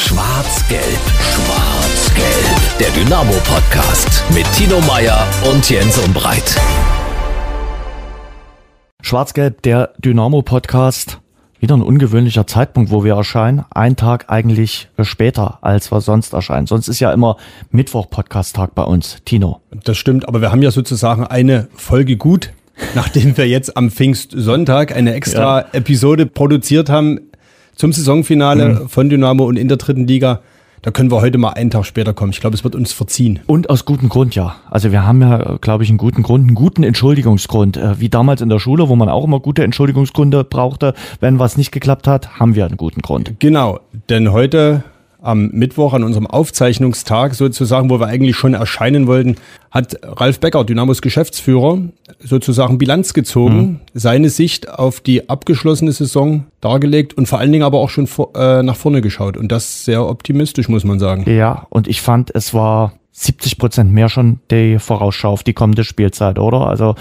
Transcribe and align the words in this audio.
Schwarz-Gelb, 0.00 0.80
Schwarz-Gelb. 1.20 2.78
Der 2.80 2.88
Dynamo-Podcast 2.88 4.24
mit 4.34 4.50
Tino 4.54 4.80
Meyer 4.80 5.26
und 5.52 5.68
Jens 5.68 5.98
Umbreit. 5.98 6.58
Schwarz-Gelb, 9.02 9.60
der 9.60 9.92
Dynamo-Podcast. 9.98 11.20
Wieder 11.60 11.76
ein 11.76 11.82
ungewöhnlicher 11.82 12.46
Zeitpunkt, 12.46 12.90
wo 12.90 13.04
wir 13.04 13.14
erscheinen. 13.14 13.66
Ein 13.70 13.96
Tag 13.96 14.24
eigentlich 14.28 14.88
später, 15.02 15.58
als 15.60 15.92
wir 15.92 16.00
sonst 16.00 16.32
erscheinen. 16.32 16.66
Sonst 16.66 16.88
ist 16.88 17.00
ja 17.00 17.12
immer 17.12 17.36
Mittwoch-Podcast-Tag 17.70 18.74
bei 18.74 18.84
uns. 18.84 19.18
Tino. 19.26 19.60
Das 19.84 19.98
stimmt, 19.98 20.26
aber 20.26 20.40
wir 20.40 20.50
haben 20.50 20.62
ja 20.62 20.70
sozusagen 20.70 21.26
eine 21.26 21.68
Folge 21.74 22.16
gut, 22.16 22.54
nachdem 22.94 23.36
wir 23.36 23.46
jetzt 23.46 23.76
am 23.76 23.90
Pfingstsonntag 23.90 24.96
eine 24.96 25.12
extra 25.12 25.60
ja. 25.60 25.66
Episode 25.72 26.24
produziert 26.24 26.88
haben 26.88 27.29
zum 27.80 27.92
Saisonfinale 27.92 28.68
mhm. 28.68 28.88
von 28.88 29.08
Dynamo 29.08 29.44
und 29.44 29.56
in 29.56 29.66
der 29.68 29.78
dritten 29.78 30.06
Liga. 30.06 30.40
Da 30.82 30.90
können 30.90 31.10
wir 31.10 31.20
heute 31.20 31.36
mal 31.36 31.50
einen 31.50 31.70
Tag 31.70 31.84
später 31.84 32.14
kommen. 32.14 32.32
Ich 32.32 32.40
glaube, 32.40 32.54
es 32.54 32.64
wird 32.64 32.74
uns 32.74 32.92
verziehen. 32.92 33.40
Und 33.46 33.68
aus 33.68 33.84
gutem 33.84 34.08
Grund, 34.08 34.34
ja. 34.34 34.56
Also 34.70 34.92
wir 34.92 35.06
haben 35.06 35.20
ja, 35.20 35.58
glaube 35.60 35.84
ich, 35.84 35.90
einen 35.90 35.98
guten 35.98 36.22
Grund, 36.22 36.46
einen 36.46 36.54
guten 36.54 36.82
Entschuldigungsgrund. 36.82 37.76
Äh, 37.76 38.00
wie 38.00 38.08
damals 38.08 38.40
in 38.40 38.48
der 38.48 38.58
Schule, 38.58 38.88
wo 38.88 38.96
man 38.96 39.08
auch 39.08 39.24
immer 39.24 39.40
gute 39.40 39.62
Entschuldigungsgründe 39.62 40.44
brauchte. 40.44 40.94
Wenn 41.20 41.38
was 41.38 41.56
nicht 41.58 41.70
geklappt 41.70 42.06
hat, 42.06 42.38
haben 42.38 42.54
wir 42.54 42.66
einen 42.66 42.78
guten 42.78 43.02
Grund. 43.02 43.34
Genau, 43.40 43.80
denn 44.08 44.32
heute 44.32 44.84
am 45.22 45.48
Mittwoch, 45.48 45.92
an 45.92 46.04
unserem 46.04 46.26
Aufzeichnungstag 46.26 47.34
sozusagen, 47.34 47.90
wo 47.90 48.00
wir 48.00 48.06
eigentlich 48.06 48.36
schon 48.36 48.54
erscheinen 48.54 49.06
wollten, 49.06 49.36
hat 49.70 49.96
Ralf 50.02 50.40
Becker, 50.40 50.64
Dynamos 50.64 51.02
Geschäftsführer, 51.02 51.78
sozusagen 52.18 52.78
Bilanz 52.78 53.14
gezogen, 53.14 53.56
mhm. 53.56 53.80
seine 53.94 54.30
Sicht 54.30 54.68
auf 54.68 55.00
die 55.00 55.28
abgeschlossene 55.28 55.92
Saison 55.92 56.46
dargelegt 56.60 57.14
und 57.14 57.26
vor 57.26 57.38
allen 57.38 57.52
Dingen 57.52 57.64
aber 57.64 57.78
auch 57.78 57.90
schon 57.90 58.06
vor, 58.06 58.34
äh, 58.34 58.62
nach 58.62 58.76
vorne 58.76 59.00
geschaut. 59.00 59.36
Und 59.36 59.52
das 59.52 59.84
sehr 59.84 60.06
optimistisch, 60.08 60.68
muss 60.68 60.84
man 60.84 60.98
sagen. 60.98 61.30
Ja, 61.30 61.66
und 61.70 61.88
ich 61.88 62.00
fand, 62.00 62.34
es 62.34 62.54
war 62.54 62.92
70 63.12 63.58
Prozent 63.58 63.92
mehr 63.92 64.08
schon 64.08 64.40
die 64.50 64.78
Vorausschau 64.78 65.30
auf 65.30 65.42
die 65.42 65.52
kommende 65.52 65.84
Spielzeit, 65.84 66.38
oder? 66.38 66.66
Also 66.66 66.94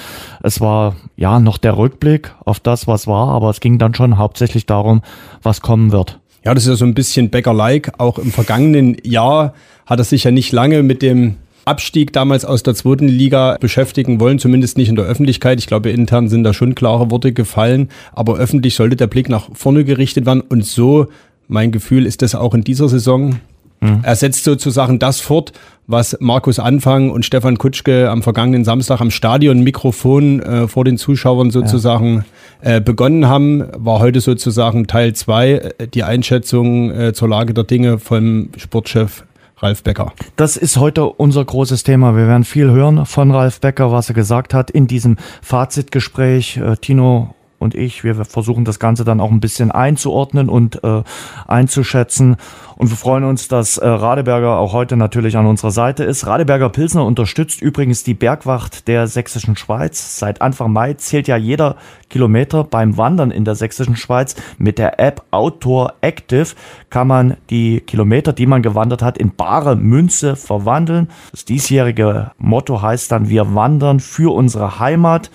es 0.44 0.60
war 0.60 0.96
ja 1.16 1.40
noch 1.40 1.58
der 1.58 1.78
Rückblick 1.78 2.36
auf 2.44 2.60
das, 2.60 2.88
was 2.88 3.08
war, 3.08 3.30
aber 3.30 3.50
es 3.50 3.62
ging 3.62 3.78
dann 3.78 3.96
schon 3.96 4.18
hauptsächlich 4.18 4.66
darum, 4.66 5.02
was 5.44 5.62
kommen 5.62 5.92
wird. 5.92 6.20
Ja, 6.44 6.54
das 6.54 6.64
ist 6.64 6.70
ja 6.70 6.76
so 6.76 6.86
ein 6.86 6.94
bisschen 6.94 7.30
Bäcker-like. 7.30 7.94
Auch 8.00 8.18
im 8.18 8.32
vergangenen 8.32 8.98
Jahr 9.04 9.54
hat 9.86 10.00
er 10.00 10.06
sich 10.06 10.24
ja 10.24 10.32
nicht 10.32 10.52
lange 10.52 10.84
mit 10.84 11.02
dem 11.02 11.36
Abstieg 11.66 12.14
damals 12.14 12.46
aus 12.46 12.64
der 12.64 12.74
zweiten 12.74 13.08
Liga 13.08 13.58
beschäftigen 13.60 14.20
wollen, 14.20 14.40
zumindest 14.40 14.78
nicht 14.78 14.90
in 14.90 14.96
der 14.96 15.06
Öffentlichkeit. 15.06 15.60
Ich 15.60 15.68
glaube, 15.68 15.92
intern 15.92 16.30
sind 16.30 16.44
da 16.44 16.54
schon 16.54 16.76
klare 16.76 17.12
Worte 17.12 17.34
gefallen, 17.34 17.90
aber 18.14 18.38
öffentlich 18.38 18.76
sollte 18.76 18.96
der 18.96 19.08
Blick 19.08 19.30
nach 19.30 19.50
vorne 19.54 19.84
gerichtet 19.84 20.26
werden. 20.26 20.42
Und 20.42 20.66
so, 20.66 21.08
mein 21.48 21.72
Gefühl, 21.72 22.06
ist 22.06 22.22
das 22.22 22.36
auch 22.36 22.54
in 22.54 22.64
dieser 22.64 22.90
Saison. 22.90 23.40
Mhm. 23.82 24.00
Er 24.04 24.16
setzt 24.16 24.44
sozusagen 24.44 25.00
das 25.00 25.20
fort, 25.20 25.54
was 25.88 26.18
Markus 26.20 26.60
Anfang 26.60 27.10
und 27.10 27.26
Stefan 27.26 27.58
Kutschke 27.58 28.10
am 28.10 28.22
vergangenen 28.22 28.64
Samstag 28.64 29.02
am 29.02 29.10
Stadion 29.10 29.62
Mikrofon 29.62 30.40
äh, 30.42 30.68
vor 30.68 30.86
den 30.86 30.98
Zuschauern 30.98 31.50
sozusagen 31.50 32.26
ja. 32.64 32.76
äh, 32.76 32.82
begonnen 32.82 33.28
haben, 33.28 33.64
war 33.76 34.00
heute 34.00 34.22
sozusagen 34.22 34.86
Teil 34.86 35.14
zwei 35.14 35.74
äh, 35.80 35.88
die 35.88 36.04
Einschätzung 36.04 36.92
äh, 36.92 37.14
zur 37.14 37.30
Lage 37.30 37.54
der 37.54 37.64
Dinge 37.64 37.98
vom 37.98 38.50
Sportchef 38.58 39.24
Ralf 39.62 39.84
Becker. 39.84 40.14
Das 40.36 40.58
ist 40.58 40.78
heute 40.78 41.06
unser 41.06 41.44
großes 41.44 41.84
Thema. 41.84 42.16
Wir 42.16 42.28
werden 42.28 42.44
viel 42.44 42.70
hören 42.70 43.06
von 43.06 43.32
Ralf 43.32 43.60
Becker, 43.60 43.92
was 43.92 44.10
er 44.10 44.16
gesagt 44.16 44.54
hat 44.54 44.72
in 44.72 44.88
diesem 44.88 45.18
Fazitgespräch. 45.42 46.58
Äh, 46.58 46.78
Tino 46.78 47.36
und 47.60 47.76
ich, 47.76 48.04
wir 48.04 48.16
versuchen 48.26 48.66
das 48.66 48.80
Ganze 48.80 49.04
dann 49.04 49.20
auch 49.20 49.32
ein 49.32 49.42
bisschen 49.42 49.70
einzuordnen 49.72 50.50
und 50.50 50.84
äh, 50.84 51.04
einzuschätzen. 51.48 52.38
Und 52.78 52.90
wir 52.90 52.96
freuen 52.96 53.26
uns, 53.26 53.50
dass 53.50 53.78
äh, 53.78 53.86
Radeberger 53.86 54.58
auch 54.58 54.72
heute 54.72 54.96
natürlich 54.96 55.36
an 55.36 55.46
unserer 55.46 55.72
Seite 55.72 56.06
ist. 56.06 56.26
Radeberger 56.26 56.70
Pilsner 56.70 57.06
unterstützt 57.06 57.62
übrigens 57.62 58.06
die 58.06 58.14
Bergwacht 58.14 58.88
der 58.88 59.08
Sächsischen 59.08 59.58
Schweiz. 59.58 60.18
Seit 60.18 60.42
Anfang 60.42 60.72
Mai 60.72 60.94
zählt 60.94 61.28
ja 61.28 61.36
jeder 61.36 61.76
Kilometer 62.10 62.64
beim 62.64 62.96
Wandern 62.98 63.32
in 63.32 63.44
der 63.44 63.56
Sächsischen 63.56 63.98
Schweiz. 63.98 64.36
Mit 64.58 64.78
der 64.78 64.98
App 64.98 65.24
Outdoor 65.32 65.96
Active 66.00 66.56
kann 66.90 67.08
man 67.08 67.36
die 67.50 67.82
Kilometer, 67.82 68.32
die 68.32 68.46
man 68.46 68.62
gewandert 68.62 69.02
hat, 69.02 69.18
in 69.18 69.36
bare 69.36 69.76
Münze 69.76 70.38
verwandeln. 70.38 71.10
Das 71.32 71.44
diesjährige 71.44 72.32
Motto 72.38 72.82
heißt 72.82 73.12
dann, 73.12 73.28
wir 73.28 73.54
wandern 73.54 74.00
für 74.00 74.34
unsere 74.34 74.80
Heimat 74.80 75.30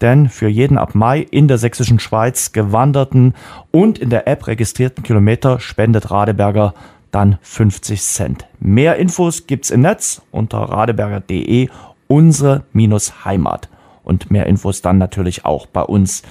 denn 0.00 0.28
für 0.28 0.48
jeden 0.48 0.78
ab 0.78 0.94
Mai 0.94 1.20
in 1.20 1.48
der 1.48 1.58
sächsischen 1.58 1.98
Schweiz 1.98 2.52
gewanderten 2.52 3.34
und 3.70 3.98
in 3.98 4.10
der 4.10 4.28
App 4.28 4.46
registrierten 4.46 5.02
Kilometer 5.02 5.60
spendet 5.60 6.10
Radeberger 6.10 6.74
dann 7.10 7.38
50 7.42 8.02
Cent. 8.02 8.46
Mehr 8.60 8.96
Infos 8.96 9.46
gibt's 9.46 9.70
im 9.70 9.80
Netz 9.82 10.22
unter 10.30 10.58
radeberger.de 10.58 11.68
unsere 12.08 12.64
minus 12.72 13.24
Heimat 13.24 13.68
und 14.04 14.30
mehr 14.30 14.46
Infos 14.46 14.82
dann 14.82 14.98
natürlich 14.98 15.44
auch 15.44 15.66
bei 15.66 15.82
uns 15.82 16.22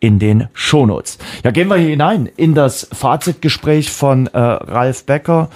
in 0.00 0.18
den 0.18 0.48
Shownotes. 0.54 1.18
Ja, 1.44 1.50
gehen 1.50 1.68
wir 1.68 1.76
hier 1.76 1.90
hinein 1.90 2.28
in 2.36 2.54
das 2.54 2.88
Fazitgespräch 2.92 3.90
von 3.90 4.26
äh, 4.28 4.38
Ralf 4.38 5.04
Becker. 5.04 5.50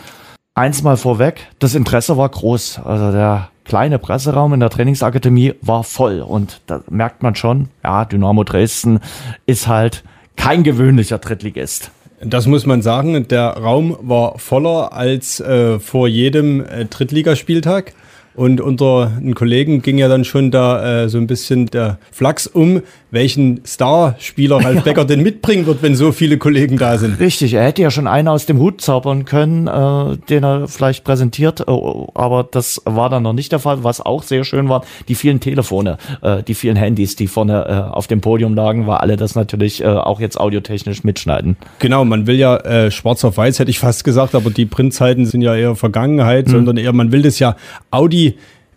Eins 0.56 0.84
mal 0.84 0.96
vorweg, 0.96 1.48
das 1.58 1.74
Interesse 1.74 2.16
war 2.16 2.28
groß. 2.28 2.78
Also 2.84 3.10
der 3.10 3.50
kleine 3.64 3.98
Presseraum 3.98 4.54
in 4.54 4.60
der 4.60 4.70
Trainingsakademie 4.70 5.54
war 5.62 5.82
voll. 5.82 6.20
Und 6.20 6.60
da 6.68 6.80
merkt 6.88 7.24
man 7.24 7.34
schon, 7.34 7.70
ja, 7.82 8.04
Dynamo 8.04 8.44
Dresden 8.44 9.00
ist 9.46 9.66
halt 9.66 10.04
kein 10.36 10.62
gewöhnlicher 10.62 11.18
Drittligist. 11.18 11.90
Das 12.20 12.46
muss 12.46 12.66
man 12.66 12.82
sagen. 12.82 13.26
Der 13.26 13.48
Raum 13.48 13.96
war 14.00 14.38
voller 14.38 14.92
als 14.92 15.40
äh, 15.40 15.80
vor 15.80 16.06
jedem 16.06 16.64
äh, 16.64 16.84
Drittligaspieltag. 16.84 17.92
Und 18.34 18.60
unter 18.60 19.12
den 19.20 19.34
Kollegen 19.34 19.80
ging 19.82 19.96
ja 19.96 20.08
dann 20.08 20.24
schon 20.24 20.50
da 20.50 21.04
äh, 21.04 21.08
so 21.08 21.18
ein 21.18 21.26
bisschen 21.26 21.66
der 21.66 21.98
Flachs 22.10 22.48
um, 22.48 22.82
welchen 23.12 23.60
Starspieler 23.64 24.56
Ralf 24.56 24.74
ja. 24.76 24.82
Becker 24.82 25.04
denn 25.04 25.22
mitbringen 25.22 25.66
wird, 25.66 25.82
wenn 25.82 25.94
so 25.94 26.10
viele 26.10 26.36
Kollegen 26.36 26.76
da 26.76 26.98
sind. 26.98 27.20
Richtig, 27.20 27.54
er 27.54 27.64
hätte 27.64 27.82
ja 27.82 27.92
schon 27.92 28.08
einen 28.08 28.26
aus 28.26 28.46
dem 28.46 28.58
Hut 28.58 28.80
zaubern 28.80 29.24
können, 29.24 29.68
äh, 29.68 30.16
den 30.28 30.42
er 30.42 30.66
vielleicht 30.66 31.04
präsentiert, 31.04 31.60
äh, 31.60 31.64
aber 31.70 32.46
das 32.50 32.82
war 32.84 33.08
dann 33.08 33.22
noch 33.22 33.32
nicht 33.32 33.52
der 33.52 33.60
Fall. 33.60 33.84
Was 33.84 34.00
auch 34.00 34.24
sehr 34.24 34.42
schön 34.42 34.68
war, 34.68 34.84
die 35.06 35.14
vielen 35.14 35.38
Telefone, 35.38 35.96
äh, 36.22 36.42
die 36.42 36.54
vielen 36.54 36.76
Handys, 36.76 37.14
die 37.14 37.28
vorne 37.28 37.66
äh, 37.68 37.94
auf 37.94 38.08
dem 38.08 38.20
Podium 38.20 38.54
lagen, 38.54 38.88
war 38.88 39.00
alle 39.00 39.16
das 39.16 39.36
natürlich 39.36 39.82
äh, 39.82 39.86
auch 39.86 40.18
jetzt 40.18 40.40
audiotechnisch 40.40 41.04
mitschneiden. 41.04 41.56
Genau, 41.78 42.04
man 42.04 42.26
will 42.26 42.36
ja 42.36 42.56
äh, 42.56 42.90
schwarz 42.90 43.24
auf 43.24 43.36
weiß, 43.36 43.60
hätte 43.60 43.70
ich 43.70 43.78
fast 43.78 44.02
gesagt, 44.02 44.34
aber 44.34 44.50
die 44.50 44.66
Printzeiten 44.66 45.24
sind 45.24 45.42
ja 45.42 45.54
eher 45.54 45.76
Vergangenheit, 45.76 46.48
mhm. 46.48 46.52
sondern 46.52 46.76
eher, 46.78 46.92
man 46.92 47.12
will 47.12 47.22
das 47.22 47.38
ja 47.38 47.54
Audi 47.92 48.23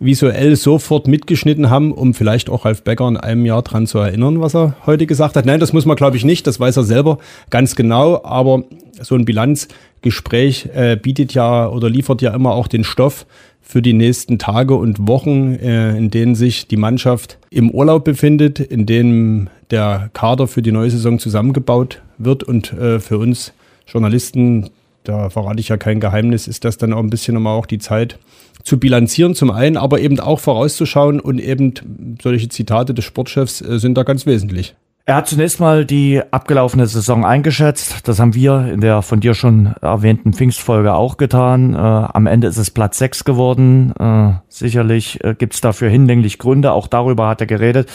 visuell 0.00 0.56
sofort 0.56 1.08
mitgeschnitten 1.08 1.70
haben, 1.70 1.92
um 1.92 2.14
vielleicht 2.14 2.50
auch 2.50 2.64
Ralf 2.64 2.82
Becker 2.82 3.08
in 3.08 3.16
einem 3.16 3.44
Jahr 3.44 3.62
dran 3.62 3.86
zu 3.86 3.98
erinnern, 3.98 4.40
was 4.40 4.54
er 4.54 4.76
heute 4.86 5.06
gesagt 5.06 5.36
hat. 5.36 5.44
Nein, 5.44 5.60
das 5.60 5.72
muss 5.72 5.86
man, 5.86 5.96
glaube 5.96 6.16
ich, 6.16 6.24
nicht. 6.24 6.46
Das 6.46 6.60
weiß 6.60 6.76
er 6.76 6.84
selber 6.84 7.18
ganz 7.50 7.74
genau. 7.74 8.22
Aber 8.24 8.62
so 9.00 9.14
ein 9.14 9.24
Bilanzgespräch 9.24 10.68
äh, 10.74 10.96
bietet 10.96 11.34
ja 11.34 11.68
oder 11.68 11.90
liefert 11.90 12.22
ja 12.22 12.32
immer 12.34 12.52
auch 12.52 12.68
den 12.68 12.84
Stoff 12.84 13.26
für 13.60 13.82
die 13.82 13.92
nächsten 13.92 14.38
Tage 14.38 14.74
und 14.74 15.08
Wochen, 15.08 15.54
äh, 15.54 15.96
in 15.96 16.10
denen 16.10 16.34
sich 16.34 16.68
die 16.68 16.76
Mannschaft 16.76 17.38
im 17.50 17.70
Urlaub 17.70 18.04
befindet, 18.04 18.60
in 18.60 18.86
denen 18.86 19.50
der 19.70 20.10
Kader 20.14 20.46
für 20.46 20.62
die 20.62 20.72
neue 20.72 20.90
Saison 20.90 21.18
zusammengebaut 21.18 22.00
wird 22.16 22.44
und 22.44 22.72
äh, 22.72 22.98
für 23.00 23.18
uns 23.18 23.52
Journalisten 23.86 24.70
da 25.08 25.30
verrate 25.30 25.60
ich 25.60 25.68
ja 25.68 25.76
kein 25.76 26.00
Geheimnis, 26.00 26.46
ist 26.46 26.64
das 26.64 26.76
dann 26.76 26.92
auch 26.92 26.98
ein 26.98 27.10
bisschen 27.10 27.36
immer 27.36 27.50
auch 27.50 27.66
die 27.66 27.78
Zeit 27.78 28.18
zu 28.62 28.78
bilanzieren 28.78 29.34
zum 29.34 29.50
einen, 29.50 29.76
aber 29.76 30.00
eben 30.00 30.20
auch 30.20 30.40
vorauszuschauen 30.40 31.20
und 31.20 31.38
eben 31.38 31.72
solche 32.20 32.48
Zitate 32.48 32.92
des 32.92 33.04
Sportchefs 33.04 33.62
äh, 33.62 33.78
sind 33.78 33.96
da 33.96 34.02
ganz 34.02 34.26
wesentlich. 34.26 34.76
Er 35.06 35.16
hat 35.16 35.26
zunächst 35.26 35.58
mal 35.58 35.86
die 35.86 36.20
abgelaufene 36.30 36.86
Saison 36.86 37.24
eingeschätzt. 37.24 38.06
Das 38.06 38.20
haben 38.20 38.34
wir 38.34 38.70
in 38.70 38.82
der 38.82 39.00
von 39.00 39.20
dir 39.20 39.32
schon 39.32 39.74
erwähnten 39.80 40.34
Pfingstfolge 40.34 40.92
auch 40.92 41.16
getan. 41.16 41.72
Äh, 41.72 41.78
am 41.78 42.26
Ende 42.26 42.46
ist 42.46 42.58
es 42.58 42.70
Platz 42.70 42.98
6 42.98 43.24
geworden. 43.24 43.94
Äh, 43.98 44.32
sicherlich 44.48 45.24
äh, 45.24 45.34
gibt 45.34 45.54
es 45.54 45.62
dafür 45.62 45.88
hinlänglich 45.88 46.38
Gründe. 46.38 46.72
Auch 46.72 46.88
darüber 46.88 47.26
hat 47.26 47.40
er 47.40 47.46
geredet. 47.46 47.90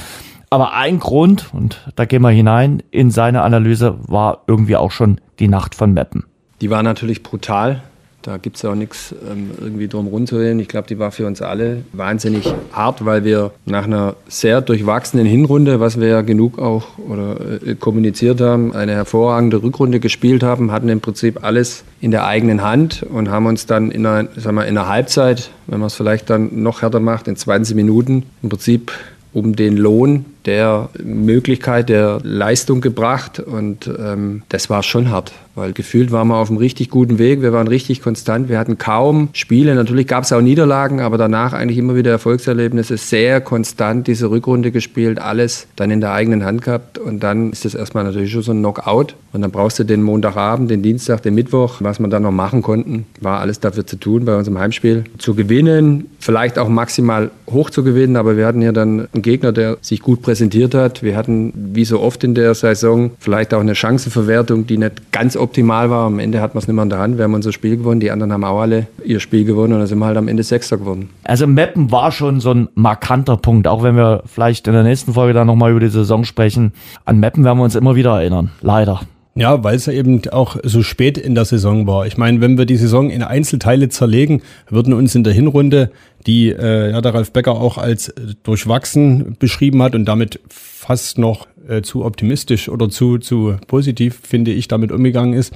Aber 0.49 0.73
ein 0.73 0.97
Grund, 0.97 1.53
und 1.53 1.87
da 1.95 2.05
gehen 2.05 2.23
wir 2.23 2.31
hinein, 2.31 2.81
in 2.89 3.11
seine 3.11 3.43
Analyse 3.43 3.99
war 4.07 4.43
irgendwie 4.47 4.77
auch 4.77 4.91
schon 4.91 5.21
die 5.37 5.47
Nacht 5.47 5.75
von 5.75 5.93
Meppen. 5.93 6.23
Die 6.63 6.69
war 6.69 6.81
natürlich 6.81 7.23
brutal. 7.23 7.83
Da 8.21 8.37
gibt 8.37 8.55
es 8.55 8.63
auch 8.63 8.73
nichts 8.73 9.13
ähm, 9.29 9.51
irgendwie 9.59 9.89
drum 9.89 10.07
rumzureden. 10.07 10.61
Ich 10.61 10.69
glaube, 10.69 10.87
die 10.87 10.97
war 10.97 11.11
für 11.11 11.27
uns 11.27 11.41
alle 11.41 11.83
wahnsinnig 11.91 12.53
hart, 12.71 13.03
weil 13.03 13.25
wir 13.25 13.51
nach 13.65 13.83
einer 13.83 14.15
sehr 14.29 14.61
durchwachsenen 14.61 15.25
Hinrunde, 15.25 15.81
was 15.81 15.99
wir 15.99 16.07
ja 16.07 16.21
genug 16.21 16.59
auch 16.59 16.85
oder 16.97 17.35
äh, 17.67 17.75
kommuniziert 17.75 18.39
haben, 18.39 18.73
eine 18.73 18.93
hervorragende 18.93 19.61
Rückrunde 19.61 19.99
gespielt 19.99 20.41
haben, 20.41 20.71
hatten 20.71 20.87
im 20.87 21.01
Prinzip 21.01 21.43
alles 21.43 21.83
in 21.99 22.11
der 22.11 22.25
eigenen 22.25 22.61
Hand 22.61 23.03
und 23.03 23.29
haben 23.29 23.45
uns 23.45 23.65
dann 23.65 23.91
in 23.91 24.05
einer, 24.05 24.29
sagen 24.37 24.55
wir, 24.55 24.65
in 24.65 24.77
einer 24.77 24.87
Halbzeit, 24.87 25.51
wenn 25.67 25.81
man 25.81 25.87
es 25.87 25.95
vielleicht 25.95 26.29
dann 26.29 26.63
noch 26.63 26.81
härter 26.81 27.01
macht, 27.01 27.27
in 27.27 27.35
20 27.35 27.75
Minuten 27.75 28.23
im 28.41 28.47
Prinzip 28.47 28.93
um 29.33 29.57
den 29.57 29.75
Lohn 29.75 30.23
der 30.45 30.89
Möglichkeit 31.03 31.89
der 31.89 32.19
Leistung 32.23 32.81
gebracht 32.81 33.39
und 33.39 33.87
ähm, 33.87 34.43
das 34.49 34.69
war 34.69 34.83
schon 34.83 35.09
hart. 35.09 35.33
weil 35.55 35.73
gefühlt 35.73 36.11
waren 36.11 36.27
wir 36.27 36.37
auf 36.37 36.49
einem 36.49 36.57
richtig 36.57 36.89
guten 36.89 37.19
Weg. 37.19 37.41
Wir 37.41 37.53
waren 37.53 37.67
richtig 37.67 38.01
konstant. 38.01 38.49
Wir 38.49 38.57
hatten 38.57 38.77
kaum 38.77 39.29
Spiele. 39.33 39.75
Natürlich 39.75 40.07
gab 40.07 40.23
es 40.23 40.33
auch 40.33 40.41
Niederlagen, 40.41 40.99
aber 40.99 41.17
danach 41.17 41.53
eigentlich 41.53 41.77
immer 41.77 41.95
wieder 41.95 42.11
Erfolgserlebnisse. 42.11 42.97
Sehr 42.97 43.41
konstant 43.41 44.07
diese 44.07 44.29
Rückrunde 44.29 44.71
gespielt, 44.71 45.19
alles 45.19 45.67
dann 45.75 45.91
in 45.91 46.01
der 46.01 46.13
eigenen 46.13 46.43
Hand 46.43 46.63
gehabt. 46.63 46.97
Und 46.97 47.21
dann 47.21 47.51
ist 47.51 47.65
das 47.65 47.75
erstmal 47.75 48.03
natürlich 48.03 48.31
schon 48.31 48.41
so 48.41 48.51
ein 48.51 48.59
Knockout. 48.59 49.15
Und 49.31 49.41
dann 49.41 49.51
brauchst 49.51 49.79
du 49.79 49.83
den 49.83 50.01
Montagabend, 50.01 50.71
den 50.71 50.81
Dienstag, 50.81 51.21
den 51.21 51.35
Mittwoch. 51.35 51.75
Was 51.79 51.99
wir 51.99 52.07
dann 52.07 52.23
noch 52.23 52.31
machen 52.31 52.61
konnten, 52.61 53.05
war 53.21 53.39
alles 53.39 53.59
dafür 53.59 53.85
zu 53.85 53.97
tun 53.97 54.25
bei 54.25 54.35
unserem 54.35 54.57
Heimspiel. 54.57 55.03
Zu 55.17 55.35
gewinnen, 55.35 56.07
vielleicht 56.19 56.57
auch 56.57 56.69
maximal 56.69 57.31
hoch 57.49 57.69
zu 57.69 57.83
gewinnen, 57.83 58.15
aber 58.15 58.37
wir 58.37 58.45
hatten 58.47 58.61
ja 58.61 58.71
dann 58.71 59.07
einen 59.13 59.21
Gegner, 59.21 59.51
der 59.51 59.77
sich 59.81 60.01
gut 60.01 60.21
präsentiert 60.21 60.32
hat. 60.73 61.03
Wir 61.03 61.15
hatten, 61.15 61.53
wie 61.55 61.85
so 61.85 61.99
oft 61.99 62.23
in 62.23 62.35
der 62.35 62.53
Saison, 62.53 63.11
vielleicht 63.19 63.53
auch 63.53 63.59
eine 63.59 63.75
Chancenverwertung, 63.75 64.67
die 64.67 64.77
nicht 64.77 65.11
ganz 65.11 65.35
optimal 65.35 65.89
war. 65.89 66.05
Am 66.07 66.19
Ende 66.19 66.41
hat 66.41 66.53
man 66.53 66.61
es 66.61 66.67
nicht 66.67 66.75
mehr 66.75 66.83
in 66.83 66.89
der 66.89 66.99
Hand. 66.99 67.17
Wir 67.17 67.25
haben 67.25 67.33
unser 67.33 67.51
Spiel 67.51 67.77
gewonnen, 67.77 67.99
die 67.99 68.11
anderen 68.11 68.33
haben 68.33 68.43
auch 68.43 68.61
alle 68.61 68.87
ihr 69.03 69.19
Spiel 69.19 69.45
gewonnen 69.45 69.73
und 69.73 69.79
dann 69.79 69.87
sind 69.87 69.99
wir 69.99 70.05
halt 70.05 70.17
am 70.17 70.27
Ende 70.27 70.43
Sechster 70.43 70.77
geworden. 70.77 71.09
Also 71.23 71.47
Meppen 71.47 71.91
war 71.91 72.11
schon 72.11 72.39
so 72.39 72.51
ein 72.51 72.69
markanter 72.75 73.37
Punkt, 73.37 73.67
auch 73.67 73.83
wenn 73.83 73.95
wir 73.95 74.23
vielleicht 74.25 74.67
in 74.67 74.73
der 74.73 74.83
nächsten 74.83 75.13
Folge 75.13 75.33
dann 75.33 75.47
nochmal 75.47 75.71
über 75.71 75.79
die 75.79 75.89
Saison 75.89 76.23
sprechen. 76.23 76.73
An 77.05 77.19
Meppen 77.19 77.43
werden 77.43 77.57
wir 77.57 77.63
uns 77.63 77.75
immer 77.75 77.95
wieder 77.95 78.19
erinnern, 78.19 78.51
leider. 78.61 79.01
Ja, 79.35 79.63
weil 79.63 79.75
es 79.75 79.87
eben 79.87 80.21
auch 80.29 80.57
so 80.61 80.83
spät 80.83 81.17
in 81.17 81.33
der 81.33 81.45
Saison 81.45 81.87
war. 81.87 82.05
Ich 82.05 82.17
meine, 82.17 82.39
wenn 82.39 82.57
wir 82.57 82.65
die 82.65 82.77
Saison 82.77 83.09
in 83.09 83.23
Einzelteile 83.23 83.89
zerlegen, 83.89 84.43
würden 84.69 84.93
uns 84.93 85.15
in 85.15 85.23
der 85.23 85.33
Hinrunde, 85.33 85.91
die 86.27 86.49
äh, 86.49 86.91
ja, 86.91 87.01
der 87.01 87.15
Ralf 87.15 87.31
Becker 87.31 87.53
auch 87.53 87.79
als 87.79 88.09
äh, 88.09 88.35
durchwachsen 88.43 89.35
beschrieben 89.39 89.81
hat 89.81 89.95
und 89.95 90.05
damit 90.05 90.39
fast 90.49 91.17
noch 91.17 91.47
äh, 91.67 91.81
zu 91.81 92.05
optimistisch 92.05 92.69
oder 92.69 92.89
zu, 92.89 93.17
zu 93.17 93.55
positiv, 93.67 94.19
finde 94.21 94.51
ich, 94.51 94.67
damit 94.67 94.91
umgegangen 94.91 95.33
ist. 95.33 95.53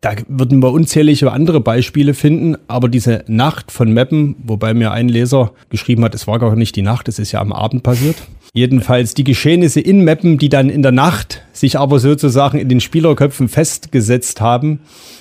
Da 0.00 0.12
würden 0.28 0.62
wir 0.62 0.72
unzählige 0.72 1.32
andere 1.32 1.60
Beispiele 1.60 2.14
finden, 2.14 2.56
aber 2.66 2.88
diese 2.88 3.24
Nacht 3.26 3.72
von 3.72 3.92
Meppen, 3.92 4.36
wobei 4.42 4.72
mir 4.72 4.92
ein 4.92 5.08
Leser 5.08 5.52
geschrieben 5.68 6.04
hat, 6.04 6.14
es 6.14 6.26
war 6.26 6.38
gar 6.38 6.54
nicht 6.56 6.76
die 6.76 6.82
Nacht, 6.82 7.08
es 7.08 7.18
ist 7.18 7.32
ja 7.32 7.40
am 7.40 7.52
Abend 7.52 7.82
passiert. 7.82 8.16
Jedenfalls 8.56 9.12
die 9.12 9.22
Geschehnisse 9.22 9.80
in 9.80 10.00
Meppen, 10.00 10.38
die 10.38 10.48
dann 10.48 10.70
in 10.70 10.82
der 10.82 10.90
Nacht 10.90 11.42
sich 11.52 11.78
aber 11.78 11.98
sozusagen 11.98 12.58
in 12.58 12.70
den 12.70 12.80
Spielerköpfen 12.80 13.48
festgesetzt 13.48 14.40
haben, 14.40 14.80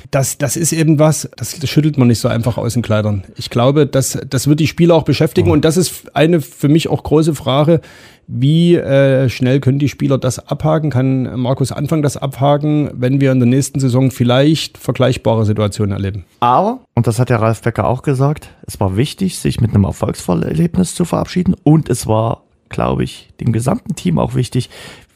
das, 0.10 0.38
das 0.38 0.56
ist 0.56 0.72
eben 0.72 1.00
was, 1.00 1.30
das, 1.36 1.60
das 1.60 1.70
schüttelt 1.70 1.98
man 1.98 2.08
nicht 2.08 2.20
so 2.20 2.30
einfach 2.30 2.58
aus 2.58 2.74
den 2.74 2.82
Kleidern. 2.82 3.26
Ich 3.36 3.50
glaube, 3.50 3.88
das, 3.88 4.18
das 4.30 4.48
wird 4.48 4.62
die 4.62 4.68
Spieler 4.68 4.96
auch 4.96 5.04
beschäftigen 5.04 5.50
oh. 5.50 5.54
und 5.54 5.66
das 5.66 5.76
ist 5.76 6.16
eine 6.16 6.40
für 6.40 6.70
mich 6.70 6.88
auch 6.88 7.04
große 7.04 7.36
Frage, 7.36 7.82
wie 8.28 8.76
äh, 8.76 9.30
schnell 9.30 9.60
können 9.60 9.80
die 9.80 9.90
Spieler 9.90 10.18
das 10.18 10.40
abhaken? 10.40 10.90
Kann 10.90 11.40
Markus 11.40 11.72
Anfang 11.72 12.02
das 12.02 12.18
abhaken, 12.18 12.90
wenn 12.94 13.22
wir 13.22 13.32
in 13.32 13.40
der 13.40 13.48
nächsten 13.48 13.80
Saison 13.80 14.12
vielleicht 14.12 14.78
vergleichbare 14.78 15.46
Situationen 15.46 15.92
erleben? 15.92 16.26
Aber, 16.40 16.80
und 16.96 17.06
das 17.06 17.20
hat 17.20 17.30
ja 17.30 17.38
Ralf 17.38 17.62
Becker 17.62 17.88
auch 17.88 18.02
gesagt, 18.02 18.50
es 18.66 18.80
war 18.80 18.98
wichtig, 18.98 19.38
sich 19.38 19.62
mit 19.62 19.72
einem 19.72 19.84
Erfolgsvollerlebnis 19.84 20.96
zu 20.96 21.06
verabschieden 21.06 21.56
und 21.64 21.90
es 21.90 22.08
war, 22.08 22.45
glaube 22.76 23.04
ich, 23.04 23.30
dem 23.40 23.52
gesamten 23.52 23.96
Team 23.96 24.20
auch 24.20 24.36
wichtig, 24.36 24.70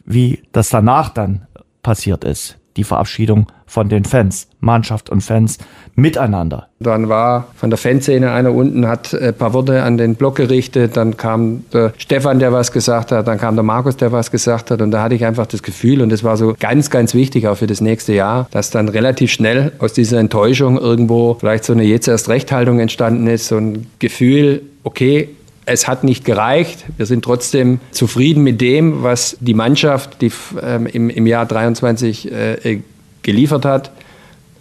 wie 0.05 0.41
das 0.51 0.69
danach 0.69 1.09
dann 1.09 1.45
passiert 1.83 2.23
ist. 2.23 2.57
Die 2.77 2.83
Verabschiedung 2.83 3.47
von 3.65 3.89
den 3.89 4.05
Fans, 4.05 4.47
Mannschaft 4.61 5.09
und 5.09 5.21
Fans 5.21 5.57
miteinander. 5.95 6.67
Dann 6.79 7.09
war 7.09 7.47
von 7.55 7.69
der 7.69 7.77
Fanszene 7.77 8.31
einer 8.31 8.53
unten, 8.53 8.87
hat 8.87 9.13
ein 9.13 9.33
paar 9.33 9.53
Worte 9.53 9.83
an 9.83 9.97
den 9.97 10.15
Block 10.15 10.35
gerichtet, 10.35 10.95
dann 10.95 11.17
kam 11.17 11.65
der 11.73 11.93
Stefan, 11.97 12.39
der 12.39 12.53
was 12.53 12.71
gesagt 12.71 13.11
hat, 13.11 13.27
dann 13.27 13.37
kam 13.37 13.55
der 13.55 13.63
Markus, 13.63 13.97
der 13.97 14.11
was 14.11 14.31
gesagt 14.31 14.71
hat. 14.71 14.81
Und 14.81 14.91
da 14.91 15.03
hatte 15.03 15.15
ich 15.15 15.25
einfach 15.25 15.45
das 15.45 15.61
Gefühl 15.61 16.01
und 16.01 16.09
das 16.09 16.23
war 16.23 16.37
so 16.37 16.55
ganz, 16.57 16.89
ganz 16.89 17.13
wichtig 17.13 17.47
auch 17.47 17.57
für 17.57 17.67
das 17.67 17.81
nächste 17.81 18.13
Jahr, 18.13 18.47
dass 18.51 18.71
dann 18.71 18.87
relativ 18.87 19.31
schnell 19.31 19.73
aus 19.79 19.93
dieser 19.93 20.19
Enttäuschung 20.19 20.77
irgendwo 20.77 21.35
vielleicht 21.39 21.65
so 21.65 21.73
eine 21.73 21.83
jetzt 21.83 22.07
erst 22.07 22.29
Rechthaltung 22.29 22.79
entstanden 22.79 23.27
ist, 23.27 23.49
so 23.49 23.57
ein 23.57 23.87
Gefühl, 23.99 24.61
okay, 24.83 25.29
es 25.65 25.87
hat 25.87 26.03
nicht 26.03 26.25
gereicht. 26.25 26.85
Wir 26.97 27.05
sind 27.05 27.23
trotzdem 27.23 27.79
zufrieden 27.91 28.43
mit 28.43 28.61
dem, 28.61 29.03
was 29.03 29.37
die 29.39 29.53
Mannschaft 29.53 30.21
die, 30.21 30.31
ähm, 30.61 30.87
im, 30.87 31.09
im 31.09 31.27
Jahr 31.27 31.45
23 31.45 32.31
äh, 32.31 32.81
geliefert 33.21 33.65
hat. 33.65 33.91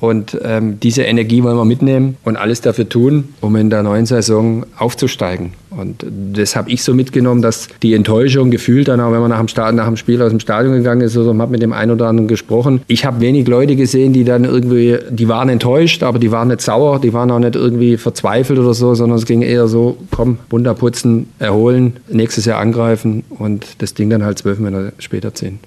Und 0.01 0.39
ähm, 0.45 0.79
diese 0.81 1.03
Energie 1.03 1.43
wollen 1.43 1.57
wir 1.57 1.65
mitnehmen 1.65 2.17
und 2.25 2.37
alles 2.37 2.61
dafür 2.61 2.89
tun, 2.89 3.35
um 3.41 3.57
in 3.57 3.69
der 3.69 3.83
neuen 3.83 4.07
Saison 4.07 4.65
aufzusteigen. 4.77 5.53
Und 5.71 6.05
das 6.33 6.57
habe 6.57 6.71
ich 6.71 6.83
so 6.83 6.95
mitgenommen, 6.95 7.43
dass 7.43 7.69
die 7.83 7.95
Enttäuschung 7.95 8.51
gefühlt 8.51 8.89
dann 8.89 9.01
auch, 9.01 9.13
wenn 9.13 9.21
man 9.21 9.31
nach 9.31 9.39
dem, 9.39 9.49
Start, 9.49 9.75
nach 9.75 9.87
dem 9.87 9.97
Spiel 9.97 10.23
aus 10.23 10.31
dem 10.31 10.41
Stadion 10.41 10.75
gegangen 10.75 11.03
ist, 11.03 11.17
man 11.17 11.43
hat 11.43 11.51
mit 11.51 11.63
dem 11.63 11.73
einen 11.73 11.91
oder 11.91 12.07
anderen 12.07 12.29
gesprochen. 12.29 12.81
Ich 12.87 13.05
habe 13.05 13.21
wenig 13.21 13.47
Leute 13.49 13.77
gesehen, 13.77 14.13
die 14.13 14.25
dann 14.25 14.45
irgendwie, 14.45 14.99
die 15.11 15.29
waren 15.29 15.49
enttäuscht, 15.49 16.03
aber 16.03 16.19
die 16.19 16.31
waren 16.31 16.49
nicht 16.49 16.61
sauer, 16.61 17.01
die 17.01 17.13
waren 17.13 17.31
auch 17.31 17.39
nicht 17.39 17.57
irgendwie 17.57 17.97
verzweifelt 17.97 18.59
oder 18.59 18.75
so, 18.75 18.95
sondern 18.95 19.19
es 19.19 19.27
ging 19.27 19.43
eher 19.43 19.69
so, 19.69 19.99
komm, 20.11 20.39
bunter 20.49 20.75
putzen, 20.75 21.29
erholen, 21.39 21.97
nächstes 22.09 22.45
Jahr 22.45 22.61
angreifen 22.61 23.25
und 23.31 23.67
das 23.79 23.95
Ding 23.95 24.11
dann 24.11 24.25
halt 24.25 24.39
zwölf 24.39 24.59
Monate 24.59 24.93
später 24.99 25.35
ziehen. 25.35 25.59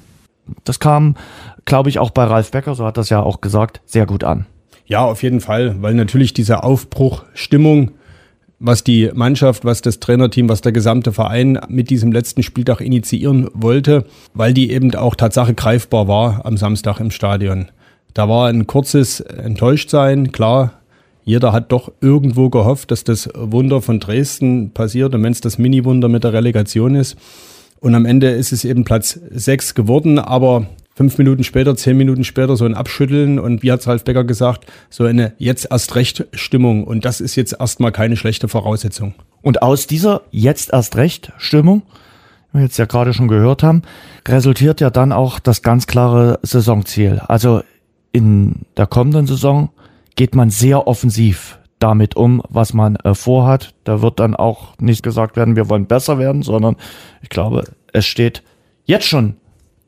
Das 0.63 0.79
kam 0.79 1.15
glaube 1.65 1.89
ich, 1.89 1.99
auch 1.99 2.11
bei 2.11 2.23
Ralf 2.23 2.51
Becker, 2.51 2.75
so 2.75 2.85
hat 2.85 2.97
das 2.97 3.09
ja 3.09 3.21
auch 3.21 3.41
gesagt, 3.41 3.81
sehr 3.85 4.05
gut 4.05 4.23
an. 4.23 4.45
Ja, 4.85 5.05
auf 5.05 5.23
jeden 5.23 5.39
Fall, 5.39 5.75
weil 5.81 5.93
natürlich 5.93 6.33
diese 6.33 6.63
Aufbruchstimmung, 6.63 7.91
was 8.59 8.83
die 8.83 9.09
Mannschaft, 9.13 9.65
was 9.65 9.81
das 9.81 9.99
Trainerteam, 9.99 10.49
was 10.49 10.61
der 10.61 10.71
gesamte 10.71 11.11
Verein 11.11 11.59
mit 11.67 11.89
diesem 11.89 12.11
letzten 12.11 12.43
Spieltag 12.43 12.81
initiieren 12.81 13.49
wollte, 13.53 14.05
weil 14.33 14.53
die 14.53 14.71
eben 14.71 14.93
auch 14.95 15.15
Tatsache 15.15 15.53
greifbar 15.53 16.07
war 16.07 16.45
am 16.45 16.57
Samstag 16.57 16.99
im 16.99 17.09
Stadion. 17.09 17.69
Da 18.13 18.27
war 18.27 18.49
ein 18.49 18.67
kurzes 18.67 19.21
Enttäuschtsein, 19.21 20.31
klar. 20.31 20.73
Jeder 21.23 21.53
hat 21.53 21.71
doch 21.71 21.91
irgendwo 22.01 22.49
gehofft, 22.49 22.91
dass 22.91 23.03
das 23.03 23.29
Wunder 23.33 23.81
von 23.81 23.99
Dresden 23.99 24.71
passiert 24.71 25.15
und 25.15 25.23
wenn 25.23 25.31
es 25.31 25.41
das 25.41 25.57
Mini-Wunder 25.57 26.09
mit 26.09 26.23
der 26.23 26.33
Relegation 26.33 26.95
ist. 26.95 27.15
Und 27.79 27.95
am 27.95 28.05
Ende 28.05 28.29
ist 28.29 28.51
es 28.51 28.65
eben 28.65 28.83
Platz 28.83 29.19
sechs 29.31 29.73
geworden, 29.73 30.19
aber 30.19 30.67
fünf 31.01 31.17
Minuten 31.17 31.43
später, 31.43 31.75
zehn 31.75 31.97
Minuten 31.97 32.23
später 32.23 32.55
so 32.55 32.63
ein 32.63 32.75
Abschütteln 32.75 33.39
und 33.39 33.63
wie 33.63 33.71
hat 33.71 33.87
Ralf 33.87 34.03
Becker 34.03 34.23
gesagt, 34.23 34.71
so 34.91 35.05
eine 35.05 35.33
jetzt 35.39 35.67
erst 35.71 35.95
recht 35.95 36.27
Stimmung. 36.31 36.83
Und 36.83 37.05
das 37.05 37.21
ist 37.21 37.35
jetzt 37.35 37.55
erstmal 37.59 37.91
keine 37.91 38.17
schlechte 38.17 38.47
Voraussetzung. 38.47 39.15
Und 39.41 39.63
aus 39.63 39.87
dieser 39.87 40.21
jetzt 40.29 40.71
erst 40.71 40.97
recht 40.97 41.31
Stimmung, 41.39 41.81
wie 42.51 42.59
wir 42.59 42.65
jetzt 42.65 42.77
ja 42.77 42.85
gerade 42.85 43.15
schon 43.15 43.27
gehört 43.27 43.63
haben, 43.63 43.81
resultiert 44.27 44.79
ja 44.79 44.91
dann 44.91 45.11
auch 45.11 45.39
das 45.39 45.63
ganz 45.63 45.87
klare 45.87 46.37
Saisonziel. 46.43 47.19
Also 47.27 47.63
in 48.11 48.67
der 48.77 48.85
kommenden 48.85 49.25
Saison 49.25 49.71
geht 50.15 50.35
man 50.35 50.51
sehr 50.51 50.85
offensiv 50.85 51.57
damit 51.79 52.15
um, 52.15 52.43
was 52.47 52.75
man 52.75 52.95
äh, 52.97 53.15
vorhat. 53.15 53.73
Da 53.85 54.03
wird 54.03 54.19
dann 54.19 54.35
auch 54.35 54.77
nicht 54.77 55.01
gesagt 55.01 55.35
werden, 55.35 55.55
wir 55.55 55.67
wollen 55.67 55.87
besser 55.87 56.19
werden, 56.19 56.43
sondern 56.43 56.75
ich 57.23 57.29
glaube, 57.29 57.63
es 57.91 58.05
steht 58.05 58.43
jetzt 58.85 59.07
schon 59.07 59.37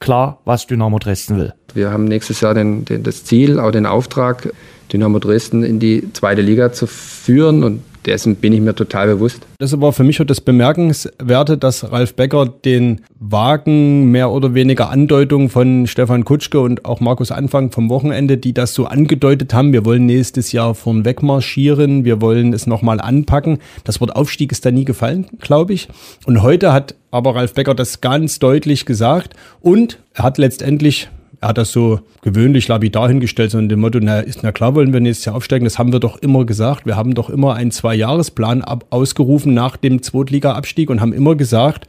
klar, 0.03 0.37
was 0.45 0.67
Dynamo 0.67 0.99
Dresden 0.99 1.37
will. 1.37 1.53
Wir 1.73 1.89
haben 1.89 2.03
nächstes 2.05 2.41
Jahr 2.41 2.53
den, 2.53 2.85
den, 2.85 3.03
das 3.03 3.23
Ziel, 3.23 3.59
auch 3.59 3.71
den 3.71 3.85
Auftrag, 3.85 4.53
Dynamo 4.91 5.17
Dresden 5.19 5.63
in 5.63 5.79
die 5.79 6.11
zweite 6.13 6.41
Liga 6.41 6.71
zu 6.73 6.85
führen 6.85 7.63
und 7.63 7.81
dessen 8.05 8.35
bin 8.35 8.53
ich 8.53 8.61
mir 8.61 8.75
total 8.75 9.07
bewusst. 9.07 9.41
Das 9.59 9.73
aber 9.73 9.93
für 9.93 10.03
mich 10.03 10.17
das 10.17 10.41
Bemerkenswerte, 10.41 11.57
dass 11.57 11.91
Ralf 11.91 12.15
Becker 12.15 12.45
den 12.45 13.01
Wagen 13.19 14.11
mehr 14.11 14.31
oder 14.31 14.53
weniger 14.53 14.89
Andeutungen 14.89 15.49
von 15.49 15.87
Stefan 15.87 16.25
Kutschke 16.25 16.59
und 16.59 16.85
auch 16.85 16.99
Markus 16.99 17.31
Anfang 17.31 17.71
vom 17.71 17.89
Wochenende, 17.89 18.37
die 18.37 18.53
das 18.53 18.73
so 18.73 18.85
angedeutet 18.85 19.53
haben, 19.53 19.73
wir 19.73 19.85
wollen 19.85 20.05
nächstes 20.05 20.51
Jahr 20.51 20.75
vorn 20.75 21.05
wegmarschieren, 21.05 22.05
wir 22.05 22.21
wollen 22.21 22.53
es 22.53 22.67
nochmal 22.67 23.01
anpacken. 23.01 23.59
Das 23.83 24.01
Wort 24.01 24.15
Aufstieg 24.15 24.51
ist 24.51 24.65
da 24.65 24.71
nie 24.71 24.85
gefallen, 24.85 25.27
glaube 25.39 25.73
ich. 25.73 25.87
Und 26.25 26.41
heute 26.41 26.73
hat 26.73 26.95
aber 27.11 27.35
Ralf 27.35 27.53
Becker 27.53 27.75
das 27.75 28.01
ganz 28.01 28.39
deutlich 28.39 28.85
gesagt 28.85 29.35
und 29.61 29.99
er 30.13 30.23
hat 30.23 30.37
letztendlich 30.37 31.09
er 31.43 31.49
hat 31.49 31.57
das 31.57 31.73
so 31.73 31.99
gewöhnlich 32.21 32.69
lapidar 32.69 33.09
hingestellt, 33.09 33.51
so 33.51 33.59
in 33.59 33.67
dem 33.67 33.81
Motto, 33.81 33.99
na, 34.01 34.21
ist, 34.21 34.43
na 34.43 34.53
klar 34.53 34.75
wollen 34.75 34.93
wir 34.93 35.01
nächstes 35.01 35.25
Jahr 35.25 35.35
aufsteigen, 35.35 35.65
das 35.65 35.77
haben 35.77 35.91
wir 35.91 35.99
doch 35.99 36.15
immer 36.17 36.45
gesagt. 36.45 36.85
Wir 36.85 36.95
haben 36.95 37.15
doch 37.15 37.29
immer 37.29 37.55
einen 37.55 37.71
Zwei-Jahres-Plan 37.71 38.63
ausgerufen 38.89 39.53
nach 39.53 39.75
dem 39.75 40.01
Zweitliga-Abstieg 40.01 40.89
und 40.89 41.01
haben 41.01 41.11
immer 41.11 41.35
gesagt, 41.35 41.87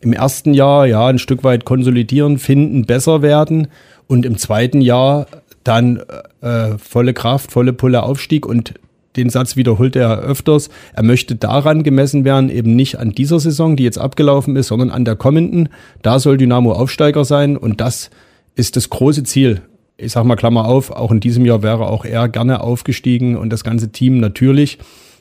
im 0.00 0.14
ersten 0.14 0.54
Jahr 0.54 0.86
ja 0.86 1.06
ein 1.06 1.18
Stück 1.18 1.44
weit 1.44 1.66
konsolidieren, 1.66 2.38
finden, 2.38 2.86
besser 2.86 3.20
werden 3.20 3.68
und 4.06 4.24
im 4.24 4.38
zweiten 4.38 4.80
Jahr 4.80 5.26
dann 5.64 6.00
äh, 6.40 6.78
volle 6.78 7.12
Kraft, 7.12 7.52
volle 7.52 7.74
Pulle 7.74 8.04
Aufstieg 8.04 8.46
und 8.46 8.72
den 9.16 9.28
Satz 9.28 9.54
wiederholt 9.54 9.96
er 9.96 10.20
öfters. 10.20 10.70
Er 10.94 11.02
möchte 11.02 11.36
daran 11.36 11.82
gemessen 11.82 12.24
werden, 12.24 12.48
eben 12.48 12.74
nicht 12.74 12.98
an 12.98 13.10
dieser 13.10 13.38
Saison, 13.38 13.76
die 13.76 13.84
jetzt 13.84 13.98
abgelaufen 13.98 14.56
ist, 14.56 14.68
sondern 14.68 14.90
an 14.90 15.04
der 15.04 15.16
kommenden. 15.16 15.68
Da 16.00 16.18
soll 16.18 16.38
Dynamo 16.38 16.72
Aufsteiger 16.72 17.26
sein 17.26 17.58
und 17.58 17.82
das 17.82 18.10
ist 18.54 18.76
das 18.76 18.90
große 18.90 19.24
Ziel. 19.24 19.62
Ich 19.96 20.12
sag 20.12 20.24
mal 20.24 20.36
Klammer 20.36 20.66
auf, 20.66 20.90
auch 20.90 21.12
in 21.12 21.20
diesem 21.20 21.44
Jahr 21.44 21.62
wäre 21.62 21.88
auch 21.88 22.04
er 22.04 22.28
gerne 22.28 22.60
aufgestiegen 22.60 23.36
und 23.36 23.50
das 23.50 23.64
ganze 23.64 23.92
Team 23.92 24.18
natürlich. 24.18 24.78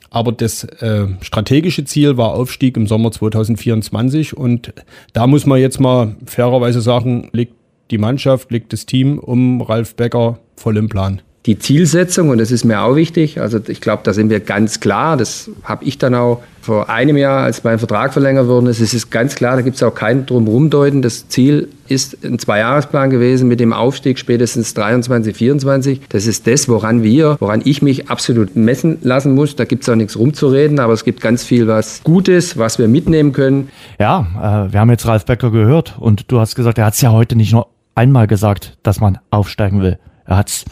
Aber 0.09 0.31
das 0.31 0.63
äh, 0.63 1.07
strategische 1.21 1.85
Ziel 1.85 2.17
war 2.17 2.33
Aufstieg 2.33 2.77
im 2.77 2.85
Sommer 2.85 3.11
2024 3.11 4.37
und 4.37 4.73
da 5.13 5.25
muss 5.25 5.45
man 5.45 5.59
jetzt 5.59 5.79
mal 5.79 6.15
fairerweise 6.25 6.81
sagen, 6.81 7.29
liegt 7.33 7.55
die 7.89 7.97
Mannschaft, 7.97 8.51
liegt 8.51 8.73
das 8.73 8.85
Team 8.85 9.17
um 9.17 9.61
Ralf 9.61 9.95
Becker 9.95 10.39
voll 10.55 10.77
im 10.77 10.89
Plan? 10.89 11.21
Die 11.45 11.59
Zielsetzung, 11.59 12.29
und 12.29 12.37
das 12.37 12.51
ist 12.51 12.63
mir 12.63 12.81
auch 12.81 12.95
wichtig, 12.95 13.41
also 13.41 13.59
ich 13.67 13.81
glaube, 13.81 14.01
da 14.05 14.13
sind 14.13 14.29
wir 14.29 14.39
ganz 14.39 14.79
klar, 14.79 15.17
das 15.17 15.49
habe 15.63 15.83
ich 15.83 15.97
dann 15.97 16.15
auch 16.15 16.41
vor 16.61 16.89
einem 16.89 17.17
Jahr, 17.17 17.43
als 17.43 17.65
mein 17.65 17.77
Vertrag 17.77 18.13
verlängert 18.13 18.47
worden 18.47 18.67
ist, 18.67 18.79
es 18.79 18.93
ist 18.93 19.11
ganz 19.11 19.35
klar, 19.35 19.57
da 19.57 19.61
gibt 19.61 19.75
es 19.75 19.83
auch 19.83 19.93
kein 19.93 20.25
Drumherumdeuten. 20.25 21.01
Das 21.01 21.27
Ziel 21.27 21.67
ist 21.89 22.23
ein 22.23 22.39
Zweijahresplan 22.39 23.09
gewesen 23.09 23.49
mit 23.49 23.59
dem 23.59 23.73
Aufstieg 23.73 24.17
spätestens 24.17 24.73
23, 24.73 25.35
24. 25.35 26.01
Das 26.07 26.25
ist 26.25 26.47
das, 26.47 26.69
woran 26.69 27.03
wir, 27.03 27.35
woran 27.41 27.61
ich 27.65 27.81
mich 27.81 28.09
absolut 28.09 28.55
messen 28.55 28.99
lassen 29.01 29.35
muss. 29.35 29.57
Da 29.57 29.65
gibt 29.65 29.83
es 29.83 29.89
auch 29.89 29.95
nichts 29.95 30.17
rumzureden, 30.17 30.79
aber 30.79 30.93
es 30.93 31.03
gibt 31.03 31.19
ganz 31.19 31.43
viel 31.43 31.67
was 31.67 32.01
Gutes, 32.05 32.57
was 32.57 32.79
wir 32.79 32.87
mitnehmen 32.87 33.33
können. 33.33 33.67
Ja, 33.99 34.67
äh, 34.69 34.71
wir 34.71 34.79
haben 34.79 34.89
jetzt 34.89 35.05
Ralf 35.05 35.25
Becker 35.25 35.51
gehört 35.51 35.97
und 35.99 36.31
du 36.31 36.39
hast 36.39 36.55
gesagt, 36.55 36.77
er 36.77 36.85
hat 36.85 36.93
es 36.93 37.01
ja 37.01 37.11
heute 37.11 37.35
nicht 37.35 37.51
nur 37.51 37.67
einmal 37.95 38.27
gesagt, 38.27 38.77
dass 38.83 39.01
man 39.01 39.19
aufsteigen 39.31 39.81
will. 39.81 39.99
Er 40.25 40.37
hat 40.37 40.47
es 40.47 40.65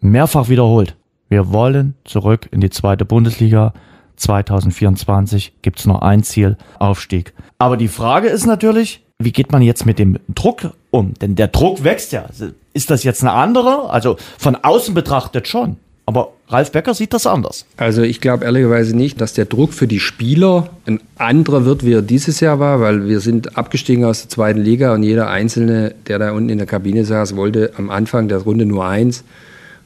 mehrfach 0.00 0.48
wiederholt. 0.48 0.96
Wir 1.28 1.52
wollen 1.52 1.94
zurück 2.04 2.48
in 2.50 2.60
die 2.60 2.70
zweite 2.70 3.04
Bundesliga. 3.04 3.72
2024 4.16 5.54
gibt's 5.62 5.86
nur 5.86 6.02
ein 6.02 6.22
Ziel, 6.22 6.56
Aufstieg. 6.78 7.34
Aber 7.58 7.76
die 7.76 7.88
Frage 7.88 8.28
ist 8.28 8.46
natürlich, 8.46 9.04
wie 9.18 9.32
geht 9.32 9.52
man 9.52 9.62
jetzt 9.62 9.86
mit 9.86 9.98
dem 9.98 10.18
Druck 10.34 10.70
um? 10.90 11.14
Denn 11.14 11.34
der 11.34 11.48
Druck 11.48 11.84
wächst 11.84 12.12
ja. 12.12 12.26
Ist 12.72 12.90
das 12.90 13.04
jetzt 13.04 13.22
eine 13.22 13.32
andere? 13.32 13.90
Also 13.90 14.16
von 14.38 14.56
außen 14.56 14.94
betrachtet 14.94 15.48
schon. 15.48 15.76
Aber 16.08 16.32
Ralf 16.48 16.70
Becker 16.70 16.94
sieht 16.94 17.12
das 17.12 17.26
anders. 17.26 17.66
Also 17.76 18.02
ich 18.02 18.20
glaube 18.20 18.44
ehrlicherweise 18.44 18.96
nicht, 18.96 19.20
dass 19.20 19.32
der 19.32 19.46
Druck 19.46 19.72
für 19.72 19.88
die 19.88 19.98
Spieler 19.98 20.70
ein 20.86 21.00
anderer 21.18 21.64
wird, 21.64 21.84
wie 21.84 21.94
er 21.94 22.02
dieses 22.02 22.38
Jahr 22.38 22.60
war, 22.60 22.80
weil 22.80 23.08
wir 23.08 23.18
sind 23.18 23.58
abgestiegen 23.58 24.04
aus 24.04 24.22
der 24.22 24.30
zweiten 24.30 24.60
Liga 24.60 24.94
und 24.94 25.02
jeder 25.02 25.28
Einzelne, 25.28 25.94
der 26.06 26.20
da 26.20 26.30
unten 26.30 26.50
in 26.50 26.58
der 26.58 26.68
Kabine 26.68 27.04
saß, 27.04 27.34
wollte 27.34 27.72
am 27.76 27.90
Anfang 27.90 28.28
der 28.28 28.38
Runde 28.38 28.66
nur 28.66 28.86
eins 28.86 29.24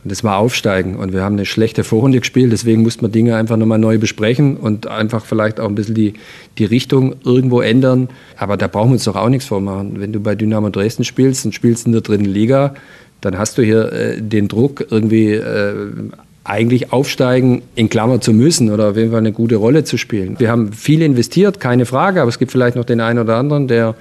und 0.03 0.11
das 0.11 0.25
war 0.25 0.39
Aufsteigen. 0.39 0.97
Und 0.97 1.13
wir 1.13 1.23
haben 1.23 1.35
eine 1.35 1.47
schlechte 1.47 1.85
Vorrunde 1.85 2.21
gespielt, 2.21 2.53
deswegen 2.53 2.83
mussten 2.83 3.03
wir 3.03 3.11
Dinge 3.11 3.37
einfach 3.37 3.57
nochmal 3.57 3.79
neu 3.79 3.99
besprechen 3.99 4.57
und 4.57 4.87
einfach 4.87 5.25
vielleicht 5.25 5.61
auch 5.61 5.69
ein 5.69 5.75
bisschen 5.75 5.95
die, 5.95 6.15
die 6.59 6.65
Richtung 6.65 7.17
irgendwo 7.25 7.61
ändern. 7.61 8.09
Aber 8.37 8.57
da 8.57 8.67
brauchen 8.67 8.91
wir 8.91 8.95
uns 8.95 9.05
doch 9.05 9.17
auch 9.17 9.29
nichts 9.29 9.47
vormachen. 9.47 10.01
Wenn 10.01 10.13
du 10.13 10.21
bei 10.21 10.35
Dynamo 10.35 10.71
Dresden 10.71 11.05
spielst 11.05 11.45
und 11.45 11.53
spielst 11.53 11.87
in 11.87 11.93
der 11.93 12.01
dritten 12.01 12.25
Liga, 12.25 12.75
dann 13.21 13.37
hast 13.37 13.59
du 13.59 13.63
hier 13.63 13.93
äh, 13.93 14.23
den 14.23 14.49
Druck, 14.49 14.87
irgendwie 14.91 15.33
äh, 15.33 15.75
eigentlich 16.45 16.93
aufsteigen, 16.93 17.63
in 17.75 17.91
Klammer 17.91 18.21
zu 18.21 18.33
müssen 18.33 18.71
oder 18.71 18.91
auf 18.91 18.97
jeden 18.97 19.11
Fall 19.11 19.21
eine 19.21 19.33
gute 19.33 19.57
Rolle 19.57 19.85
zu 19.85 19.99
spielen. 19.99 20.37
Wir 20.39 20.51
haben 20.51 20.73
viel 20.73 21.03
investiert, 21.03 21.61
keine 21.61 21.85
Frage, 21.85 22.23
aber 22.23 22.31
es 22.31 22.39
gibt 22.39 22.51
vielleicht 22.51 22.77
noch 22.77 22.85
den 22.85 23.01
einen 23.01 23.19
oder 23.19 23.37
anderen, 23.37 23.69
der 23.69 23.95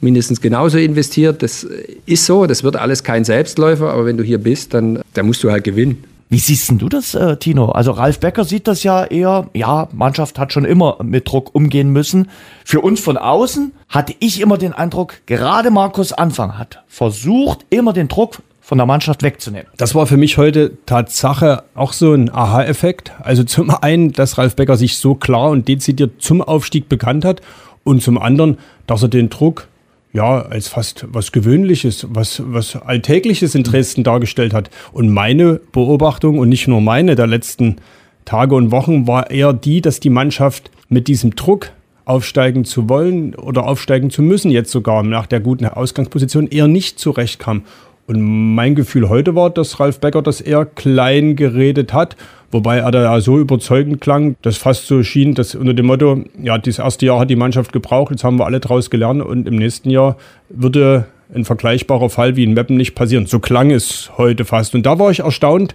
mindestens 0.00 0.40
genauso 0.40 0.78
investiert. 0.78 1.42
Das 1.42 1.66
ist 2.06 2.26
so, 2.26 2.46
das 2.46 2.62
wird 2.62 2.76
alles 2.76 3.04
kein 3.04 3.24
Selbstläufer, 3.24 3.90
aber 3.92 4.06
wenn 4.06 4.16
du 4.16 4.24
hier 4.24 4.38
bist, 4.38 4.74
dann, 4.74 5.00
dann 5.14 5.26
musst 5.26 5.42
du 5.44 5.50
halt 5.50 5.64
gewinnen. 5.64 6.04
Wie 6.30 6.38
siehst 6.38 6.70
du 6.70 6.88
das, 6.88 7.14
äh, 7.14 7.36
Tino? 7.36 7.66
Also 7.66 7.92
Ralf 7.92 8.18
Becker 8.18 8.44
sieht 8.44 8.66
das 8.66 8.82
ja 8.82 9.04
eher, 9.04 9.48
ja, 9.54 9.88
Mannschaft 9.92 10.38
hat 10.38 10.52
schon 10.52 10.64
immer 10.64 10.96
mit 11.02 11.28
Druck 11.28 11.54
umgehen 11.54 11.90
müssen. 11.90 12.28
Für 12.64 12.80
uns 12.80 12.98
von 12.98 13.16
außen 13.16 13.72
hatte 13.88 14.14
ich 14.18 14.40
immer 14.40 14.58
den 14.58 14.72
Eindruck, 14.72 15.14
gerade 15.26 15.70
Markus 15.70 16.12
Anfang 16.12 16.58
hat 16.58 16.82
versucht, 16.88 17.66
immer 17.70 17.92
den 17.92 18.08
Druck 18.08 18.38
von 18.60 18.78
der 18.78 18.86
Mannschaft 18.86 19.22
wegzunehmen. 19.22 19.68
Das 19.76 19.94
war 19.94 20.06
für 20.06 20.16
mich 20.16 20.38
heute 20.38 20.72
Tatsache 20.86 21.64
auch 21.74 21.92
so 21.92 22.14
ein 22.14 22.30
Aha-Effekt. 22.30 23.12
Also 23.22 23.44
zum 23.44 23.68
einen, 23.70 24.12
dass 24.12 24.38
Ralf 24.38 24.56
Becker 24.56 24.78
sich 24.78 24.96
so 24.96 25.14
klar 25.14 25.50
und 25.50 25.68
dezidiert 25.68 26.14
zum 26.18 26.40
Aufstieg 26.40 26.88
bekannt 26.88 27.26
hat 27.26 27.42
und 27.84 28.02
zum 28.02 28.16
anderen, 28.16 28.58
dass 28.86 29.02
er 29.02 29.08
den 29.08 29.28
Druck 29.28 29.68
ja, 30.14 30.42
als 30.42 30.68
fast 30.68 31.06
was 31.08 31.32
Gewöhnliches, 31.32 32.06
was, 32.08 32.40
was 32.46 32.76
Alltägliches 32.76 33.54
in 33.54 33.64
Dresden 33.64 34.04
dargestellt 34.04 34.54
hat. 34.54 34.70
Und 34.92 35.10
meine 35.10 35.60
Beobachtung 35.72 36.38
und 36.38 36.48
nicht 36.48 36.68
nur 36.68 36.80
meine 36.80 37.16
der 37.16 37.26
letzten 37.26 37.76
Tage 38.24 38.54
und 38.54 38.70
Wochen 38.70 39.06
war 39.06 39.30
eher 39.30 39.52
die, 39.52 39.80
dass 39.80 40.00
die 40.00 40.10
Mannschaft 40.10 40.70
mit 40.88 41.08
diesem 41.08 41.34
Druck 41.34 41.72
aufsteigen 42.04 42.64
zu 42.64 42.88
wollen 42.88 43.34
oder 43.34 43.66
aufsteigen 43.66 44.08
zu 44.10 44.22
müssen, 44.22 44.50
jetzt 44.50 44.70
sogar 44.70 45.02
nach 45.02 45.26
der 45.26 45.40
guten 45.40 45.66
Ausgangsposition, 45.66 46.46
eher 46.46 46.68
nicht 46.68 47.00
zurechtkam. 47.00 47.62
Und 48.06 48.54
mein 48.54 48.74
Gefühl 48.74 49.08
heute 49.08 49.34
war, 49.34 49.50
dass 49.50 49.80
Ralf 49.80 50.00
Becker 50.00 50.20
das 50.22 50.40
eher 50.40 50.66
klein 50.66 51.36
geredet 51.36 51.92
hat 51.92 52.16
Wobei 52.54 52.78
er 52.78 52.92
da 52.92 53.20
so 53.20 53.40
überzeugend 53.40 54.00
klang, 54.00 54.36
dass 54.42 54.58
fast 54.58 54.86
so 54.86 55.02
schien, 55.02 55.34
dass 55.34 55.56
unter 55.56 55.74
dem 55.74 55.86
Motto, 55.86 56.22
ja, 56.40 56.56
das 56.56 56.78
erste 56.78 57.04
Jahr 57.04 57.18
hat 57.18 57.28
die 57.28 57.34
Mannschaft 57.34 57.72
gebraucht, 57.72 58.12
jetzt 58.12 58.22
haben 58.22 58.38
wir 58.38 58.46
alle 58.46 58.60
draus 58.60 58.90
gelernt 58.90 59.20
und 59.22 59.48
im 59.48 59.56
nächsten 59.56 59.90
Jahr 59.90 60.16
würde 60.50 61.06
ein 61.34 61.44
vergleichbarer 61.44 62.10
Fall 62.10 62.36
wie 62.36 62.44
in 62.44 62.54
Meppen 62.54 62.76
nicht 62.76 62.94
passieren. 62.94 63.26
So 63.26 63.40
klang 63.40 63.72
es 63.72 64.12
heute 64.18 64.44
fast. 64.44 64.76
Und 64.76 64.86
da 64.86 65.00
war 65.00 65.10
ich 65.10 65.18
erstaunt, 65.18 65.74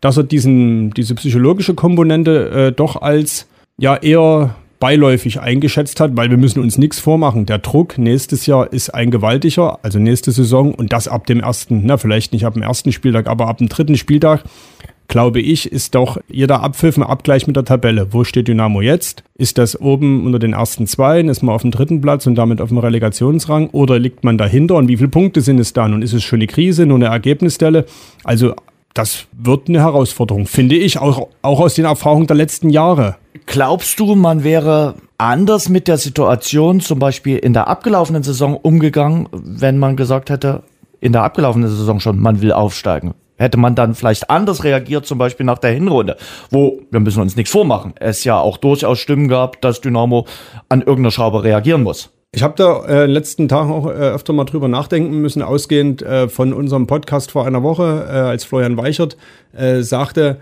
dass 0.00 0.16
er 0.16 0.22
diesen, 0.22 0.92
diese 0.92 1.14
psychologische 1.14 1.74
Komponente 1.74 2.48
äh, 2.68 2.72
doch 2.72 3.02
als 3.02 3.46
ja 3.76 3.94
eher 3.94 4.54
beiläufig 4.80 5.40
eingeschätzt 5.40 6.00
hat, 6.00 6.16
weil 6.16 6.30
wir 6.30 6.36
müssen 6.36 6.60
uns 6.60 6.78
nichts 6.78 7.00
vormachen. 7.00 7.46
Der 7.46 7.58
Druck 7.58 7.98
nächstes 7.98 8.46
Jahr 8.46 8.72
ist 8.72 8.90
ein 8.94 9.10
gewaltiger, 9.10 9.78
also 9.82 9.98
nächste 9.98 10.32
Saison 10.32 10.74
und 10.74 10.92
das 10.92 11.08
ab 11.08 11.26
dem 11.26 11.40
ersten, 11.40 11.82
na 11.84 11.96
vielleicht 11.96 12.32
nicht 12.32 12.44
ab 12.44 12.54
dem 12.54 12.62
ersten 12.62 12.92
Spieltag, 12.92 13.26
aber 13.28 13.48
ab 13.48 13.58
dem 13.58 13.68
dritten 13.68 13.96
Spieltag 13.96 14.44
glaube 15.08 15.40
ich, 15.40 15.72
ist 15.72 15.94
doch 15.94 16.18
jeder 16.28 16.62
Abpfiff 16.62 16.96
ein 16.96 17.02
Abgleich 17.02 17.46
mit 17.46 17.56
der 17.56 17.64
Tabelle. 17.64 18.12
Wo 18.12 18.24
steht 18.24 18.46
Dynamo 18.46 18.82
jetzt? 18.82 19.24
Ist 19.36 19.58
das 19.58 19.80
oben 19.80 20.24
unter 20.26 20.38
den 20.38 20.52
ersten 20.52 20.86
zwei? 20.86 21.20
Ist 21.22 21.42
man 21.42 21.54
auf 21.54 21.62
dem 21.62 21.70
dritten 21.70 22.00
Platz 22.00 22.26
und 22.26 22.34
damit 22.34 22.60
auf 22.60 22.68
dem 22.68 22.78
Relegationsrang? 22.78 23.70
Oder 23.70 23.98
liegt 23.98 24.22
man 24.22 24.38
dahinter? 24.38 24.76
Und 24.76 24.88
wie 24.88 24.98
viele 24.98 25.08
Punkte 25.08 25.40
sind 25.40 25.58
es 25.58 25.72
dann? 25.72 25.94
Und 25.94 26.02
ist 26.02 26.12
es 26.12 26.22
schon 26.22 26.38
eine 26.38 26.46
Krise, 26.46 26.84
nur 26.84 26.96
eine 26.96 27.06
Ergebnisstelle? 27.06 27.86
Also, 28.22 28.54
das 28.98 29.26
wird 29.32 29.68
eine 29.68 29.80
Herausforderung, 29.80 30.46
finde 30.46 30.74
ich, 30.74 30.98
auch, 30.98 31.28
auch 31.42 31.60
aus 31.60 31.74
den 31.74 31.84
Erfahrungen 31.84 32.26
der 32.26 32.36
letzten 32.36 32.68
Jahre. 32.68 33.16
Glaubst 33.46 34.00
du, 34.00 34.16
man 34.16 34.42
wäre 34.42 34.96
anders 35.18 35.68
mit 35.68 35.86
der 35.86 35.98
Situation 35.98 36.80
zum 36.80 36.98
Beispiel 36.98 37.38
in 37.38 37.52
der 37.52 37.68
abgelaufenen 37.68 38.24
Saison 38.24 38.56
umgegangen, 38.56 39.28
wenn 39.32 39.78
man 39.78 39.96
gesagt 39.96 40.30
hätte, 40.30 40.64
in 41.00 41.12
der 41.12 41.22
abgelaufenen 41.22 41.68
Saison 41.68 42.00
schon, 42.00 42.18
man 42.18 42.42
will 42.42 42.52
aufsteigen? 42.52 43.14
hätte 43.40 43.56
man 43.56 43.76
dann 43.76 43.94
vielleicht 43.94 44.30
anders 44.30 44.64
reagiert, 44.64 45.06
zum 45.06 45.16
Beispiel 45.16 45.46
nach 45.46 45.58
der 45.58 45.70
Hinrunde, 45.70 46.16
wo, 46.50 46.80
wir 46.90 46.98
müssen 46.98 47.22
uns 47.22 47.36
nichts 47.36 47.52
vormachen, 47.52 47.94
es 48.00 48.24
ja 48.24 48.36
auch 48.36 48.56
durchaus 48.56 48.98
Stimmen 48.98 49.28
gab, 49.28 49.60
dass 49.60 49.80
Dynamo 49.80 50.26
an 50.68 50.80
irgendeiner 50.80 51.12
Schraube 51.12 51.44
reagieren 51.44 51.84
muss. 51.84 52.10
Ich 52.32 52.42
habe 52.42 52.54
da 52.56 52.84
äh, 52.84 53.06
letzten 53.06 53.48
Tagen 53.48 53.72
auch 53.72 53.86
äh, 53.86 53.92
öfter 53.92 54.34
mal 54.34 54.44
drüber 54.44 54.68
nachdenken 54.68 55.20
müssen, 55.20 55.40
ausgehend 55.40 56.02
äh, 56.02 56.28
von 56.28 56.52
unserem 56.52 56.86
Podcast 56.86 57.30
vor 57.30 57.46
einer 57.46 57.62
Woche, 57.62 58.06
äh, 58.06 58.12
als 58.12 58.44
Florian 58.44 58.76
Weichert 58.76 59.16
äh, 59.56 59.80
sagte, 59.80 60.38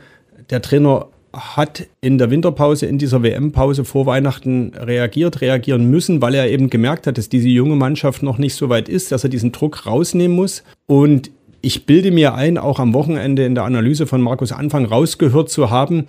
der 0.51 0.63
Trainer 0.63 1.07
hat 1.33 1.87
in 2.01 2.19
der 2.19 2.31
Winterpause, 2.31 2.87
in 2.87 2.99
dieser 2.99 3.23
WM-Pause 3.23 3.85
vor 3.85 4.07
Weihnachten 4.07 4.73
reagiert, 4.75 5.41
reagieren 5.41 5.89
müssen, 5.89 6.21
weil 6.21 6.35
er 6.35 6.51
eben 6.51 6.71
gemerkt 6.71 7.07
hat, 7.07 7.19
dass 7.19 7.29
diese 7.29 7.49
junge 7.49 7.77
Mannschaft 7.77 8.23
noch 8.23 8.39
nicht 8.39 8.55
so 8.55 8.69
weit 8.69 8.89
ist, 8.89 9.13
dass 9.13 9.23
er 9.23 9.31
diesen 9.31 9.53
Druck 9.53 9.87
rausnehmen 9.87 10.37
muss. 10.37 10.65
Und 10.87 11.31
ich 11.61 11.87
bilde 11.87 12.11
mir 12.11 12.35
ein, 12.35 12.59
auch 12.59 12.81
am 12.81 12.95
Wochenende 12.95 13.45
in 13.45 13.55
der 13.55 13.65
Analyse 13.65 14.07
von 14.07 14.21
Markus 14.21 14.51
Anfang 14.51 14.87
rausgehört 14.87 15.51
zu 15.51 15.71
haben, 15.71 16.07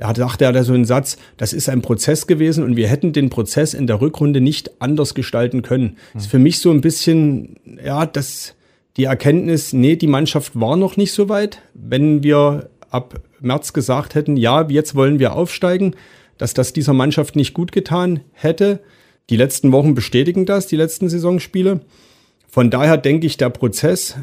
er 0.00 0.14
dachte 0.14 0.46
er 0.46 0.52
da 0.52 0.64
so 0.64 0.72
einen 0.72 0.86
Satz, 0.86 1.18
das 1.36 1.52
ist 1.52 1.68
ein 1.68 1.82
Prozess 1.82 2.26
gewesen 2.26 2.64
und 2.64 2.74
wir 2.74 2.88
hätten 2.88 3.12
den 3.12 3.28
Prozess 3.28 3.74
in 3.74 3.86
der 3.86 4.00
Rückrunde 4.00 4.40
nicht 4.40 4.80
anders 4.80 5.14
gestalten 5.14 5.60
können. 5.62 5.96
Das 6.14 6.24
ist 6.24 6.30
für 6.30 6.38
mich 6.38 6.58
so 6.58 6.70
ein 6.70 6.80
bisschen, 6.80 7.56
ja, 7.84 8.06
das, 8.06 8.54
die 8.96 9.04
Erkenntnis, 9.04 9.74
nee, 9.74 9.96
die 9.96 10.06
Mannschaft 10.06 10.58
war 10.58 10.76
noch 10.76 10.96
nicht 10.96 11.12
so 11.12 11.28
weit. 11.28 11.60
Wenn 11.74 12.22
wir 12.22 12.70
ab 12.90 13.20
März 13.40 13.74
gesagt 13.74 14.14
hätten, 14.14 14.36
ja, 14.36 14.66
jetzt 14.68 14.94
wollen 14.94 15.18
wir 15.18 15.34
aufsteigen, 15.34 15.94
dass 16.38 16.54
das 16.54 16.72
dieser 16.72 16.94
Mannschaft 16.94 17.36
nicht 17.36 17.52
gut 17.52 17.70
getan 17.70 18.20
hätte. 18.32 18.80
Die 19.28 19.36
letzten 19.36 19.70
Wochen 19.70 19.94
bestätigen 19.94 20.46
das, 20.46 20.66
die 20.66 20.76
letzten 20.76 21.10
Saisonspiele. 21.10 21.80
Von 22.48 22.70
daher 22.70 22.96
denke 22.96 23.26
ich, 23.26 23.36
der 23.36 23.50
Prozess 23.50 24.16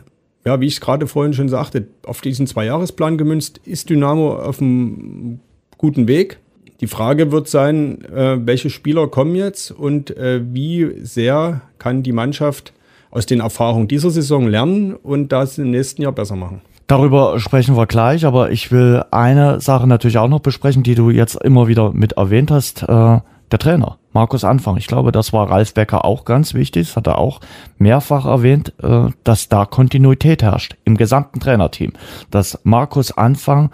ja, 0.48 0.62
wie 0.62 0.68
ich 0.68 0.76
es 0.76 0.82
gerade 0.82 1.08
vorhin 1.08 1.34
schon 1.34 1.50
sagte, 1.50 1.88
auf 2.04 2.22
diesen 2.22 2.48
Zweijahresplan 2.48 3.18
gemünzt, 3.18 3.60
ist 3.66 3.90
Dynamo 3.90 4.38
auf 4.38 4.62
einem 4.62 5.42
guten 5.78 6.08
Weg. 6.08 6.40
Die 6.82 6.88
Frage 6.88 7.32
wird 7.32 7.48
sein, 7.48 8.04
äh, 8.06 8.38
welche 8.40 8.70
Spieler 8.70 9.08
kommen 9.08 9.36
jetzt 9.36 9.72
und 9.72 10.16
äh, 10.16 10.42
wie 10.44 10.96
sehr 11.02 11.62
kann 11.80 12.04
die 12.04 12.12
Mannschaft 12.12 12.74
aus 13.10 13.26
den 13.26 13.40
Erfahrungen 13.40 13.88
dieser 13.88 14.12
Saison 14.12 14.48
lernen 14.48 14.94
und 14.94 15.32
das 15.32 15.58
im 15.58 15.72
nächsten 15.72 16.02
Jahr 16.02 16.12
besser 16.12 16.36
machen. 16.36 16.62
Darüber 16.86 17.40
sprechen 17.40 17.76
wir 17.76 17.88
gleich, 17.88 18.26
aber 18.26 18.52
ich 18.52 18.72
will 18.72 19.04
eine 19.12 19.60
Sache 19.60 19.88
natürlich 19.88 20.20
auch 20.20 20.30
noch 20.30 20.40
besprechen, 20.40 20.84
die 20.84 20.96
du 20.96 21.10
jetzt 21.10 21.36
immer 21.36 21.68
wieder 21.68 21.92
mit 21.94 22.14
erwähnt 22.14 22.52
hast. 22.52 22.84
Äh 22.84 23.20
der 23.52 23.60
Trainer, 23.60 23.98
Markus 24.12 24.44
Anfang. 24.44 24.78
Ich 24.78 24.88
glaube, 24.88 25.12
das 25.12 25.32
war 25.32 25.50
Ralf 25.50 25.74
Becker 25.74 26.04
auch 26.04 26.26
ganz 26.26 26.54
wichtig, 26.54 26.88
das 26.88 26.98
hat 26.98 27.08
er 27.08 27.18
auch 27.18 27.40
mehrfach 27.78 28.26
erwähnt, 28.26 28.74
äh, 28.82 29.10
dass 29.24 29.50
da 29.50 29.66
Kontinuität 29.66 30.44
herrscht 30.44 30.76
im 30.84 30.98
gesamten 30.98 31.40
Trainerteam. 31.40 31.94
Dass 32.30 32.60
Markus 32.64 33.18
Anfang 33.18 33.72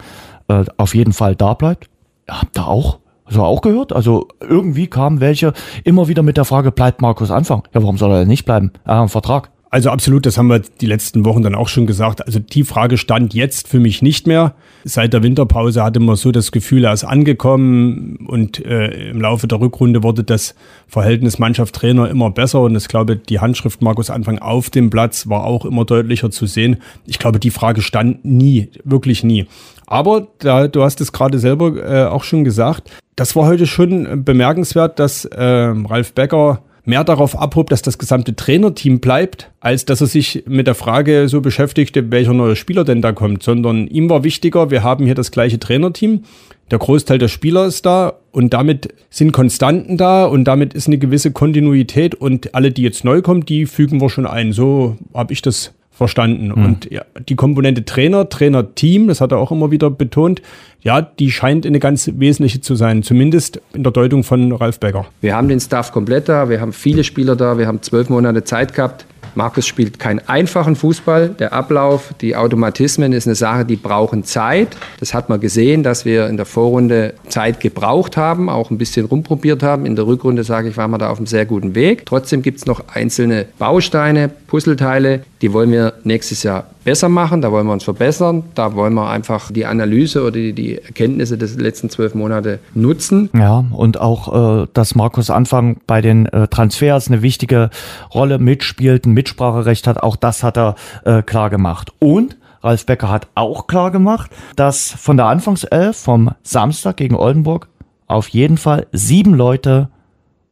äh, 0.48 0.64
auf 0.76 0.94
jeden 0.94 1.12
Fall 1.12 1.34
da 1.34 1.54
bleibt. 1.54 1.88
Habt 2.28 2.58
ihr 2.58 2.66
auch 2.66 2.98
so 3.28 3.42
auch 3.42 3.62
gehört? 3.62 3.92
Also 3.92 4.28
irgendwie 4.40 4.86
kamen 4.86 5.20
welche 5.20 5.52
immer 5.84 6.08
wieder 6.08 6.22
mit 6.22 6.36
der 6.36 6.44
Frage, 6.44 6.72
bleibt 6.72 7.00
Markus 7.00 7.30
Anfang? 7.30 7.62
Ja, 7.72 7.82
warum 7.82 7.96
soll 7.96 8.12
er 8.12 8.20
denn 8.20 8.28
nicht 8.28 8.44
bleiben? 8.44 8.72
Er 8.84 8.94
hat 8.94 9.00
einen 9.00 9.08
Vertrag. 9.08 9.50
Also 9.74 9.90
absolut, 9.90 10.24
das 10.24 10.38
haben 10.38 10.46
wir 10.46 10.60
die 10.60 10.86
letzten 10.86 11.24
Wochen 11.24 11.42
dann 11.42 11.56
auch 11.56 11.66
schon 11.66 11.84
gesagt. 11.84 12.24
Also 12.24 12.38
die 12.38 12.62
Frage 12.62 12.96
stand 12.96 13.34
jetzt 13.34 13.66
für 13.66 13.80
mich 13.80 14.02
nicht 14.02 14.28
mehr. 14.28 14.54
Seit 14.84 15.12
der 15.12 15.24
Winterpause 15.24 15.82
hatte 15.82 15.98
man 15.98 16.14
so 16.14 16.30
das 16.30 16.52
Gefühl, 16.52 16.84
er 16.84 16.92
ist 16.92 17.02
angekommen 17.02 18.24
und 18.28 18.64
äh, 18.64 19.10
im 19.10 19.20
Laufe 19.20 19.48
der 19.48 19.58
Rückrunde 19.58 20.04
wurde 20.04 20.22
das 20.22 20.54
Verhältnis 20.86 21.40
Mannschaft-Trainer 21.40 22.08
immer 22.08 22.30
besser 22.30 22.60
und 22.60 22.76
ich 22.76 22.86
glaube, 22.86 23.16
die 23.16 23.40
Handschrift 23.40 23.82
Markus 23.82 24.10
Anfang 24.10 24.38
auf 24.38 24.70
dem 24.70 24.90
Platz 24.90 25.28
war 25.28 25.42
auch 25.42 25.64
immer 25.64 25.84
deutlicher 25.84 26.30
zu 26.30 26.46
sehen. 26.46 26.76
Ich 27.04 27.18
glaube, 27.18 27.40
die 27.40 27.50
Frage 27.50 27.82
stand 27.82 28.24
nie, 28.24 28.68
wirklich 28.84 29.24
nie. 29.24 29.48
Aber 29.86 30.28
da, 30.38 30.68
du 30.68 30.82
hast 30.82 31.00
es 31.00 31.12
gerade 31.12 31.38
selber 31.38 31.76
äh, 31.76 32.04
auch 32.04 32.24
schon 32.24 32.44
gesagt, 32.44 32.90
das 33.16 33.36
war 33.36 33.46
heute 33.46 33.66
schon 33.66 34.24
bemerkenswert, 34.24 34.98
dass 34.98 35.24
äh, 35.24 35.42
Ralf 35.42 36.14
Becker 36.14 36.62
mehr 36.86 37.04
darauf 37.04 37.38
abhob, 37.38 37.70
dass 37.70 37.82
das 37.82 37.98
gesamte 37.98 38.36
Trainerteam 38.36 39.00
bleibt, 39.00 39.50
als 39.60 39.86
dass 39.86 40.00
er 40.00 40.06
sich 40.06 40.44
mit 40.46 40.66
der 40.66 40.74
Frage 40.74 41.28
so 41.28 41.40
beschäftigte, 41.40 42.10
welcher 42.10 42.34
neue 42.34 42.56
Spieler 42.56 42.84
denn 42.84 43.00
da 43.00 43.12
kommt, 43.12 43.42
sondern 43.42 43.86
ihm 43.86 44.10
war 44.10 44.22
wichtiger, 44.22 44.70
wir 44.70 44.82
haben 44.82 45.06
hier 45.06 45.14
das 45.14 45.30
gleiche 45.30 45.58
Trainerteam, 45.58 46.24
der 46.70 46.78
Großteil 46.78 47.18
der 47.18 47.28
Spieler 47.28 47.66
ist 47.66 47.84
da 47.84 48.14
und 48.32 48.54
damit 48.54 48.94
sind 49.10 49.32
Konstanten 49.32 49.96
da 49.96 50.24
und 50.24 50.44
damit 50.44 50.72
ist 50.72 50.86
eine 50.86 50.98
gewisse 50.98 51.30
Kontinuität. 51.30 52.14
Und 52.14 52.54
alle, 52.54 52.72
die 52.72 52.82
jetzt 52.82 53.04
neu 53.04 53.20
kommen, 53.20 53.44
die 53.44 53.66
fügen 53.66 54.00
wir 54.00 54.08
schon 54.08 54.26
ein. 54.26 54.52
So 54.52 54.96
habe 55.12 55.32
ich 55.32 55.42
das 55.42 55.74
verstanden. 55.94 56.48
Mhm. 56.48 56.64
Und 56.64 56.90
ja, 56.90 57.02
die 57.28 57.36
Komponente 57.36 57.84
Trainer, 57.84 58.28
Trainer-Team, 58.28 59.08
das 59.08 59.20
hat 59.20 59.32
er 59.32 59.38
auch 59.38 59.52
immer 59.52 59.70
wieder 59.70 59.90
betont, 59.90 60.42
ja, 60.82 61.00
die 61.00 61.30
scheint 61.30 61.64
eine 61.64 61.78
ganz 61.78 62.10
wesentliche 62.16 62.60
zu 62.60 62.74
sein, 62.74 63.02
zumindest 63.02 63.60
in 63.72 63.84
der 63.84 63.92
Deutung 63.92 64.22
von 64.22 64.52
Ralf 64.52 64.80
Becker. 64.80 65.06
Wir 65.22 65.34
haben 65.34 65.48
den 65.48 65.60
Staff 65.60 65.92
komplett 65.92 66.28
da, 66.28 66.50
wir 66.50 66.60
haben 66.60 66.74
viele 66.74 67.04
Spieler 67.04 67.36
da, 67.36 67.56
wir 67.56 67.66
haben 67.66 67.80
zwölf 67.80 68.10
Monate 68.10 68.44
Zeit 68.44 68.74
gehabt. 68.74 69.06
Markus 69.34 69.66
spielt 69.66 69.98
keinen 69.98 70.20
einfachen 70.28 70.76
Fußball. 70.76 71.30
Der 71.30 71.52
Ablauf, 71.52 72.14
die 72.20 72.36
Automatismen 72.36 73.12
ist 73.12 73.26
eine 73.26 73.34
Sache, 73.34 73.64
die 73.64 73.76
brauchen 73.76 74.24
Zeit. 74.24 74.76
Das 75.00 75.12
hat 75.12 75.28
man 75.28 75.40
gesehen, 75.40 75.82
dass 75.82 76.04
wir 76.04 76.28
in 76.28 76.36
der 76.36 76.46
Vorrunde 76.46 77.14
Zeit 77.28 77.60
gebraucht 77.60 78.16
haben, 78.16 78.48
auch 78.48 78.70
ein 78.70 78.78
bisschen 78.78 79.06
rumprobiert 79.06 79.62
haben. 79.62 79.86
In 79.86 79.96
der 79.96 80.06
Rückrunde, 80.06 80.44
sage 80.44 80.68
ich, 80.68 80.76
waren 80.76 80.90
wir 80.90 80.98
da 80.98 81.10
auf 81.10 81.18
einem 81.18 81.26
sehr 81.26 81.46
guten 81.46 81.74
Weg. 81.74 82.06
Trotzdem 82.06 82.42
gibt 82.42 82.58
es 82.58 82.66
noch 82.66 82.84
einzelne 82.88 83.46
Bausteine, 83.58 84.30
Puzzleteile, 84.46 85.24
die 85.44 85.52
wollen 85.52 85.70
wir 85.70 85.92
nächstes 86.04 86.42
Jahr 86.42 86.64
besser 86.84 87.10
machen, 87.10 87.42
da 87.42 87.52
wollen 87.52 87.66
wir 87.66 87.74
uns 87.74 87.84
verbessern, 87.84 88.44
da 88.54 88.74
wollen 88.74 88.94
wir 88.94 89.10
einfach 89.10 89.52
die 89.52 89.66
Analyse 89.66 90.22
oder 90.22 90.30
die, 90.30 90.54
die 90.54 90.78
Erkenntnisse 90.78 91.36
des 91.36 91.56
letzten 91.56 91.90
zwölf 91.90 92.14
Monate 92.14 92.60
nutzen. 92.72 93.28
Ja, 93.34 93.62
und 93.70 94.00
auch, 94.00 94.62
äh, 94.62 94.66
dass 94.72 94.94
Markus 94.94 95.28
Anfang 95.28 95.76
bei 95.86 96.00
den 96.00 96.24
äh, 96.24 96.48
Transfers 96.48 97.08
eine 97.08 97.20
wichtige 97.20 97.68
Rolle 98.14 98.38
mitspielt, 98.38 99.04
ein 99.04 99.12
Mitspracherecht 99.12 99.86
hat, 99.86 100.02
auch 100.02 100.16
das 100.16 100.42
hat 100.42 100.56
er 100.56 100.76
äh, 101.04 101.20
klar 101.20 101.50
gemacht. 101.50 101.92
Und 101.98 102.38
Ralf 102.62 102.86
Becker 102.86 103.10
hat 103.10 103.28
auch 103.34 103.66
klar 103.66 103.90
gemacht, 103.90 104.30
dass 104.56 104.92
von 104.92 105.18
der 105.18 105.26
Anfangself 105.26 105.98
vom 105.98 106.30
Samstag 106.42 106.96
gegen 106.96 107.16
Oldenburg 107.16 107.68
auf 108.06 108.28
jeden 108.28 108.56
Fall 108.56 108.86
sieben 108.92 109.34
Leute 109.34 109.90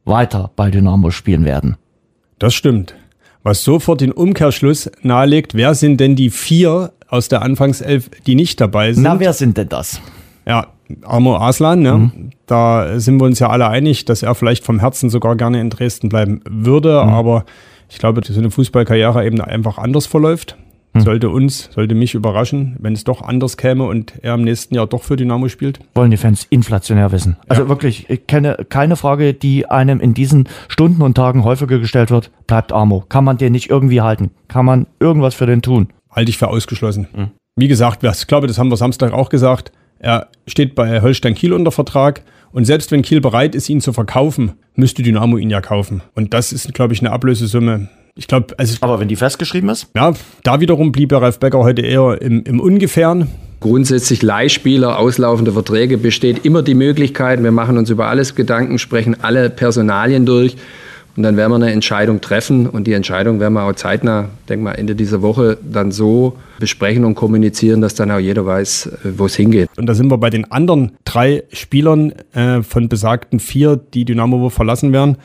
weiter 0.05 0.51
bei 0.55 0.69
Dynamo 0.69 1.09
spielen 1.09 1.45
werden. 1.45 1.77
Das 2.37 2.53
stimmt. 2.53 2.93
Was 3.43 3.63
sofort 3.63 3.99
den 4.01 4.13
Umkehrschluss 4.13 4.89
nahelegt, 5.01 5.53
wer 5.53 5.75
sind 5.75 5.99
denn 5.99 6.15
die 6.15 6.29
vier 6.29 6.93
aus 7.09 7.27
der 7.27 7.41
Anfangself, 7.41 8.09
die 8.25 8.35
nicht 8.35 8.61
dabei 8.61 8.93
sind? 8.93 9.03
Na, 9.03 9.19
wer 9.19 9.33
sind 9.33 9.57
denn 9.57 9.67
das? 9.69 10.01
Ja, 10.47 10.67
Amo 11.03 11.37
Aslan, 11.37 11.81
ne? 11.81 11.97
Mhm. 11.97 12.29
da 12.45 12.99
sind 12.99 13.19
wir 13.19 13.25
uns 13.25 13.39
ja 13.39 13.49
alle 13.49 13.67
einig, 13.67 14.05
dass 14.05 14.23
er 14.23 14.35
vielleicht 14.35 14.63
vom 14.63 14.79
Herzen 14.79 15.09
sogar 15.09 15.35
gerne 15.35 15.59
in 15.59 15.69
Dresden 15.69 16.09
bleiben 16.09 16.41
würde, 16.49 17.03
mhm. 17.03 17.09
aber 17.09 17.45
ich 17.89 17.99
glaube, 17.99 18.21
dass 18.21 18.33
so 18.33 18.39
eine 18.39 18.51
Fußballkarriere 18.51 19.25
eben 19.25 19.39
einfach 19.41 19.77
anders 19.77 20.05
verläuft. 20.05 20.57
Hm. 20.93 21.01
Sollte 21.01 21.29
uns, 21.29 21.69
sollte 21.73 21.95
mich 21.95 22.13
überraschen, 22.13 22.75
wenn 22.79 22.93
es 22.93 23.03
doch 23.03 23.21
anders 23.21 23.57
käme 23.57 23.85
und 23.85 24.13
er 24.21 24.35
im 24.35 24.43
nächsten 24.43 24.75
Jahr 24.75 24.87
doch 24.87 25.03
für 25.03 25.15
Dynamo 25.15 25.49
spielt. 25.49 25.79
Wollen 25.95 26.11
die 26.11 26.17
Fans 26.17 26.45
inflationär 26.49 27.11
wissen. 27.11 27.37
Also 27.47 27.63
ja. 27.63 27.69
wirklich, 27.69 28.09
ich 28.09 28.27
kenne 28.27 28.57
keine 28.69 28.95
Frage, 28.95 29.33
die 29.33 29.65
einem 29.65 29.99
in 29.99 30.13
diesen 30.13 30.47
Stunden 30.67 31.01
und 31.01 31.15
Tagen 31.15 31.43
häufiger 31.43 31.79
gestellt 31.79 32.11
wird. 32.11 32.31
Bleibt 32.45 32.71
Armo. 32.71 33.03
Kann 33.09 33.23
man 33.23 33.37
den 33.37 33.53
nicht 33.53 33.69
irgendwie 33.69 34.01
halten? 34.01 34.31
Kann 34.47 34.65
man 34.65 34.87
irgendwas 34.99 35.33
für 35.33 35.47
den 35.47 35.61
tun? 35.61 35.89
Halte 36.11 36.29
ich 36.29 36.37
für 36.37 36.47
ausgeschlossen. 36.47 37.07
Mhm. 37.15 37.31
Wie 37.55 37.67
gesagt, 37.67 38.03
ich 38.03 38.27
glaube, 38.27 38.47
das 38.47 38.57
haben 38.57 38.69
wir 38.69 38.77
Samstag 38.77 39.13
auch 39.13 39.29
gesagt. 39.29 39.71
Er 39.99 40.27
steht 40.47 40.75
bei 40.75 41.01
Holstein 41.01 41.33
Kiel 41.33 41.53
unter 41.53 41.71
Vertrag 41.71 42.23
und 42.51 42.65
selbst 42.65 42.91
wenn 42.91 43.01
Kiel 43.01 43.19
bereit 43.19 43.55
ist, 43.55 43.69
ihn 43.69 43.81
zu 43.81 43.93
verkaufen, 43.93 44.53
müsste 44.75 45.01
Dynamo 45.01 45.37
ihn 45.37 45.49
ja 45.49 45.61
kaufen. 45.61 46.01
Und 46.13 46.33
das 46.33 46.53
ist, 46.53 46.73
glaube 46.73 46.93
ich, 46.93 46.99
eine 46.99 47.11
Ablösesumme, 47.11 47.89
ich 48.15 48.27
glaube, 48.27 48.53
also. 48.57 48.77
Aber 48.81 48.99
wenn 48.99 49.07
die 49.07 49.15
festgeschrieben 49.15 49.69
ist? 49.69 49.87
Ja, 49.95 50.13
da 50.43 50.59
wiederum 50.59 50.91
blieb 50.91 51.11
ja 51.11 51.17
Ralf 51.17 51.39
Becker 51.39 51.59
heute 51.59 51.81
eher 51.81 52.21
im, 52.21 52.43
im 52.43 52.59
Ungefähren. 52.59 53.27
Grundsätzlich 53.59 54.21
Leihspieler, 54.21 54.99
auslaufende 54.99 55.53
Verträge 55.53 55.97
besteht 55.97 56.45
immer 56.45 56.61
die 56.63 56.73
Möglichkeit. 56.73 57.41
Wir 57.41 57.51
machen 57.51 57.77
uns 57.77 57.89
über 57.89 58.07
alles 58.07 58.35
Gedanken, 58.35 58.77
sprechen 58.77 59.17
alle 59.21 59.49
Personalien 59.49 60.25
durch. 60.25 60.57
Und 61.15 61.23
dann 61.23 61.37
werden 61.37 61.51
wir 61.51 61.55
eine 61.55 61.71
Entscheidung 61.71 62.21
treffen. 62.21 62.67
Und 62.67 62.87
die 62.87 62.93
Entscheidung 62.93 63.39
werden 63.39 63.53
wir 63.53 63.63
auch 63.63 63.73
zeitnah, 63.73 64.29
denke 64.49 64.63
mal, 64.65 64.71
Ende 64.73 64.95
dieser 64.95 65.21
Woche 65.21 65.57
dann 65.63 65.91
so 65.91 66.35
besprechen 66.59 67.05
und 67.05 67.15
kommunizieren, 67.15 67.81
dass 67.81 67.93
dann 67.95 68.11
auch 68.11 68.19
jeder 68.19 68.45
weiß, 68.45 68.91
wo 69.15 69.27
es 69.27 69.35
hingeht. 69.35 69.69
Und 69.77 69.85
da 69.85 69.93
sind 69.93 70.11
wir 70.11 70.17
bei 70.17 70.29
den 70.29 70.51
anderen 70.51 70.93
drei 71.05 71.43
Spielern 71.53 72.13
äh, 72.33 72.63
von 72.63 72.89
besagten 72.89 73.39
vier, 73.39 73.77
die 73.77 74.05
Dynamo 74.05 74.49
verlassen 74.49 74.91
werden. 74.91 75.17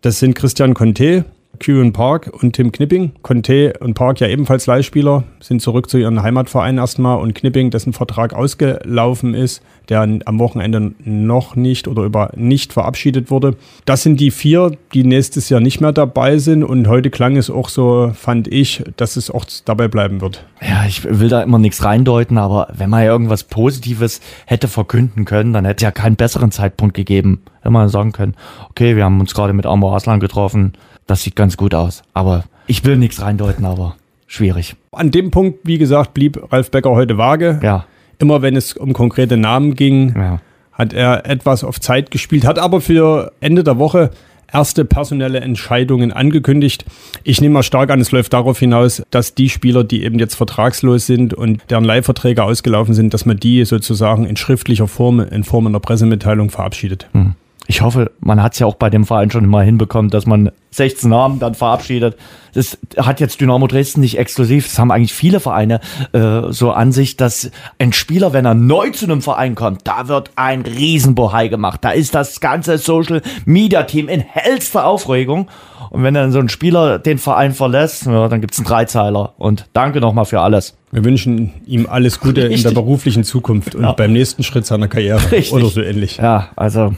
Das 0.00 0.18
sind 0.18 0.34
Christian 0.34 0.74
Conte, 0.74 1.24
Kieran 1.62 1.92
Park 1.92 2.28
und 2.42 2.54
Tim 2.54 2.72
Knipping. 2.72 3.12
Conte 3.22 3.74
und 3.78 3.94
Park 3.94 4.18
ja 4.18 4.26
ebenfalls 4.26 4.66
Leihspieler, 4.66 5.22
sind 5.38 5.62
zurück 5.62 5.88
zu 5.88 5.96
ihren 5.96 6.20
Heimatvereinen 6.20 6.78
erstmal 6.78 7.20
und 7.20 7.36
Knipping, 7.36 7.70
dessen 7.70 7.92
Vertrag 7.92 8.34
ausgelaufen 8.34 9.34
ist, 9.34 9.62
der 9.88 10.00
am 10.00 10.38
Wochenende 10.40 10.92
noch 11.04 11.54
nicht 11.54 11.86
oder 11.86 12.02
über 12.02 12.32
nicht 12.34 12.72
verabschiedet 12.72 13.30
wurde. 13.30 13.54
Das 13.84 14.02
sind 14.02 14.18
die 14.18 14.32
vier, 14.32 14.72
die 14.92 15.04
nächstes 15.04 15.50
Jahr 15.50 15.60
nicht 15.60 15.80
mehr 15.80 15.92
dabei 15.92 16.38
sind 16.38 16.64
und 16.64 16.88
heute 16.88 17.10
klang 17.10 17.36
es 17.36 17.48
auch 17.48 17.68
so, 17.68 18.10
fand 18.12 18.48
ich, 18.48 18.82
dass 18.96 19.14
es 19.14 19.30
auch 19.30 19.44
dabei 19.64 19.86
bleiben 19.86 20.20
wird. 20.20 20.44
Ja, 20.60 20.84
ich 20.84 21.04
will 21.04 21.28
da 21.28 21.42
immer 21.42 21.60
nichts 21.60 21.84
reindeuten, 21.84 22.38
aber 22.38 22.68
wenn 22.76 22.90
man 22.90 23.04
ja 23.04 23.12
irgendwas 23.12 23.44
Positives 23.44 24.20
hätte 24.46 24.66
verkünden 24.66 25.24
können, 25.24 25.52
dann 25.52 25.64
hätte 25.64 25.76
es 25.76 25.82
ja 25.82 25.92
keinen 25.92 26.16
besseren 26.16 26.50
Zeitpunkt 26.50 26.94
gegeben. 26.94 27.42
Wenn 27.62 27.72
man 27.72 27.88
sagen 27.88 28.10
können, 28.10 28.34
okay, 28.68 28.96
wir 28.96 29.04
haben 29.04 29.20
uns 29.20 29.32
gerade 29.32 29.52
mit 29.52 29.66
Amor 29.66 29.94
Aslan 29.94 30.18
getroffen, 30.18 30.72
das 31.06 31.22
sieht 31.22 31.36
ganz 31.36 31.56
gut 31.56 31.74
aus. 31.74 32.02
Aber 32.14 32.44
ich 32.66 32.84
will 32.84 32.96
nichts 32.96 33.20
reindeuten, 33.20 33.64
aber 33.64 33.96
schwierig. 34.26 34.76
An 34.92 35.10
dem 35.10 35.30
Punkt, 35.30 35.60
wie 35.64 35.78
gesagt, 35.78 36.14
blieb 36.14 36.52
Ralf 36.52 36.70
Becker 36.70 36.90
heute 36.90 37.18
vage. 37.18 37.60
Ja. 37.62 37.86
Immer 38.18 38.42
wenn 38.42 38.56
es 38.56 38.74
um 38.74 38.92
konkrete 38.92 39.36
Namen 39.36 39.74
ging, 39.74 40.14
ja. 40.16 40.40
hat 40.72 40.92
er 40.92 41.26
etwas 41.26 41.64
auf 41.64 41.80
Zeit 41.80 42.10
gespielt, 42.10 42.46
hat 42.46 42.58
aber 42.58 42.80
für 42.80 43.32
Ende 43.40 43.64
der 43.64 43.78
Woche 43.78 44.10
erste 44.52 44.84
personelle 44.84 45.40
Entscheidungen 45.40 46.12
angekündigt. 46.12 46.84
Ich 47.24 47.40
nehme 47.40 47.54
mal 47.54 47.62
stark 47.62 47.90
an, 47.90 48.00
es 48.00 48.12
läuft 48.12 48.32
darauf 48.34 48.58
hinaus, 48.58 49.02
dass 49.10 49.34
die 49.34 49.48
Spieler, 49.48 49.82
die 49.82 50.04
eben 50.04 50.18
jetzt 50.18 50.34
vertragslos 50.34 51.06
sind 51.06 51.34
und 51.34 51.62
deren 51.70 51.84
Leihverträge 51.84 52.44
ausgelaufen 52.44 52.94
sind, 52.94 53.14
dass 53.14 53.24
man 53.24 53.38
die 53.38 53.64
sozusagen 53.64 54.26
in 54.26 54.36
schriftlicher 54.36 54.88
Form, 54.88 55.20
in 55.20 55.44
Form 55.44 55.66
einer 55.66 55.80
Pressemitteilung 55.80 56.50
verabschiedet. 56.50 57.08
Hm 57.12 57.34
ich 57.72 57.80
hoffe, 57.80 58.10
man 58.20 58.42
hat 58.42 58.52
es 58.52 58.58
ja 58.58 58.66
auch 58.66 58.74
bei 58.74 58.90
dem 58.90 59.06
Verein 59.06 59.30
schon 59.30 59.46
mal 59.46 59.64
hinbekommen, 59.64 60.10
dass 60.10 60.26
man 60.26 60.52
16 60.72 61.08
Namen 61.08 61.38
dann 61.38 61.54
verabschiedet. 61.54 62.18
Das 62.52 62.76
hat 62.98 63.18
jetzt 63.18 63.40
Dynamo 63.40 63.66
Dresden 63.66 64.02
nicht 64.02 64.18
exklusiv. 64.18 64.66
Das 64.68 64.78
haben 64.78 64.90
eigentlich 64.90 65.14
viele 65.14 65.40
Vereine 65.40 65.80
äh, 66.12 66.50
so 66.50 66.72
an 66.72 66.92
sich, 66.92 67.16
dass 67.16 67.50
ein 67.78 67.94
Spieler, 67.94 68.34
wenn 68.34 68.44
er 68.44 68.52
neu 68.52 68.90
zu 68.90 69.06
einem 69.06 69.22
Verein 69.22 69.54
kommt, 69.54 69.88
da 69.88 70.06
wird 70.06 70.32
ein 70.36 70.60
Riesenbohai 70.60 71.48
gemacht. 71.48 71.82
Da 71.82 71.92
ist 71.92 72.14
das 72.14 72.40
ganze 72.40 72.76
Social 72.76 73.22
Media 73.46 73.84
Team 73.84 74.10
in 74.10 74.20
hellster 74.20 74.84
Aufregung. 74.84 75.48
Und 75.88 76.02
wenn 76.02 76.12
dann 76.12 76.30
so 76.30 76.40
ein 76.40 76.50
Spieler 76.50 76.98
den 76.98 77.16
Verein 77.16 77.52
verlässt, 77.52 78.04
ja, 78.04 78.28
dann 78.28 78.42
gibt's 78.42 78.58
einen 78.58 78.66
Dreizeiler. 78.66 79.32
Und 79.38 79.64
danke 79.72 80.02
nochmal 80.02 80.26
für 80.26 80.40
alles. 80.40 80.76
Wir 80.90 81.06
wünschen 81.06 81.52
ihm 81.64 81.86
alles 81.88 82.20
Gute 82.20 82.42
Richtig. 82.42 82.58
in 82.58 82.62
der 82.64 82.78
beruflichen 82.78 83.24
Zukunft 83.24 83.74
und 83.74 83.84
ja. 83.84 83.92
beim 83.92 84.12
nächsten 84.12 84.42
Schritt 84.42 84.66
seiner 84.66 84.88
Karriere 84.88 85.32
Richtig. 85.32 85.54
oder 85.54 85.68
so 85.68 85.80
ähnlich. 85.80 86.18
Ja, 86.18 86.50
also 86.54 86.94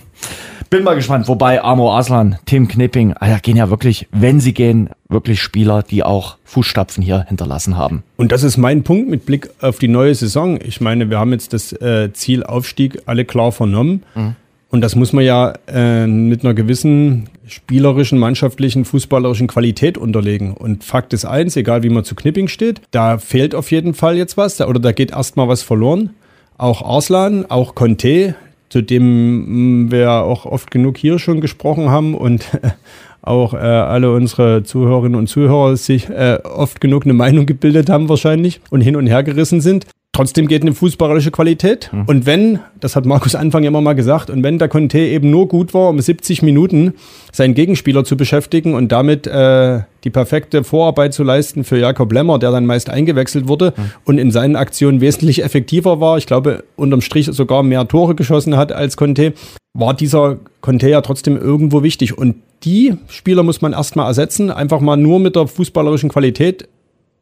bin 0.74 0.82
mal 0.82 0.94
gespannt. 0.94 1.28
Wobei 1.28 1.62
Amo 1.62 1.96
Aslan, 1.96 2.36
Tim 2.46 2.66
Knipping, 2.66 3.12
Alter, 3.12 3.36
ah 3.36 3.38
gehen 3.38 3.56
ja 3.56 3.70
wirklich, 3.70 4.08
wenn 4.10 4.40
sie 4.40 4.52
gehen, 4.52 4.90
wirklich 5.08 5.40
Spieler, 5.40 5.84
die 5.84 6.02
auch 6.02 6.36
Fußstapfen 6.42 7.00
hier 7.00 7.26
hinterlassen 7.28 7.76
haben. 7.76 8.02
Und 8.16 8.32
das 8.32 8.42
ist 8.42 8.56
mein 8.56 8.82
Punkt 8.82 9.08
mit 9.08 9.24
Blick 9.24 9.50
auf 9.60 9.78
die 9.78 9.86
neue 9.86 10.16
Saison. 10.16 10.58
Ich 10.60 10.80
meine, 10.80 11.10
wir 11.10 11.20
haben 11.20 11.30
jetzt 11.30 11.52
das 11.52 11.72
äh, 11.74 12.12
Ziel 12.12 12.42
Aufstieg 12.42 13.02
alle 13.06 13.24
klar 13.24 13.52
vernommen. 13.52 14.02
Mhm. 14.16 14.34
Und 14.70 14.80
das 14.80 14.96
muss 14.96 15.12
man 15.12 15.22
ja 15.22 15.52
äh, 15.68 16.08
mit 16.08 16.44
einer 16.44 16.54
gewissen 16.54 17.28
spielerischen, 17.46 18.18
mannschaftlichen, 18.18 18.84
fußballerischen 18.84 19.46
Qualität 19.46 19.96
unterlegen. 19.96 20.54
Und 20.54 20.82
Fakt 20.82 21.12
ist 21.12 21.24
eins, 21.24 21.54
egal 21.54 21.84
wie 21.84 21.90
man 21.90 22.02
zu 22.02 22.16
Knipping 22.16 22.48
steht, 22.48 22.80
da 22.90 23.18
fehlt 23.18 23.54
auf 23.54 23.70
jeden 23.70 23.94
Fall 23.94 24.16
jetzt 24.16 24.36
was 24.36 24.60
oder 24.60 24.80
da 24.80 24.90
geht 24.90 25.12
erstmal 25.12 25.46
was 25.46 25.62
verloren. 25.62 26.10
Auch 26.58 26.82
Arslan, 26.82 27.46
auch 27.48 27.76
Conte, 27.76 28.34
zu 28.74 28.82
dem 28.82 29.84
mm, 29.84 29.92
wir 29.92 30.10
auch 30.10 30.46
oft 30.46 30.72
genug 30.72 30.98
hier 30.98 31.20
schon 31.20 31.40
gesprochen 31.40 31.90
haben 31.90 32.16
und 32.16 32.44
auch 33.22 33.54
äh, 33.54 33.58
alle 33.58 34.12
unsere 34.12 34.64
Zuhörerinnen 34.64 35.16
und 35.16 35.28
Zuhörer 35.28 35.76
sich 35.76 36.10
äh, 36.10 36.40
oft 36.42 36.80
genug 36.80 37.04
eine 37.04 37.14
Meinung 37.14 37.46
gebildet 37.46 37.88
haben 37.88 38.08
wahrscheinlich 38.08 38.60
und 38.70 38.80
hin 38.80 38.96
und 38.96 39.06
her 39.06 39.22
gerissen 39.22 39.60
sind. 39.60 39.86
Trotzdem 40.14 40.46
geht 40.46 40.62
eine 40.62 40.72
fußballerische 40.72 41.32
Qualität. 41.32 41.90
Mhm. 41.92 42.04
Und 42.06 42.24
wenn, 42.24 42.60
das 42.78 42.94
hat 42.94 43.04
Markus 43.04 43.34
Anfang 43.34 43.64
immer 43.64 43.80
mal 43.80 43.94
gesagt, 43.94 44.30
und 44.30 44.44
wenn 44.44 44.60
der 44.60 44.68
Conte 44.68 45.00
eben 45.00 45.28
nur 45.28 45.48
gut 45.48 45.74
war, 45.74 45.88
um 45.88 46.00
70 46.00 46.40
Minuten 46.40 46.94
seinen 47.32 47.54
Gegenspieler 47.54 48.04
zu 48.04 48.16
beschäftigen 48.16 48.74
und 48.74 48.92
damit 48.92 49.26
äh, 49.26 49.80
die 50.04 50.10
perfekte 50.10 50.62
Vorarbeit 50.62 51.14
zu 51.14 51.24
leisten 51.24 51.64
für 51.64 51.78
Jakob 51.78 52.12
Lemmer, 52.12 52.38
der 52.38 52.52
dann 52.52 52.64
meist 52.64 52.90
eingewechselt 52.90 53.48
wurde 53.48 53.74
mhm. 53.76 53.90
und 54.04 54.18
in 54.18 54.30
seinen 54.30 54.54
Aktionen 54.54 55.00
wesentlich 55.00 55.42
effektiver 55.42 55.98
war, 55.98 56.16
ich 56.16 56.26
glaube 56.26 56.62
unterm 56.76 57.00
Strich 57.00 57.26
sogar 57.26 57.64
mehr 57.64 57.88
Tore 57.88 58.14
geschossen 58.14 58.56
hat 58.56 58.70
als 58.70 58.96
Conte, 58.96 59.32
war 59.76 59.94
dieser 59.94 60.38
Conte 60.60 60.88
ja 60.88 61.00
trotzdem 61.00 61.36
irgendwo 61.36 61.82
wichtig. 61.82 62.16
Und 62.16 62.36
die 62.62 62.94
Spieler 63.08 63.42
muss 63.42 63.62
man 63.62 63.72
erstmal 63.72 64.06
ersetzen, 64.06 64.52
einfach 64.52 64.78
mal 64.78 64.96
nur 64.96 65.18
mit 65.18 65.34
der 65.34 65.48
fußballerischen 65.48 66.10
Qualität. 66.10 66.68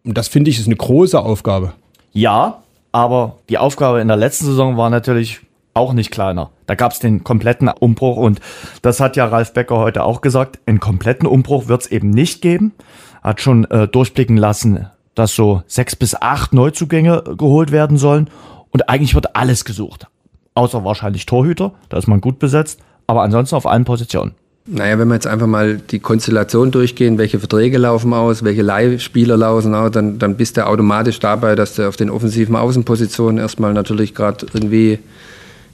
Und 0.05 0.19
das 0.19 0.29
finde 0.29 0.51
ich 0.51 0.59
ist 0.59 0.67
eine 0.67 0.77
große 0.77 1.19
Aufgabe. 1.19 1.73
Ja, 2.13 2.62
aber 2.93 3.39
die 3.49 3.59
Aufgabe 3.59 4.01
in 4.01 4.09
der 4.09 4.17
letzten 4.17 4.47
Saison 4.47 4.77
war 4.77 4.91
natürlich 4.91 5.41
auch 5.75 5.95
nicht 5.95 6.11
kleiner. 6.11 6.51
Da 6.67 6.75
gab 6.75 6.93
es 6.93 6.99
den 6.99 7.25
kompletten 7.25 7.69
Umbruch 7.69 8.19
und 8.19 8.41
das 8.83 9.01
hat 9.01 9.17
ja 9.17 9.27
Ralf 9.27 9.55
Becker 9.55 9.79
heute 9.79 10.05
auch 10.05 10.21
gesagt. 10.21 10.61
Einen 10.67 10.81
kompletten 10.81 11.27
Umbruch 11.27 11.69
wird 11.69 11.83
es 11.83 11.91
eben 11.91 12.11
nicht 12.11 12.43
geben. 12.43 12.73
Hat 13.23 13.41
schon 13.41 13.65
äh, 13.71 13.89
durchblicken 13.89 14.37
lassen, 14.37 14.87
dass 15.15 15.35
so 15.35 15.63
sechs 15.67 15.97
bis 15.97 16.15
acht 16.15 16.53
Neuzugänge 16.53 17.23
geholt 17.39 17.73
werden 17.73 17.97
sollen. 17.97 18.29
Und 18.71 18.89
eigentlich 18.89 19.15
wird 19.15 19.37
alles 19.37 19.65
gesucht. 19.65 20.09
Außer 20.55 20.85
wahrscheinlich 20.85 21.25
Torhüter, 21.25 21.73
da 21.89 21.97
ist 21.97 22.09
man 22.09 22.21
gut 22.21 22.39
besetzt, 22.39 22.81
aber 23.07 23.23
ansonsten 23.23 23.57
auf 23.57 23.67
allen 23.67 23.85
Positionen. 23.85 24.35
Naja, 24.65 24.97
wenn 24.99 25.09
wir 25.09 25.15
jetzt 25.15 25.27
einfach 25.27 25.49
mal 25.49 25.79
die 25.79 25.99
Konstellation 25.99 26.71
durchgehen, 26.71 27.19
welche 27.19 27.41
Verträge 27.41 27.79
laufen 27.79 28.13
aus, 28.13 28.45
welche 28.45 28.63
Leihspieler 28.63 29.37
laufen 29.37 29.75
aus, 29.75 29.91
dann, 29.91 30.21
dann 30.21 30.37
bist 30.37 30.57
du 30.57 30.65
automatisch 30.65 31.19
dabei, 31.19 31.57
dass 31.57 31.75
du 31.75 31.89
auf 31.89 31.97
den 31.97 32.11
offensiven 32.11 32.55
Außenpositionen 32.55 33.39
erstmal 33.39 33.73
natürlich 33.73 34.15
gerade 34.15 34.47
irgendwie 34.55 35.01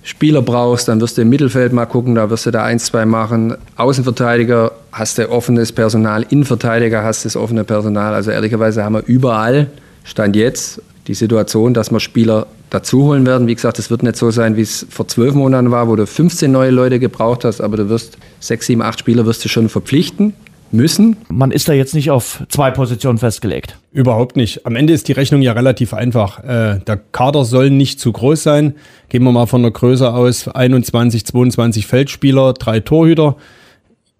Spieler 0.03 0.40
brauchst, 0.40 0.88
dann 0.88 1.03
wirst 1.03 1.18
du 1.18 1.22
im 1.22 1.29
Mittelfeld 1.29 1.74
mal 1.74 1.85
gucken, 1.85 2.14
da 2.14 2.31
wirst 2.31 2.46
du 2.46 2.51
da 2.51 2.64
eins, 2.64 2.87
zwei 2.87 3.05
machen. 3.05 3.57
Außenverteidiger 3.77 4.72
hast 4.90 5.18
du 5.18 5.31
offenes 5.31 5.70
Personal, 5.70 6.24
Innenverteidiger 6.31 7.03
hast 7.03 7.24
du 7.24 7.29
das 7.29 7.37
offene 7.37 7.64
Personal. 7.64 8.14
Also 8.14 8.31
ehrlicherweise 8.31 8.85
haben 8.85 8.94
wir 8.94 9.05
überall, 9.05 9.66
Stand 10.05 10.35
jetzt, 10.35 10.81
die 11.09 11.14
Situation, 11.14 11.75
dass 11.75 11.90
wir 11.90 12.01
Spieler 12.01 12.47
dazuholen 12.71 13.27
werden. 13.27 13.49
Wie 13.49 13.55
gesagt, 13.55 13.79
es 13.79 13.90
wird 13.90 14.03
nicht 14.03 14.16
so 14.16 14.31
sein, 14.31 14.57
wie 14.57 14.61
es 14.61 14.87
vor 14.90 15.09
zwölf 15.09 15.35
Monaten 15.35 15.71
war, 15.71 15.88
wo 15.88 15.97
du 15.97 16.07
15 16.07 16.53
neue 16.53 16.71
Leute 16.71 17.01
gebraucht 17.01 17.44
hast, 17.44 17.61
aber 17.61 17.79
du 17.79 17.88
wirst 17.88 18.18
sechs, 18.40 18.66
sieben, 18.66 18.83
acht 18.83 19.01
Spieler 19.01 19.27
wirst 19.27 19.44
du 19.44 19.49
schon 19.49 19.68
verpflichten 19.68 20.35
müssen. 20.71 21.16
Man 21.31 21.51
ist 21.51 21.66
da 21.66 21.73
jetzt 21.73 21.94
nicht 21.94 22.11
auf 22.11 22.44
zwei 22.51 22.71
Positionen 22.71 23.16
festgelegt. 23.16 23.79
Überhaupt 23.90 24.37
nicht. 24.37 24.66
Am 24.66 24.77
Ende 24.77 24.92
ist 24.92 25.09
die 25.09 25.12
Rechnung 25.12 25.40
ja 25.40 25.53
relativ 25.53 25.94
einfach. 25.94 26.44
Äh, 26.44 26.81
der 26.87 26.99
Kader 27.11 27.47
soll 27.47 27.71
nicht 27.71 28.01
zu 28.01 28.12
groß 28.12 28.42
sein. 28.42 28.75
Gehen 29.09 29.25
wir 29.25 29.33
mal 29.33 29.47
von 29.47 29.62
der 29.62 29.71
Größe 29.71 30.12
aus 30.12 30.47
21, 30.47 31.25
22 31.25 31.87
Feldspieler, 31.87 32.53
drei 32.53 32.81
Torhüter. 32.81 33.37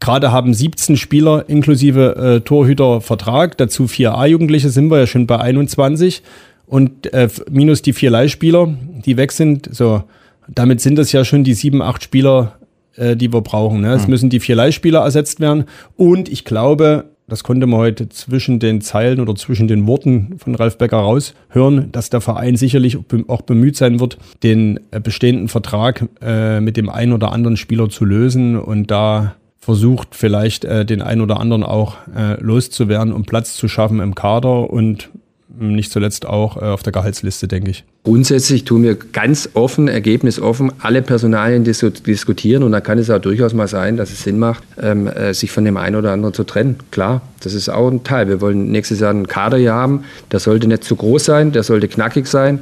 Gerade 0.01 0.31
haben 0.31 0.55
17 0.55 0.97
Spieler 0.97 1.49
inklusive 1.49 2.17
äh, 2.17 2.41
Torhüter 2.41 3.01
Vertrag, 3.01 3.59
dazu 3.59 3.89
vier 3.89 4.15
A-Jugendliche 4.15 4.71
sind 4.71 4.91
wir 4.91 5.01
ja 5.01 5.07
schon 5.09 5.27
bei 5.27 5.39
21 5.39 6.23
und 6.69 7.13
äh, 7.13 7.29
minus 7.51 7.83
die 7.83 7.93
vier 7.93 8.11
Leihspieler, 8.11 8.75
die 9.05 9.17
weg 9.17 9.33
sind. 9.33 9.69
So, 9.75 10.05
damit 10.49 10.81
sind 10.81 10.97
das 10.97 11.13
ja 11.13 11.25
schon 11.25 11.45
die 11.45 11.55
sieben, 11.55 11.83
acht 11.83 12.03
Spieler, 12.03 12.59
äh, 12.97 13.17
die 13.17 13.33
wir 13.33 13.41
brauchen. 13.41 13.81
Ne? 13.81 13.93
Es 13.95 14.05
mhm. 14.05 14.11
müssen 14.11 14.31
die 14.31 14.41
vier 14.41 14.57
Leihspieler 14.57 15.01
ersetzt 15.01 15.41
werden. 15.41 15.65
Und 15.97 16.29
ich 16.29 16.45
glaube, 16.45 17.07
das 17.27 17.45
konnte 17.45 17.67
man 17.67 17.79
heute 17.79 18.09
zwischen 18.09 18.59
den 18.59 18.81
Zeilen 18.81 19.21
oder 19.21 19.35
zwischen 19.35 19.69
den 19.69 19.87
Worten 19.87 20.37
von 20.39 20.55
Ralf 20.55 20.79
Becker 20.79 20.97
raushören, 20.99 21.93
dass 21.93 22.11
der 22.11 22.23
Verein 22.23 22.57
sicherlich 22.57 22.99
auch 23.29 23.43
bemüht 23.43 23.77
sein 23.77 24.01
wird, 24.01 24.19
den 24.43 24.81
äh, 24.91 25.01
bestehenden 25.01 25.49
Vertrag 25.49 26.07
äh, 26.23 26.61
mit 26.61 26.77
dem 26.77 26.89
einen 26.89 27.13
oder 27.13 27.33
anderen 27.33 27.57
Spieler 27.57 27.91
zu 27.91 28.05
lösen 28.05 28.59
und 28.59 28.91
da 28.91 29.35
versucht 29.59 30.15
vielleicht 30.15 30.65
äh, 30.65 30.87
den 30.87 31.03
einen 31.03 31.21
oder 31.21 31.41
anderen 31.41 31.63
auch 31.63 31.97
äh, 32.17 32.41
loszuwerden, 32.41 33.13
um 33.13 33.25
Platz 33.25 33.55
zu 33.55 33.69
schaffen 33.69 34.01
im 34.01 34.15
Kader 34.15 34.71
und 34.71 35.11
nicht 35.59 35.93
zuletzt 35.93 36.27
auch 36.27 36.57
äh, 36.57 36.67
auf 36.67 36.83
der 36.83 36.93
Gehaltsliste, 36.93 37.49
denke 37.49 37.71
ich. 37.71 37.85
Grundsätzlich 38.05 38.65
tun 38.65 38.83
wir 38.83 38.95
ganz 38.95 39.51
offen, 39.55 39.89
ergebnisoffen, 39.89 40.73
alle 40.81 41.03
Personalien 41.03 41.65
dis 41.65 41.85
diskutieren 42.07 42.63
und 42.63 42.73
da 42.73 42.81
kann 42.81 42.99
es 42.99 43.11
auch 43.11 43.19
durchaus 43.19 43.55
mal 43.55 43.69
sein, 43.69 43.97
dass 43.97 44.11
es 44.11 44.23
Sinn 44.23 44.39
macht, 44.39 44.63
ähm, 44.81 45.07
äh, 45.07 45.35
sich 45.35 45.51
von 45.51 45.65
dem 45.65 45.77
einen 45.77 45.97
oder 45.97 46.13
anderen 46.13 46.35
zu 46.35 46.45
trennen. 46.45 46.77
Klar, 46.91 47.23
das 47.41 47.55
ist 47.55 47.69
auch 47.69 47.91
ein 47.91 48.05
Teil. 48.05 48.29
Wir 48.29 48.41
wollen 48.41 48.71
nächstes 48.71 49.01
Jahr 49.01 49.11
einen 49.11 49.27
Kader 49.27 49.59
hier 49.59 49.75
haben, 49.75 50.05
der 50.33 50.41
sollte 50.41 50.69
nicht 50.69 50.85
zu 50.85 50.97
groß 50.97 51.25
sein, 51.25 51.53
der 51.53 51.63
sollte 51.63 51.89
knackig 51.89 52.27
sein, 52.27 52.61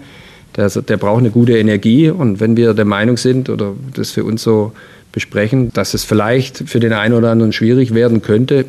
der, 0.57 0.69
der 0.69 0.97
braucht 0.97 1.21
eine 1.21 1.31
gute 1.31 1.59
Energie 1.59 2.11
und 2.11 2.41
wenn 2.41 2.57
wir 2.57 2.75
der 2.75 2.85
Meinung 2.85 3.17
sind 3.17 3.51
oder 3.51 3.75
das 3.95 4.11
für 4.11 4.25
uns 4.25 4.43
so 4.43 4.73
besprechen, 5.13 5.73
dass 5.73 5.95
es 5.95 6.05
vielleicht 6.05 6.69
für 6.69 6.81
den 6.81 6.93
einen 6.93 7.15
oder 7.15 7.31
anderen 7.31 7.53
schwierig 7.53 7.95
werden 7.95 8.23
könnte, 8.23 8.67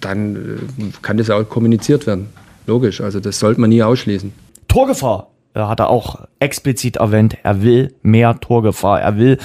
dann 0.00 0.36
äh, 0.36 0.84
kann 1.02 1.16
das 1.16 1.30
auch 1.30 1.48
kommuniziert 1.48 2.06
werden. 2.06 2.28
Logisch, 2.70 3.00
also 3.00 3.18
das 3.18 3.40
sollte 3.40 3.60
man 3.60 3.70
nie 3.70 3.82
ausschließen. 3.82 4.32
Torgefahr 4.68 5.32
hat 5.56 5.80
er 5.80 5.90
auch 5.90 6.28
explizit 6.38 6.98
erwähnt. 6.98 7.36
Er 7.42 7.62
will 7.62 7.94
mehr 8.02 8.38
Torgefahr. 8.38 9.00
Er 9.00 9.18
will 9.18 9.38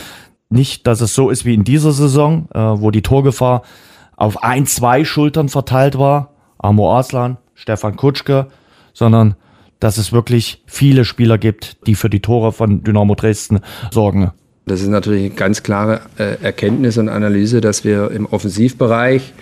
nicht, 0.51 0.85
dass 0.85 1.01
es 1.01 1.15
so 1.15 1.31
ist 1.31 1.43
wie 1.43 1.55
in 1.55 1.63
dieser 1.63 1.91
Saison, 1.91 2.47
äh, 2.53 2.59
wo 2.59 2.91
die 2.91 3.01
Torgefahr 3.01 3.63
auf 4.15 4.43
ein, 4.43 4.67
zwei 4.67 5.03
Schultern 5.05 5.49
verteilt 5.49 5.97
war. 5.97 6.35
Amo 6.59 6.95
Arslan, 6.95 7.37
Stefan 7.55 7.95
Kutschke, 7.95 8.45
sondern 8.93 9.33
dass 9.79 9.97
es 9.97 10.11
wirklich 10.13 10.63
viele 10.67 11.03
Spieler 11.03 11.39
gibt, 11.39 11.87
die 11.87 11.95
für 11.95 12.11
die 12.11 12.19
Tore 12.21 12.51
von 12.51 12.83
Dynamo 12.83 13.15
Dresden 13.15 13.61
sorgen. 13.89 14.33
Das 14.67 14.81
ist 14.81 14.89
natürlich 14.89 15.25
eine 15.25 15.33
ganz 15.33 15.63
klare 15.63 16.01
äh, 16.19 16.37
Erkenntnis 16.43 16.99
und 16.99 17.09
Analyse, 17.09 17.59
dass 17.59 17.83
wir 17.83 18.11
im 18.11 18.27
Offensivbereich 18.27 19.33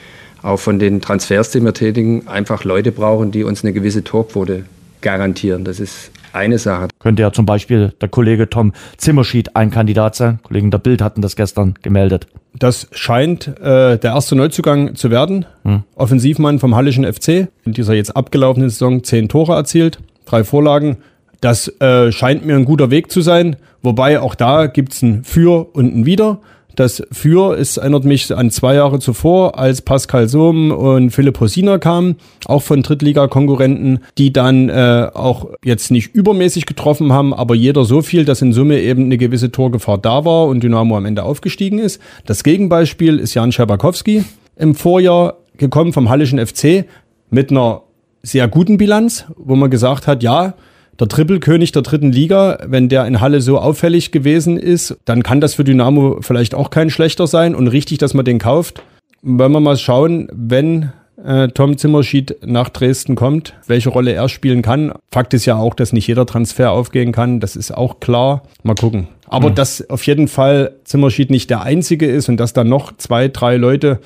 auch 0.44 0.58
von 0.58 0.78
den 0.78 1.02
Transfers, 1.02 1.50
die 1.52 1.62
wir 1.62 1.74
tätigen, 1.74 2.28
einfach 2.28 2.64
Leute 2.64 2.92
brauchen, 2.92 3.32
die 3.32 3.44
uns 3.44 3.64
eine 3.64 3.74
gewisse 3.74 4.04
Torquote 4.04 4.66
garantieren. 5.02 5.64
Das 5.64 5.80
ist 5.80 6.12
eine 6.34 6.58
Sache. 6.58 6.88
Könnte 7.00 7.22
ja 7.22 7.32
zum 7.32 7.46
Beispiel 7.46 7.94
der 8.02 8.10
Kollege 8.10 8.50
Tom 8.50 8.74
Zimmerschied 8.98 9.56
ein 9.56 9.72
Kandidat 9.72 10.16
sein. 10.16 10.40
Kollegen 10.44 10.72
der 10.72 10.80
Bild 10.80 11.02
hatten 11.02 11.22
das 11.22 11.36
gestern 11.36 11.76
gemeldet. 11.82 12.28
Das 12.56 12.88
scheint 12.92 13.48
äh, 13.60 13.98
der 13.98 14.12
erste 14.12 14.36
Neuzugang 14.36 14.96
zu 14.96 15.10
werden. 15.10 15.46
Hm. 15.64 15.84
Offensivmann 15.96 16.60
vom 16.60 16.76
Hallischen 16.76 17.12
FC. 17.12 17.48
In 17.66 17.74
dieser 17.74 17.94
jetzt 17.94 18.16
abgelaufenen 18.16 18.70
Saison 18.70 19.04
zehn 19.04 19.30
Tore 19.30 19.54
erzielt, 19.54 20.00
drei 20.26 20.44
Vorlagen. 20.44 20.98
Das 21.42 21.68
äh, 21.82 22.12
scheint 22.12 22.46
mir 22.46 22.56
ein 22.56 22.66
guter 22.66 22.92
Weg 22.92 23.12
zu 23.12 23.22
sein. 23.22 23.56
Wobei 23.82 24.20
auch 24.20 24.36
da 24.36 24.68
gibt 24.68 24.94
es 24.94 25.02
ein 25.02 25.24
Für 25.24 25.76
und 25.76 25.96
ein 25.96 26.06
Wider. 26.06 26.40
Das 26.76 27.04
Für 27.12 27.56
ist, 27.56 27.78
erinnert 27.78 28.04
mich 28.04 28.36
an 28.36 28.50
zwei 28.50 28.76
Jahre 28.76 29.00
zuvor, 29.00 29.60
als 29.60 29.82
Pascal 29.82 30.28
Sohm 30.28 30.72
und 30.72 31.12
Philipp 31.12 31.40
Hosiner 31.40 31.78
kamen, 31.78 32.16
auch 32.46 32.64
von 32.64 32.82
Drittliga-Konkurrenten, 32.82 34.00
die 34.18 34.34
dann 34.34 34.70
äh, 34.70 35.10
auch 35.14 35.50
jetzt 35.64 35.92
nicht 35.92 36.16
übermäßig 36.16 36.66
getroffen 36.66 37.14
haben, 37.14 37.34
aber 37.34 37.54
jeder 37.54 37.86
so 37.86 38.02
viel, 38.02 38.26
dass 38.26 38.42
in 38.42 38.54
Summe 38.54 38.80
eben 38.82 39.06
eine 39.06 39.18
gewisse 39.18 39.52
Torgefahr 39.52 39.98
da 39.98 40.26
war 40.26 40.48
und 40.48 40.64
Dynamo 40.64 40.98
am 40.98 41.06
Ende 41.06 41.24
aufgestiegen 41.24 41.80
ist. 41.80 42.02
Das 42.26 42.44
Gegenbeispiel 42.44 43.20
ist 43.20 43.34
Jan 43.36 43.52
Scherbakowski 43.52 44.24
im 44.56 44.76
Vorjahr 44.76 45.38
gekommen 45.58 45.94
vom 45.94 46.10
Hallischen 46.10 46.44
FC 46.46 46.86
mit 47.30 47.52
einer 47.52 47.82
sehr 48.24 48.48
guten 48.48 48.78
Bilanz, 48.78 49.26
wo 49.36 49.56
man 49.56 49.70
gesagt 49.70 50.08
hat, 50.08 50.24
ja, 50.24 50.54
der 51.00 51.08
Trippelkönig 51.08 51.72
der 51.72 51.82
dritten 51.82 52.12
Liga, 52.12 52.60
wenn 52.66 52.90
der 52.90 53.06
in 53.06 53.22
Halle 53.22 53.42
so 53.42 53.60
auffällig 53.60 54.12
gewesen 54.12 54.58
ist, 54.58 54.98
dann 55.06 55.24
kann 55.24 55.42
das 55.42 55.56
für 55.56 55.64
Dynamo 55.64 56.18
vielleicht 56.22 56.56
auch 56.56 56.70
kein 56.70 56.90
schlechter 56.90 57.28
sein 57.28 57.56
und 57.56 57.68
richtig, 57.68 57.98
dass 57.98 58.14
man 58.14 58.26
den 58.26 58.40
kauft. 58.40 58.84
Wollen 59.22 59.52
wir 59.52 59.60
mal 59.60 59.78
schauen, 59.78 60.28
wenn 60.34 60.92
äh, 61.24 61.48
Tom 61.50 61.78
Zimmerschied 61.78 62.38
nach 62.46 62.70
Dresden 62.70 63.16
kommt, 63.16 63.54
welche 63.68 63.90
Rolle 63.90 64.14
er 64.14 64.30
spielen 64.30 64.62
kann. 64.62 64.94
Fakt 65.12 65.34
ist 65.34 65.46
ja 65.46 65.56
auch, 65.56 65.74
dass 65.74 65.94
nicht 65.94 66.08
jeder 66.08 66.26
Transfer 66.26 66.72
aufgehen 66.72 67.12
kann, 67.12 67.40
das 67.40 67.56
ist 67.56 67.72
auch 67.72 68.00
klar. 68.00 68.44
Mal 68.64 68.76
gucken. 68.76 69.08
Aber 69.28 69.50
mhm. 69.50 69.56
dass 69.56 69.90
auf 69.90 70.06
jeden 70.06 70.28
Fall 70.28 70.74
Zimmerschied 70.84 71.32
nicht 71.32 71.50
der 71.50 71.62
einzige 71.62 72.06
ist 72.06 72.30
und 72.30 72.38
dass 72.38 72.54
da 72.54 72.64
noch 72.64 72.96
zwei, 72.98 73.28
drei 73.30 73.58
Leute 73.58 74.00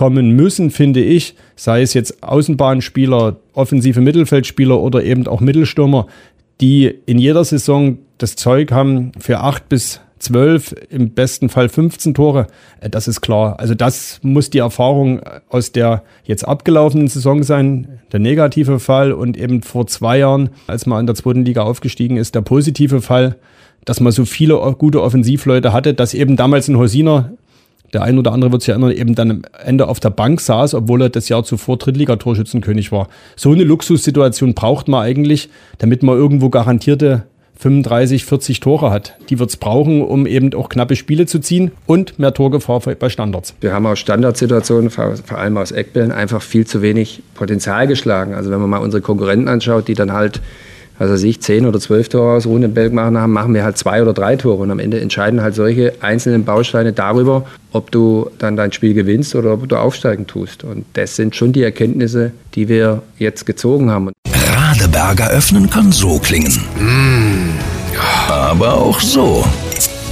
kommen 0.00 0.30
müssen, 0.30 0.70
finde 0.70 1.02
ich, 1.02 1.34
sei 1.56 1.82
es 1.82 1.92
jetzt 1.92 2.22
Außenbahnspieler, 2.22 3.36
offensive 3.52 4.00
Mittelfeldspieler 4.00 4.80
oder 4.80 5.04
eben 5.04 5.26
auch 5.26 5.42
Mittelstürmer, 5.42 6.06
die 6.62 6.86
in 7.04 7.18
jeder 7.18 7.44
Saison 7.44 7.98
das 8.16 8.34
Zeug 8.34 8.72
haben 8.72 9.12
für 9.18 9.40
acht 9.40 9.68
bis 9.68 10.00
zwölf, 10.18 10.74
im 10.88 11.10
besten 11.10 11.50
Fall 11.50 11.68
15 11.68 12.14
Tore. 12.14 12.46
Äh, 12.80 12.88
das 12.88 13.08
ist 13.08 13.20
klar. 13.20 13.60
Also 13.60 13.74
das 13.74 14.20
muss 14.22 14.48
die 14.48 14.60
Erfahrung 14.60 15.20
aus 15.50 15.70
der 15.70 16.02
jetzt 16.24 16.48
abgelaufenen 16.48 17.08
Saison 17.08 17.42
sein, 17.42 18.00
der 18.10 18.20
negative 18.20 18.80
Fall 18.80 19.12
und 19.12 19.36
eben 19.36 19.60
vor 19.62 19.86
zwei 19.86 20.16
Jahren, 20.16 20.48
als 20.66 20.86
man 20.86 21.00
in 21.00 21.06
der 21.08 21.14
zweiten 21.14 21.44
Liga 21.44 21.64
aufgestiegen 21.64 22.16
ist, 22.16 22.34
der 22.34 22.40
positive 22.40 23.02
Fall, 23.02 23.36
dass 23.84 24.00
man 24.00 24.12
so 24.12 24.24
viele 24.24 24.54
gute 24.78 25.02
Offensivleute 25.02 25.74
hatte, 25.74 25.92
dass 25.92 26.14
eben 26.14 26.36
damals 26.36 26.68
ein 26.68 26.78
Hosiner 26.78 27.32
der 27.92 28.02
ein 28.02 28.18
oder 28.18 28.32
andere 28.32 28.52
wird 28.52 28.62
sich 28.62 28.70
erinnern, 28.70 28.92
eben 28.92 29.14
dann 29.14 29.30
am 29.30 29.42
Ende 29.64 29.88
auf 29.88 30.00
der 30.00 30.10
Bank 30.10 30.40
saß, 30.40 30.74
obwohl 30.74 31.02
er 31.02 31.08
das 31.08 31.28
Jahr 31.28 31.44
zuvor 31.44 31.76
Drittligatorschützenkönig 31.76 32.92
war. 32.92 33.08
So 33.36 33.52
eine 33.52 33.64
Luxussituation 33.64 34.54
braucht 34.54 34.88
man 34.88 35.02
eigentlich, 35.02 35.48
damit 35.78 36.02
man 36.02 36.16
irgendwo 36.16 36.50
garantierte 36.50 37.24
35, 37.60 38.24
40 38.24 38.60
Tore 38.60 38.90
hat. 38.90 39.16
Die 39.28 39.38
wird 39.38 39.50
es 39.50 39.56
brauchen, 39.58 40.02
um 40.02 40.26
eben 40.26 40.54
auch 40.54 40.70
knappe 40.70 40.96
Spiele 40.96 41.26
zu 41.26 41.40
ziehen 41.40 41.72
und 41.86 42.18
mehr 42.18 42.32
Torgefahr 42.32 42.80
bei 42.80 43.10
Standards. 43.10 43.54
Wir 43.60 43.74
haben 43.74 43.84
aus 43.84 43.98
Standardsituationen, 43.98 44.88
vor 44.88 45.14
allem 45.36 45.58
aus 45.58 45.70
Eckbällen, 45.70 46.10
einfach 46.10 46.40
viel 46.40 46.66
zu 46.66 46.80
wenig 46.80 47.22
Potenzial 47.34 47.86
geschlagen. 47.86 48.32
Also 48.32 48.50
wenn 48.50 48.60
man 48.60 48.70
mal 48.70 48.78
unsere 48.78 49.02
Konkurrenten 49.02 49.48
anschaut, 49.48 49.88
die 49.88 49.94
dann 49.94 50.12
halt 50.12 50.40
also 51.00 51.16
sich 51.16 51.40
zehn 51.40 51.64
oder 51.64 51.80
zwölf 51.80 52.10
Tore 52.10 52.36
aus 52.36 52.46
Rundenberg 52.46 52.92
machen 52.92 53.16
haben, 53.16 53.32
machen 53.32 53.54
wir 53.54 53.64
halt 53.64 53.78
zwei 53.78 54.02
oder 54.02 54.12
drei 54.12 54.36
Tore. 54.36 54.62
Und 54.62 54.70
am 54.70 54.78
Ende 54.78 55.00
entscheiden 55.00 55.40
halt 55.40 55.54
solche 55.54 55.94
einzelnen 56.00 56.44
Bausteine 56.44 56.92
darüber, 56.92 57.46
ob 57.72 57.90
du 57.90 58.30
dann 58.38 58.54
dein 58.54 58.70
Spiel 58.70 58.92
gewinnst 58.92 59.34
oder 59.34 59.54
ob 59.54 59.66
du 59.66 59.76
aufsteigen 59.76 60.26
tust. 60.26 60.62
Und 60.62 60.84
das 60.92 61.16
sind 61.16 61.34
schon 61.34 61.52
die 61.52 61.62
Erkenntnisse, 61.62 62.32
die 62.54 62.68
wir 62.68 63.02
jetzt 63.16 63.46
gezogen 63.46 63.90
haben. 63.90 64.10
Radeberger 64.30 65.30
öffnen 65.30 65.70
kann 65.70 65.90
so 65.90 66.18
klingen. 66.18 66.52
Mm. 66.78 67.58
Aber 68.28 68.74
auch 68.74 69.00
so. 69.00 69.42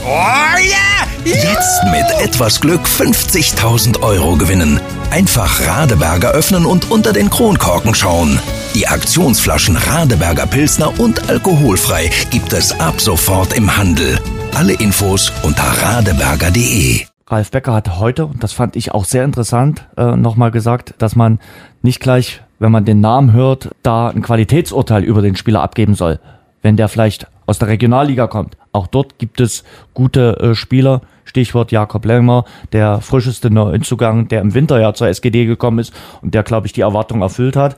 Oh 0.04 0.58
yeah! 0.58 1.07
Jetzt 1.28 1.84
mit 1.90 2.24
etwas 2.24 2.58
Glück 2.58 2.86
50.000 2.86 4.02
Euro 4.02 4.36
gewinnen. 4.36 4.80
Einfach 5.10 5.60
Radeberger 5.66 6.30
öffnen 6.30 6.64
und 6.64 6.90
unter 6.90 7.12
den 7.12 7.28
Kronkorken 7.28 7.94
schauen. 7.94 8.40
Die 8.74 8.88
Aktionsflaschen 8.88 9.76
Radeberger 9.76 10.46
Pilsner 10.46 10.98
und 10.98 11.28
alkoholfrei 11.28 12.10
gibt 12.30 12.54
es 12.54 12.72
ab 12.80 12.98
sofort 13.02 13.52
im 13.52 13.76
Handel. 13.76 14.18
Alle 14.54 14.72
Infos 14.72 15.30
unter 15.42 15.64
radeberger.de. 15.64 17.02
Ralf 17.26 17.50
Becker 17.50 17.74
hat 17.74 17.98
heute, 17.98 18.24
und 18.24 18.42
das 18.42 18.54
fand 18.54 18.74
ich 18.74 18.92
auch 18.92 19.04
sehr 19.04 19.24
interessant, 19.24 19.86
äh, 19.98 20.16
nochmal 20.16 20.50
gesagt, 20.50 20.94
dass 20.96 21.14
man 21.14 21.40
nicht 21.82 22.00
gleich, 22.00 22.40
wenn 22.58 22.72
man 22.72 22.86
den 22.86 23.00
Namen 23.00 23.34
hört, 23.34 23.68
da 23.82 24.08
ein 24.08 24.22
Qualitätsurteil 24.22 25.04
über 25.04 25.20
den 25.20 25.36
Spieler 25.36 25.60
abgeben 25.60 25.94
soll. 25.94 26.20
Wenn 26.62 26.78
der 26.78 26.88
vielleicht 26.88 27.26
aus 27.48 27.58
der 27.58 27.68
Regionalliga 27.68 28.26
kommt. 28.26 28.56
Auch 28.72 28.86
dort 28.86 29.18
gibt 29.18 29.40
es 29.40 29.64
gute 29.94 30.38
äh, 30.38 30.54
Spieler. 30.54 31.00
Stichwort 31.28 31.72
Jakob 31.72 32.04
Lemmer, 32.06 32.44
der 32.72 33.00
frischeste 33.02 33.50
Neuzugang, 33.50 34.28
der 34.28 34.40
im 34.40 34.54
Winter 34.54 34.80
ja 34.80 34.94
zur 34.94 35.08
SGD 35.08 35.44
gekommen 35.44 35.78
ist 35.78 35.92
und 36.22 36.34
der, 36.34 36.42
glaube 36.42 36.66
ich, 36.66 36.72
die 36.72 36.80
Erwartung 36.80 37.20
erfüllt 37.20 37.54
hat. 37.54 37.76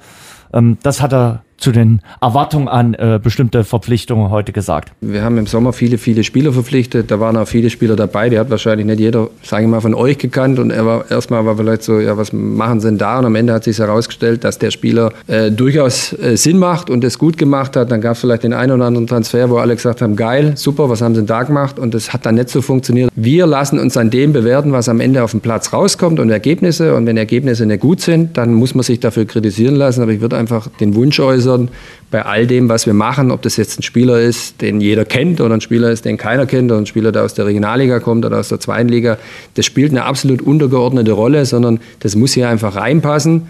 Ähm, 0.53 0.79
das 0.83 1.03
hat 1.03 1.13
er 1.13 1.43
zu 1.61 1.73
den 1.73 2.01
Erwartungen 2.21 2.69
an 2.69 2.95
äh, 2.95 3.21
bestimmte 3.23 3.65
Verpflichtungen 3.65 4.31
heute 4.31 4.53
gesagt? 4.53 4.93
Wir 5.01 5.23
haben 5.23 5.39
im 5.39 5.47
Sommer 5.47 5.73
viele, 5.73 5.99
viele 5.99 6.25
Spieler 6.25 6.53
verpflichtet. 6.53 7.11
Da 7.11 7.21
waren 7.21 7.37
auch 7.37 7.47
viele 7.47 7.71
Spieler 7.71 7.97
dabei. 7.97 8.31
Die 8.31 8.39
hat 8.39 8.51
wahrscheinlich 8.51 8.87
nicht 8.87 8.99
jeder, 8.99 9.29
sage 9.43 9.65
ich 9.65 9.69
mal, 9.69 9.81
von 9.81 9.95
euch 9.95 10.19
gekannt. 10.19 10.59
Und 10.59 10.71
er 10.71 10.87
war 10.87 11.11
erstmal 11.11 11.45
war 11.45 11.57
vielleicht 11.57 11.83
so, 11.83 12.01
ja, 12.01 12.17
was 12.17 12.33
machen 12.33 12.81
sie 12.81 12.89
denn 12.89 12.99
da? 12.99 13.19
Und 13.19 13.27
am 13.27 13.35
Ende 13.35 13.53
hat 13.53 13.65
sich 13.65 13.79
herausgestellt, 13.79 14.45
dass 14.45 14.59
der 14.59 14.71
Spieler 14.71 15.13
äh, 15.27 15.51
durchaus 15.51 16.13
äh, 16.15 16.37
Sinn 16.37 16.59
macht 16.59 16.91
und 16.91 17.05
es 17.05 17.19
gut 17.19 17.37
gemacht 17.37 17.77
hat. 17.77 17.91
Dann 17.91 18.01
gab 18.01 18.15
es 18.15 18.21
vielleicht 18.21 18.43
den 18.45 18.55
einen 18.55 18.73
oder 18.73 18.87
anderen 18.87 19.07
Transfer, 19.07 19.51
wo 19.51 19.59
alle 19.59 19.77
gesagt 19.77 20.03
haben, 20.03 20.17
geil, 20.17 20.53
super, 20.57 20.89
was 20.89 21.03
haben 21.03 21.15
sie 21.15 21.21
denn 21.21 21.27
da 21.27 21.43
gemacht? 21.43 21.79
Und 21.79 21.95
das 21.95 22.13
hat 22.13 22.25
dann 22.27 22.37
nicht 22.37 22.49
so 22.49 22.63
funktioniert. 22.63 23.11
Wir 23.15 23.47
lassen 23.47 23.79
uns 23.79 23.97
an 23.97 24.11
dem 24.11 24.33
bewerten, 24.33 24.73
was 24.73 24.89
am 24.89 25.01
Ende 25.01 25.23
auf 25.23 25.33
dem 25.33 25.41
Platz 25.41 25.73
rauskommt 25.73 26.21
und 26.21 26.31
Ergebnisse. 26.31 26.95
Und 26.95 27.07
wenn 27.07 27.17
Ergebnisse 27.17 27.67
nicht 27.67 27.81
gut 27.81 28.01
sind, 28.01 28.37
dann 28.37 28.55
muss 28.55 28.75
man 28.75 28.83
sich 28.83 29.01
dafür 29.01 29.27
kritisieren 29.27 29.77
lassen. 29.77 30.03
Aber 30.03 30.13
ich 30.13 30.21
würde 30.21 30.37
einfach 30.37 30.69
den 30.81 30.95
Wunsch 30.95 31.21
äußern, 31.21 31.50
äußern, 31.51 31.69
bei 32.11 32.25
all 32.25 32.47
dem, 32.47 32.69
was 32.69 32.87
wir 32.87 32.95
machen, 32.95 33.31
ob 33.31 33.43
das 33.43 33.57
jetzt 33.57 33.79
ein 33.79 33.83
Spieler 33.83 34.21
ist, 34.21 34.61
den 34.63 34.81
jeder 34.81 35.05
kennt 35.05 35.41
oder 35.41 35.55
ein 35.55 35.61
Spieler 35.61 35.91
ist, 35.91 36.05
den 36.05 36.17
keiner 36.17 36.45
kennt 36.45 36.71
oder 36.71 36.81
ein 36.81 36.87
Spieler, 36.87 37.13
der 37.13 37.23
aus 37.23 37.35
der 37.35 37.47
Regionalliga 37.47 38.01
kommt 38.01 38.25
oder 38.25 38.39
aus 38.39 38.49
der 38.49 38.59
zweiten 38.59 38.89
Liga, 38.89 39.17
das 39.55 39.65
spielt 39.65 39.93
eine 39.93 40.05
absolut 40.05 40.43
untergeordnete 40.43 41.13
Rolle, 41.13 41.47
sondern 41.47 41.79
das 42.01 42.17
muss 42.17 42.33
hier 42.33 42.49
einfach 42.49 42.75
reinpassen. 42.75 43.43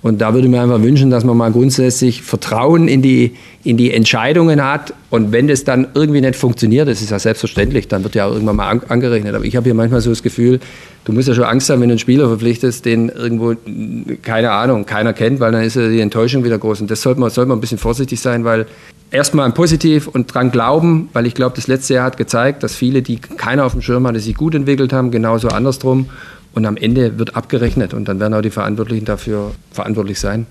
Und 0.00 0.20
da 0.20 0.34
würde 0.34 0.46
ich 0.46 0.50
mir 0.50 0.60
einfach 0.60 0.82
wünschen, 0.82 1.10
dass 1.10 1.24
man 1.24 1.34
mal 1.34 1.50
grundsätzlich 1.50 2.22
Vertrauen 2.22 2.88
in 2.88 3.00
die, 3.00 3.36
in 3.64 3.78
die 3.78 3.90
Entscheidungen 3.90 4.62
hat. 4.62 4.92
Und 5.08 5.32
wenn 5.32 5.48
das 5.48 5.64
dann 5.64 5.88
irgendwie 5.94 6.20
nicht 6.20 6.36
funktioniert, 6.36 6.86
das 6.88 7.00
ist 7.00 7.10
ja 7.10 7.18
selbstverständlich, 7.18 7.88
dann 7.88 8.04
wird 8.04 8.14
ja 8.14 8.26
auch 8.26 8.32
irgendwann 8.32 8.56
mal 8.56 8.80
angerechnet. 8.86 9.34
Aber 9.34 9.46
ich 9.46 9.56
habe 9.56 9.64
hier 9.64 9.72
manchmal 9.72 10.02
so 10.02 10.10
das 10.10 10.22
Gefühl, 10.22 10.60
du 11.04 11.12
musst 11.12 11.28
ja 11.28 11.34
schon 11.34 11.44
Angst 11.44 11.70
haben, 11.70 11.80
wenn 11.80 11.88
du 11.88 11.94
einen 11.94 11.98
Spieler 11.98 12.28
verpflichtest, 12.28 12.84
den 12.84 13.08
irgendwo, 13.08 13.54
keine 14.22 14.50
Ahnung, 14.50 14.86
keiner 14.86 15.12
kennt, 15.12 15.40
weil 15.40 15.52
dann 15.52 15.62
ist 15.62 15.76
ja 15.76 15.88
die 15.88 16.00
Enttäuschung 16.00 16.44
wieder 16.44 16.58
groß. 16.58 16.80
Und 16.80 16.90
das 16.90 17.02
sollte 17.02 17.20
man, 17.20 17.30
sollte 17.30 17.48
man 17.48 17.58
ein 17.58 17.60
bisschen 17.60 17.78
vorsichtig 17.78 18.20
sein, 18.20 18.44
weil 18.44 18.66
erstmal 19.10 19.50
positiv 19.52 20.08
und 20.08 20.34
dran 20.34 20.50
glauben, 20.50 21.08
weil 21.12 21.26
ich 21.26 21.34
glaube, 21.34 21.56
das 21.56 21.66
letzte 21.66 21.94
Jahr 21.94 22.06
hat 22.06 22.16
gezeigt, 22.16 22.62
dass 22.62 22.74
viele, 22.74 23.02
die 23.02 23.18
keiner 23.18 23.64
auf 23.64 23.72
dem 23.72 23.82
Schirm 23.82 24.06
hatte, 24.06 24.20
sich 24.20 24.34
gut 24.34 24.54
entwickelt 24.54 24.92
haben, 24.92 25.10
genauso 25.10 25.48
andersrum. 25.48 26.08
Und 26.54 26.66
am 26.66 26.76
Ende 26.76 27.18
wird 27.18 27.36
abgerechnet 27.36 27.94
und 27.94 28.06
dann 28.06 28.20
werden 28.20 28.32
auch 28.34 28.42
die 28.42 28.50
Verantwortlichen 28.50 29.04
dafür 29.04 29.50
verantwortlich 29.72 30.20
sein. 30.20 30.46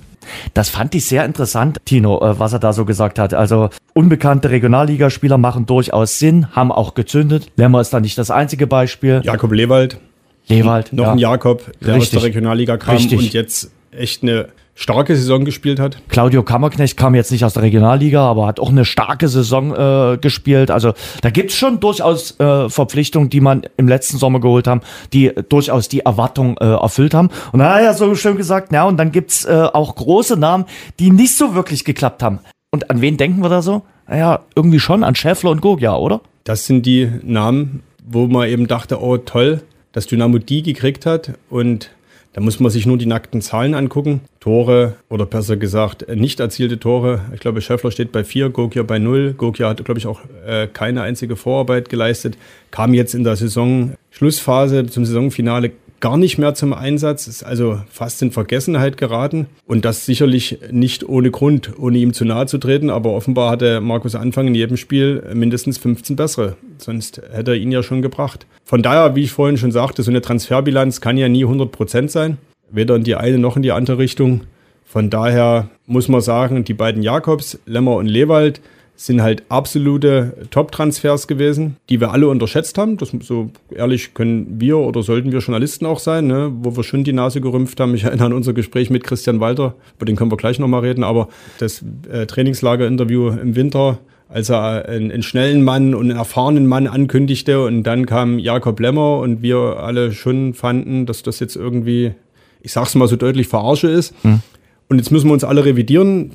Das 0.53 0.69
fand 0.69 0.95
ich 0.95 1.05
sehr 1.05 1.25
interessant, 1.25 1.77
Tino, 1.85 2.21
äh, 2.21 2.39
was 2.39 2.53
er 2.53 2.59
da 2.59 2.73
so 2.73 2.85
gesagt 2.85 3.19
hat. 3.19 3.33
Also 3.33 3.69
unbekannte 3.93 4.49
Regionalligaspieler 4.49 5.37
machen 5.37 5.65
durchaus 5.65 6.19
Sinn, 6.19 6.47
haben 6.51 6.71
auch 6.71 6.93
gezündet. 6.93 7.47
Lemmer 7.55 7.81
ist 7.81 7.93
da 7.93 7.99
nicht 7.99 8.17
das 8.17 8.31
einzige 8.31 8.67
Beispiel. 8.67 9.21
Jakob 9.23 9.51
Lewald. 9.51 9.97
Lewald. 10.47 10.93
Noch 10.93 11.05
ja. 11.05 11.11
ein 11.13 11.17
Jakob, 11.17 11.71
der 11.81 11.95
Richtig. 11.95 12.01
aus 12.01 12.09
der 12.09 12.23
Regionalliga 12.23 12.77
kam 12.77 12.95
Richtig. 12.95 13.19
und 13.19 13.33
jetzt 13.33 13.71
echt 13.91 14.23
eine 14.23 14.49
starke 14.75 15.15
Saison 15.15 15.45
gespielt 15.45 15.79
hat. 15.79 15.97
Claudio 16.09 16.43
Kammerknecht 16.43 16.97
kam 16.97 17.13
jetzt 17.15 17.31
nicht 17.31 17.45
aus 17.45 17.53
der 17.53 17.63
Regionalliga, 17.63 18.25
aber 18.25 18.47
hat 18.47 18.59
auch 18.59 18.69
eine 18.69 18.85
starke 18.85 19.27
Saison 19.27 19.73
äh, 19.73 20.17
gespielt. 20.17 20.71
Also 20.71 20.93
da 21.21 21.29
gibt's 21.29 21.55
schon 21.55 21.79
durchaus 21.79 22.39
äh, 22.39 22.69
Verpflichtungen, 22.69 23.29
die 23.29 23.39
man 23.39 23.63
im 23.77 23.87
letzten 23.87 24.17
Sommer 24.17 24.39
geholt 24.39 24.67
haben, 24.67 24.81
die 25.13 25.31
durchaus 25.49 25.89
die 25.89 25.99
Erwartung 26.01 26.57
äh, 26.57 26.65
erfüllt 26.65 27.13
haben. 27.13 27.29
Und 27.51 27.59
dann 27.59 27.69
hat 27.69 27.77
er 27.77 27.83
ja 27.83 27.93
so 27.93 28.13
schön 28.15 28.35
gesagt, 28.35 28.73
ja, 28.73 28.85
und 28.85 28.97
dann 28.97 29.11
gibt's 29.11 29.45
äh, 29.45 29.67
auch 29.71 29.95
große 29.95 30.37
Namen, 30.37 30.65
die 30.99 31.11
nicht 31.11 31.35
so 31.35 31.53
wirklich 31.53 31.85
geklappt 31.85 32.23
haben. 32.23 32.39
Und 32.71 32.89
an 32.89 33.01
wen 33.01 33.17
denken 33.17 33.41
wir 33.41 33.49
da 33.49 33.61
so? 33.61 33.83
Naja, 34.07 34.41
irgendwie 34.55 34.79
schon 34.79 35.03
an 35.03 35.15
Schäffler 35.15 35.51
und 35.51 35.61
Gogia, 35.61 35.95
oder? 35.95 36.21
Das 36.43 36.65
sind 36.65 36.85
die 36.85 37.09
Namen, 37.21 37.83
wo 38.05 38.27
man 38.27 38.49
eben 38.49 38.67
dachte, 38.67 39.01
oh 39.01 39.17
toll, 39.17 39.61
dass 39.93 40.07
Dynamo 40.07 40.37
die 40.37 40.63
gekriegt 40.63 41.05
hat 41.05 41.33
und 41.49 41.89
da 42.33 42.41
muss 42.41 42.59
man 42.59 42.71
sich 42.71 42.87
nur 42.87 42.97
die 42.97 43.05
nackten 43.05 43.41
Zahlen 43.41 43.75
angucken. 43.75 44.21
Tore 44.39 44.95
oder 45.07 45.27
besser 45.27 45.55
gesagt 45.55 46.07
nicht 46.15 46.39
erzielte 46.39 46.79
Tore. 46.79 47.21
Ich 47.33 47.39
glaube, 47.39 47.61
Schäffler 47.61 47.91
steht 47.91 48.11
bei 48.11 48.23
vier, 48.23 48.49
Gokia 48.49 48.81
bei 48.81 48.97
null. 48.97 49.35
Gokia 49.37 49.69
hat, 49.69 49.85
glaube 49.85 49.99
ich, 49.99 50.07
auch 50.07 50.21
äh, 50.45 50.67
keine 50.67 51.03
einzige 51.03 51.35
Vorarbeit 51.35 51.89
geleistet. 51.89 52.35
Kam 52.71 52.95
jetzt 52.95 53.13
in 53.13 53.23
der 53.23 53.35
Saison 53.35 53.93
Schlussphase 54.09 54.87
zum 54.87 55.05
Saisonfinale 55.05 55.71
gar 56.03 56.17
nicht 56.17 56.37
mehr 56.37 56.53
zum 56.53 56.73
Einsatz, 56.73 57.27
ist 57.27 57.43
also 57.43 57.79
fast 57.89 58.21
in 58.21 58.31
Vergessenheit 58.31 58.97
geraten. 58.97 59.47
Und 59.65 59.85
das 59.85 60.05
sicherlich 60.05 60.59
nicht 60.69 61.07
ohne 61.07 61.31
Grund, 61.31 61.79
ohne 61.79 61.97
ihm 61.97 62.11
zu 62.11 62.25
nahe 62.25 62.45
zu 62.45 62.57
treten. 62.57 62.89
Aber 62.89 63.13
offenbar 63.13 63.49
hatte 63.49 63.79
Markus 63.79 64.13
Anfang 64.13 64.47
in 64.47 64.53
jedem 64.53 64.75
Spiel 64.75 65.23
mindestens 65.33 65.77
15 65.77 66.17
bessere. 66.17 66.57
Sonst 66.77 67.21
hätte 67.31 67.51
er 67.51 67.57
ihn 67.57 67.71
ja 67.71 67.83
schon 67.83 68.01
gebracht. 68.01 68.45
Von 68.65 68.83
daher, 68.83 69.15
wie 69.15 69.23
ich 69.23 69.31
vorhin 69.31 69.55
schon 69.55 69.71
sagte, 69.71 70.03
so 70.03 70.11
eine 70.11 70.19
Transferbilanz 70.19 70.99
kann 70.99 71.15
ja 71.15 71.29
nie 71.29 71.45
100 71.45 71.71
Prozent 71.71 72.11
sein. 72.11 72.37
Weder 72.69 72.97
in 72.97 73.05
die 73.05 73.15
eine 73.15 73.37
noch 73.37 73.55
in 73.55 73.61
die 73.61 73.71
andere 73.71 73.97
Richtung. 73.97 74.41
Von 74.83 75.09
daher 75.09 75.69
muss 75.85 76.09
man 76.09 76.19
sagen, 76.19 76.65
die 76.65 76.73
beiden 76.73 77.01
Jakobs, 77.01 77.59
Lemmer 77.65 77.95
und 77.95 78.07
Lewald, 78.07 78.59
sind 78.95 79.21
halt 79.21 79.43
absolute 79.49 80.47
Top-Transfers 80.51 81.27
gewesen, 81.27 81.77
die 81.89 81.99
wir 81.99 82.11
alle 82.11 82.27
unterschätzt 82.27 82.77
haben. 82.77 82.97
Das, 82.97 83.11
so 83.21 83.49
ehrlich 83.73 84.13
können 84.13 84.59
wir 84.59 84.77
oder 84.77 85.01
sollten 85.01 85.31
wir 85.31 85.39
Journalisten 85.39 85.85
auch 85.85 85.99
sein, 85.99 86.27
ne? 86.27 86.51
wo 86.61 86.75
wir 86.75 86.83
schon 86.83 87.03
die 87.03 87.13
Nase 87.13 87.41
gerümpft 87.41 87.79
haben. 87.79 87.95
Ich 87.95 88.03
erinnere 88.03 88.27
an 88.27 88.33
unser 88.33 88.53
Gespräch 88.53 88.89
mit 88.89 89.03
Christian 89.03 89.39
Walter, 89.39 89.75
über 89.95 90.05
den 90.05 90.15
können 90.15 90.31
wir 90.31 90.37
gleich 90.37 90.59
nochmal 90.59 90.81
reden, 90.81 91.03
aber 91.03 91.29
das 91.57 91.83
äh, 92.11 92.27
Trainingslager-Interview 92.27 93.29
im 93.29 93.55
Winter, 93.55 93.97
als 94.29 94.49
er 94.49 94.87
einen, 94.87 95.11
einen, 95.11 95.23
schnellen 95.23 95.63
Mann 95.63 95.95
und 95.95 96.09
einen 96.09 96.17
erfahrenen 96.17 96.67
Mann 96.67 96.87
ankündigte 96.87 97.65
und 97.65 97.83
dann 97.83 98.05
kam 98.05 98.37
Jakob 98.37 98.79
Lemmer 98.79 99.19
und 99.19 99.41
wir 99.41 99.57
alle 99.57 100.11
schon 100.11 100.53
fanden, 100.53 101.07
dass 101.07 101.23
das 101.23 101.39
jetzt 101.39 101.55
irgendwie, 101.55 102.13
ich 102.61 102.71
sag's 102.71 102.93
mal 102.95 103.07
so 103.07 103.15
deutlich, 103.15 103.47
Verarsche 103.47 103.89
ist. 103.89 104.13
Hm. 104.21 104.41
Und 104.87 104.99
jetzt 104.99 105.11
müssen 105.11 105.27
wir 105.27 105.33
uns 105.33 105.43
alle 105.43 105.65
revidieren 105.65 106.31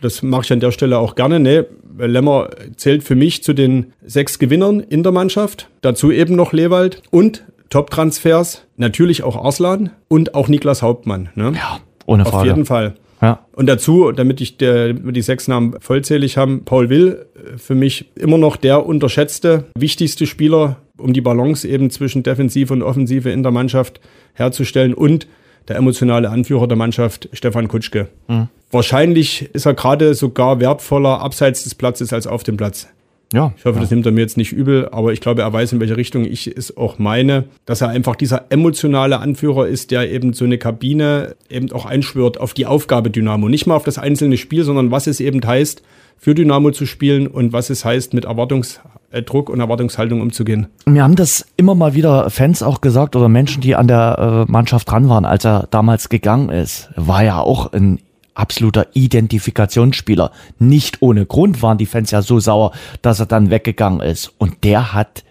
das 0.00 0.22
mache 0.22 0.42
ich 0.44 0.52
an 0.52 0.60
der 0.60 0.70
Stelle 0.70 0.98
auch 0.98 1.14
gerne. 1.14 1.40
Nee, 1.40 1.62
Lemmer 1.98 2.50
zählt 2.76 3.02
für 3.04 3.14
mich 3.14 3.42
zu 3.42 3.52
den 3.52 3.92
sechs 4.04 4.38
Gewinnern 4.38 4.80
in 4.80 5.02
der 5.02 5.12
Mannschaft. 5.12 5.68
Dazu 5.80 6.10
eben 6.10 6.36
noch 6.36 6.52
Lewald 6.52 7.02
und 7.10 7.44
Top-Transfers, 7.70 8.66
natürlich 8.76 9.22
auch 9.22 9.42
Arslan 9.42 9.90
und 10.08 10.34
auch 10.34 10.48
Niklas 10.48 10.82
Hauptmann. 10.82 11.30
Ne? 11.34 11.52
Ja, 11.56 11.80
ohne 12.06 12.24
Frage. 12.24 12.36
Auf 12.36 12.44
jeden 12.44 12.66
Fall. 12.66 12.94
Ja. 13.20 13.46
Und 13.52 13.66
dazu, 13.66 14.12
damit 14.12 14.40
ich 14.40 14.58
der, 14.58 14.92
die 14.92 15.22
sechs 15.22 15.48
Namen 15.48 15.76
vollzählig 15.80 16.36
haben, 16.36 16.64
Paul 16.64 16.90
Will, 16.90 17.26
für 17.56 17.74
mich 17.74 18.10
immer 18.16 18.38
noch 18.38 18.56
der 18.56 18.84
unterschätzte, 18.84 19.64
wichtigste 19.78 20.26
Spieler, 20.26 20.76
um 20.98 21.12
die 21.12 21.22
Balance 21.22 21.66
eben 21.66 21.90
zwischen 21.90 22.22
Defensive 22.22 22.72
und 22.72 22.82
Offensive 22.82 23.30
in 23.30 23.42
der 23.42 23.50
Mannschaft 23.50 24.00
herzustellen 24.34 24.92
und 24.94 25.26
der 25.68 25.76
emotionale 25.76 26.30
Anführer 26.30 26.66
der 26.68 26.76
Mannschaft, 26.76 27.28
Stefan 27.32 27.68
Kutschke. 27.68 28.08
Mhm. 28.28 28.48
Wahrscheinlich 28.70 29.50
ist 29.54 29.66
er 29.66 29.74
gerade 29.74 30.14
sogar 30.14 30.60
wertvoller 30.60 31.20
abseits 31.20 31.64
des 31.64 31.74
Platzes 31.74 32.12
als 32.12 32.26
auf 32.26 32.42
dem 32.42 32.56
Platz. 32.56 32.88
Ja, 33.32 33.52
ich 33.56 33.64
hoffe, 33.64 33.76
ja. 33.76 33.80
das 33.80 33.90
nimmt 33.90 34.06
er 34.06 34.12
mir 34.12 34.20
jetzt 34.20 34.36
nicht 34.36 34.52
übel, 34.52 34.88
aber 34.90 35.12
ich 35.12 35.20
glaube, 35.20 35.42
er 35.42 35.52
weiß, 35.52 35.72
in 35.72 35.80
welche 35.80 35.96
Richtung 35.96 36.24
ich 36.24 36.46
es 36.46 36.76
auch 36.76 36.98
meine, 36.98 37.44
dass 37.66 37.80
er 37.80 37.88
einfach 37.88 38.14
dieser 38.14 38.44
emotionale 38.50 39.18
Anführer 39.18 39.66
ist, 39.66 39.90
der 39.90 40.10
eben 40.10 40.34
so 40.34 40.44
eine 40.44 40.58
Kabine 40.58 41.34
eben 41.48 41.72
auch 41.72 41.84
einschwört 41.84 42.38
auf 42.38 42.54
die 42.54 42.66
Aufgabe 42.66 43.10
Dynamo. 43.10 43.48
Nicht 43.48 43.66
mal 43.66 43.74
auf 43.74 43.82
das 43.82 43.98
einzelne 43.98 44.36
Spiel, 44.36 44.62
sondern 44.62 44.90
was 44.90 45.06
es 45.06 45.18
eben 45.18 45.44
heißt, 45.44 45.82
für 46.18 46.34
Dynamo 46.34 46.70
zu 46.70 46.86
spielen 46.86 47.26
und 47.26 47.52
was 47.52 47.70
es 47.70 47.84
heißt, 47.84 48.14
mit 48.14 48.24
Erwartungsdruck 48.24 49.50
und 49.50 49.60
Erwartungshaltung 49.60 50.20
umzugehen. 50.20 50.68
Mir 50.86 51.02
haben 51.02 51.16
das 51.16 51.46
immer 51.56 51.74
mal 51.74 51.94
wieder 51.94 52.30
Fans 52.30 52.62
auch 52.62 52.80
gesagt 52.80 53.16
oder 53.16 53.28
Menschen, 53.28 53.60
die 53.60 53.74
an 53.74 53.88
der 53.88 54.46
äh, 54.48 54.50
Mannschaft 54.50 54.90
dran 54.90 55.08
waren, 55.08 55.24
als 55.24 55.44
er 55.44 55.68
damals 55.70 56.08
gegangen 56.08 56.48
ist. 56.48 56.90
War 56.96 57.22
ja 57.24 57.40
auch 57.40 57.72
ein 57.72 57.98
absoluter 58.34 58.88
Identifikationsspieler. 58.94 60.30
Nicht 60.58 61.02
ohne 61.02 61.26
Grund 61.26 61.62
waren 61.62 61.78
die 61.78 61.86
Fans 61.86 62.10
ja 62.10 62.22
so 62.22 62.40
sauer, 62.40 62.72
dass 63.02 63.20
er 63.20 63.26
dann 63.26 63.50
weggegangen 63.50 64.00
ist. 64.00 64.32
Und 64.38 64.64
der 64.64 64.92
hat 64.92 65.24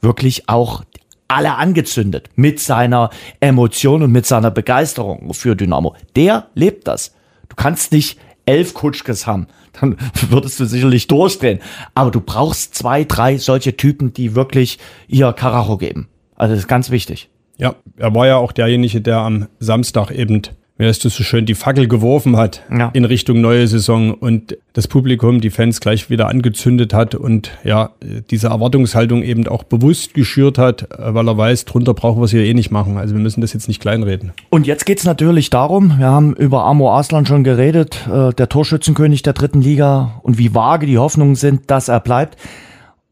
wirklich 0.00 0.48
auch 0.48 0.84
alle 1.28 1.56
angezündet 1.56 2.30
mit 2.36 2.60
seiner 2.60 3.10
Emotion 3.40 4.02
und 4.02 4.12
mit 4.12 4.26
seiner 4.26 4.50
Begeisterung 4.50 5.34
für 5.34 5.56
Dynamo. 5.56 5.94
Der 6.14 6.46
lebt 6.54 6.86
das. 6.86 7.14
Du 7.48 7.56
kannst 7.56 7.92
nicht 7.92 8.18
elf 8.46 8.74
Kutschkes 8.74 9.26
haben, 9.26 9.48
dann 9.80 9.96
würdest 10.28 10.58
du 10.58 10.64
sicherlich 10.64 11.06
durchdrehen. 11.06 11.60
Aber 11.94 12.10
du 12.10 12.20
brauchst 12.20 12.74
zwei, 12.74 13.04
drei 13.04 13.36
solche 13.38 13.76
Typen, 13.76 14.12
die 14.12 14.34
wirklich 14.34 14.78
ihr 15.08 15.32
Karacho 15.32 15.76
geben. 15.76 16.08
Also 16.36 16.54
das 16.54 16.64
ist 16.64 16.68
ganz 16.68 16.90
wichtig. 16.90 17.28
Ja, 17.58 17.74
er 17.96 18.14
war 18.14 18.26
ja 18.26 18.36
auch 18.36 18.52
derjenige, 18.52 19.00
der 19.00 19.18
am 19.18 19.48
Samstag 19.58 20.10
eben 20.10 20.42
wie 20.78 20.86
heißt 20.86 21.04
das 21.04 21.14
so 21.14 21.24
schön, 21.24 21.46
die 21.46 21.54
Fackel 21.54 21.88
geworfen 21.88 22.36
hat 22.36 22.62
ja. 22.70 22.90
in 22.92 23.04
Richtung 23.04 23.40
neue 23.40 23.66
Saison 23.66 24.12
und 24.12 24.58
das 24.74 24.88
Publikum, 24.88 25.40
die 25.40 25.50
Fans 25.50 25.80
gleich 25.80 26.10
wieder 26.10 26.28
angezündet 26.28 26.92
hat 26.92 27.14
und 27.14 27.50
ja, 27.64 27.90
diese 28.30 28.48
Erwartungshaltung 28.48 29.22
eben 29.22 29.48
auch 29.48 29.62
bewusst 29.62 30.12
geschürt 30.12 30.58
hat, 30.58 30.86
weil 30.98 31.26
er 31.28 31.38
weiß, 31.38 31.64
drunter 31.64 31.94
brauchen 31.94 32.20
wir 32.20 32.26
es 32.26 32.30
hier 32.30 32.44
eh 32.44 32.52
nicht 32.52 32.70
machen. 32.70 32.98
Also 32.98 33.14
wir 33.14 33.22
müssen 33.22 33.40
das 33.40 33.54
jetzt 33.54 33.68
nicht 33.68 33.80
kleinreden. 33.80 34.32
Und 34.50 34.66
jetzt 34.66 34.84
geht's 34.84 35.04
natürlich 35.04 35.48
darum, 35.48 35.98
wir 35.98 36.08
haben 36.08 36.34
über 36.34 36.64
Amo 36.64 36.94
Aslan 36.94 37.24
schon 37.24 37.42
geredet, 37.42 38.06
äh, 38.12 38.34
der 38.34 38.48
Torschützenkönig 38.48 39.22
der 39.22 39.32
dritten 39.32 39.62
Liga 39.62 40.20
und 40.22 40.36
wie 40.36 40.54
vage 40.54 40.86
die 40.86 40.98
Hoffnungen 40.98 41.36
sind, 41.36 41.70
dass 41.70 41.88
er 41.88 42.00
bleibt. 42.00 42.36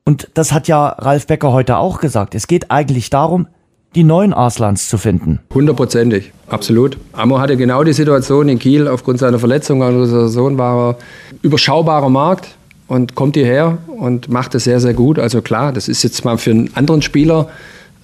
Und 0.05 0.29
das 0.35 0.53
hat 0.53 0.69
ja 0.69 0.89
Ralf 0.89 1.27
Becker 1.27 1.53
heute 1.53 1.79
auch 1.79 2.01
gesagt. 2.01 2.35
Es 2.35 2.47
geht 2.47 2.71
eigentlich 2.71 3.09
darum, 3.09 3.47
die 3.95 4.05
neuen 4.05 4.33
Arslans 4.33 4.89
zu 4.89 4.99
finden. 4.99 5.41
Hundertprozentig, 5.53 6.33
absolut. 6.49 6.99
Amo 7.13 7.39
hatte 7.39 7.57
genau 7.57 7.85
die 7.85 7.93
Situation 7.93 8.49
in 8.49 8.59
Kiel, 8.59 8.89
aufgrund 8.89 9.19
seiner 9.19 9.39
Verletzung 9.39 9.83
an 9.83 9.97
unserer 9.97 10.29
Sohn 10.29 10.59
war 10.59 10.91
er 10.91 10.97
überschaubarer 11.43 12.11
Markt 12.11 12.57
und 12.89 13.15
kommt 13.15 13.37
hierher 13.37 13.79
und 13.87 14.29
macht 14.29 14.55
es 14.55 14.65
sehr, 14.65 14.81
sehr 14.81 14.95
gut. 14.95 15.19
Also 15.19 15.43
klar, 15.43 15.73
das 15.73 15.89
ist 15.89 16.03
jetzt 16.03 16.25
mal 16.25 16.39
für 16.39 16.51
einen 16.51 16.71
anderen 16.75 17.03
Spieler 17.03 17.49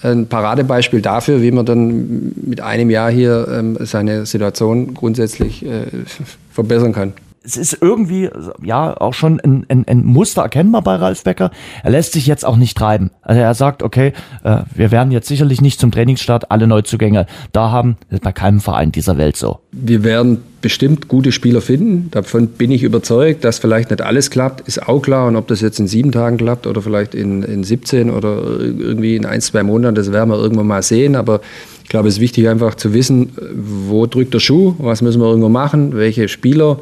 ein 0.02 0.26
Paradebeispiel 0.26 1.02
dafür, 1.02 1.42
wie 1.42 1.50
man 1.50 1.66
dann 1.66 2.32
mit 2.36 2.62
einem 2.62 2.88
Jahr 2.88 3.10
hier 3.10 3.46
ähm, 3.52 3.76
seine 3.80 4.24
Situation 4.24 4.94
grundsätzlich 4.94 5.64
äh, 5.64 5.86
verbessern 6.50 6.92
kann 6.92 7.12
es 7.42 7.56
ist 7.56 7.78
irgendwie, 7.80 8.28
ja, 8.62 8.94
auch 9.00 9.14
schon 9.14 9.40
ein, 9.40 9.64
ein, 9.68 9.84
ein 9.88 10.04
Muster 10.04 10.42
erkennbar 10.42 10.82
bei 10.82 10.96
Ralf 10.96 11.24
Becker. 11.24 11.50
Er 11.82 11.90
lässt 11.90 12.12
sich 12.12 12.26
jetzt 12.26 12.44
auch 12.44 12.56
nicht 12.56 12.76
treiben. 12.76 13.10
Also 13.22 13.40
er 13.40 13.54
sagt, 13.54 13.82
okay, 13.82 14.12
äh, 14.44 14.58
wir 14.74 14.90
werden 14.90 15.10
jetzt 15.10 15.28
sicherlich 15.28 15.62
nicht 15.62 15.80
zum 15.80 15.90
Trainingsstart 15.90 16.50
alle 16.50 16.66
Neuzugänge 16.66 17.26
da 17.52 17.70
haben. 17.70 17.96
Das 18.08 18.18
ist 18.18 18.24
bei 18.24 18.32
keinem 18.32 18.60
Verein 18.60 18.92
dieser 18.92 19.16
Welt 19.16 19.36
so. 19.36 19.60
Wir 19.72 20.04
werden 20.04 20.42
bestimmt 20.60 21.08
gute 21.08 21.32
Spieler 21.32 21.62
finden. 21.62 22.10
Davon 22.10 22.48
bin 22.48 22.70
ich 22.70 22.82
überzeugt, 22.82 23.44
dass 23.44 23.58
vielleicht 23.58 23.90
nicht 23.90 24.02
alles 24.02 24.30
klappt, 24.30 24.66
ist 24.68 24.86
auch 24.86 25.00
klar. 25.00 25.28
Und 25.28 25.36
ob 25.36 25.46
das 25.48 25.62
jetzt 25.62 25.80
in 25.80 25.86
sieben 25.86 26.12
Tagen 26.12 26.36
klappt 26.36 26.66
oder 26.66 26.82
vielleicht 26.82 27.14
in, 27.14 27.42
in 27.42 27.64
17 27.64 28.10
oder 28.10 28.60
irgendwie 28.60 29.16
in 29.16 29.24
ein, 29.24 29.40
zwei 29.40 29.62
Monaten, 29.62 29.94
das 29.94 30.12
werden 30.12 30.30
wir 30.30 30.38
irgendwann 30.38 30.66
mal 30.66 30.82
sehen. 30.82 31.16
Aber 31.16 31.40
ich 31.82 31.88
glaube, 31.88 32.08
es 32.08 32.14
ist 32.14 32.20
wichtig 32.20 32.48
einfach 32.48 32.74
zu 32.74 32.92
wissen, 32.92 33.32
wo 33.54 34.06
drückt 34.06 34.34
der 34.34 34.40
Schuh, 34.40 34.74
was 34.78 35.00
müssen 35.00 35.20
wir 35.20 35.28
irgendwo 35.28 35.48
machen, 35.48 35.94
welche 35.96 36.28
Spieler 36.28 36.78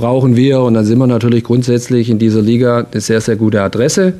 brauchen 0.00 0.34
wir. 0.34 0.60
Und 0.60 0.74
dann 0.74 0.84
sind 0.84 0.98
wir 0.98 1.06
natürlich 1.06 1.44
grundsätzlich 1.44 2.10
in 2.10 2.18
dieser 2.18 2.42
Liga 2.42 2.86
eine 2.90 3.00
sehr, 3.00 3.20
sehr 3.20 3.36
gute 3.36 3.62
Adresse. 3.62 4.14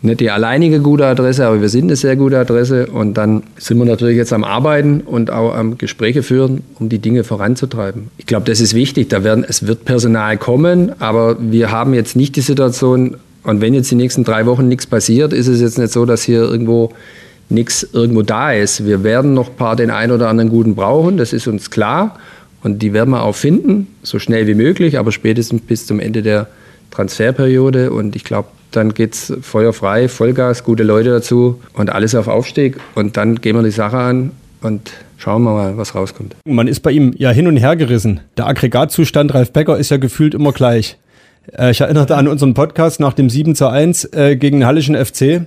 Nicht 0.00 0.20
die 0.20 0.30
alleinige 0.30 0.78
gute 0.78 1.06
Adresse, 1.06 1.44
aber 1.44 1.60
wir 1.60 1.68
sind 1.68 1.84
eine 1.84 1.96
sehr 1.96 2.14
gute 2.14 2.38
Adresse. 2.38 2.86
Und 2.86 3.14
dann 3.14 3.42
sind 3.58 3.78
wir 3.78 3.84
natürlich 3.84 4.16
jetzt 4.16 4.32
am 4.32 4.44
Arbeiten 4.44 5.00
und 5.00 5.30
auch 5.32 5.54
am 5.54 5.76
Gespräche 5.76 6.22
führen, 6.22 6.62
um 6.78 6.88
die 6.88 7.00
Dinge 7.00 7.24
voranzutreiben. 7.24 8.08
Ich 8.16 8.26
glaube, 8.26 8.46
das 8.46 8.60
ist 8.60 8.74
wichtig. 8.74 9.08
Da 9.08 9.24
werden, 9.24 9.44
es 9.46 9.66
wird 9.66 9.84
Personal 9.84 10.38
kommen, 10.38 10.92
aber 11.00 11.36
wir 11.40 11.72
haben 11.72 11.94
jetzt 11.94 12.14
nicht 12.14 12.36
die 12.36 12.42
Situation, 12.42 13.16
und 13.42 13.60
wenn 13.60 13.74
jetzt 13.74 13.90
die 13.90 13.96
nächsten 13.96 14.24
drei 14.24 14.46
Wochen 14.46 14.68
nichts 14.68 14.86
passiert, 14.86 15.32
ist 15.32 15.48
es 15.48 15.60
jetzt 15.60 15.78
nicht 15.78 15.92
so, 15.92 16.04
dass 16.04 16.22
hier 16.22 16.42
irgendwo 16.42 16.92
nichts 17.48 17.88
irgendwo 17.92 18.22
da 18.22 18.52
ist. 18.52 18.84
Wir 18.84 19.02
werden 19.02 19.34
noch 19.34 19.48
ein 19.48 19.56
paar 19.56 19.74
den 19.74 19.90
einen 19.90 20.12
oder 20.12 20.28
anderen 20.28 20.50
guten 20.50 20.74
brauchen, 20.74 21.16
das 21.16 21.32
ist 21.32 21.48
uns 21.48 21.70
klar. 21.70 22.18
Und 22.62 22.82
die 22.82 22.92
werden 22.92 23.10
wir 23.10 23.22
auch 23.22 23.34
finden, 23.34 23.86
so 24.02 24.18
schnell 24.18 24.46
wie 24.46 24.54
möglich, 24.54 24.98
aber 24.98 25.12
spätestens 25.12 25.62
bis 25.62 25.86
zum 25.86 26.00
Ende 26.00 26.22
der 26.22 26.48
Transferperiode. 26.90 27.92
Und 27.92 28.16
ich 28.16 28.24
glaube, 28.24 28.48
dann 28.70 28.94
geht 28.94 29.14
es 29.14 29.32
feuerfrei, 29.40 30.08
Vollgas, 30.08 30.64
gute 30.64 30.82
Leute 30.82 31.10
dazu 31.10 31.60
und 31.74 31.90
alles 31.90 32.14
auf 32.14 32.28
Aufstieg. 32.28 32.78
Und 32.94 33.16
dann 33.16 33.40
gehen 33.40 33.56
wir 33.56 33.62
die 33.62 33.70
Sache 33.70 33.98
an 33.98 34.32
und 34.60 34.90
schauen 35.16 35.42
wir 35.42 35.52
mal, 35.52 35.76
was 35.76 35.94
rauskommt. 35.94 36.36
Man 36.44 36.68
ist 36.68 36.80
bei 36.80 36.90
ihm 36.90 37.14
ja 37.16 37.30
hin 37.30 37.46
und 37.46 37.56
her 37.56 37.76
gerissen. 37.76 38.20
Der 38.36 38.46
Aggregatzustand 38.46 39.32
Ralf 39.34 39.52
Becker 39.52 39.78
ist 39.78 39.90
ja 39.90 39.96
gefühlt 39.96 40.34
immer 40.34 40.52
gleich. 40.52 40.98
Äh, 41.56 41.70
ich 41.70 41.80
erinnerte 41.80 42.16
an 42.16 42.28
unseren 42.28 42.54
Podcast 42.54 43.00
nach 43.00 43.12
dem 43.12 43.30
7 43.30 43.54
zu 43.54 43.68
1 43.68 44.04
äh, 44.12 44.36
gegen 44.36 44.60
den 44.60 44.66
Hallischen 44.66 44.96
FC 44.96 45.46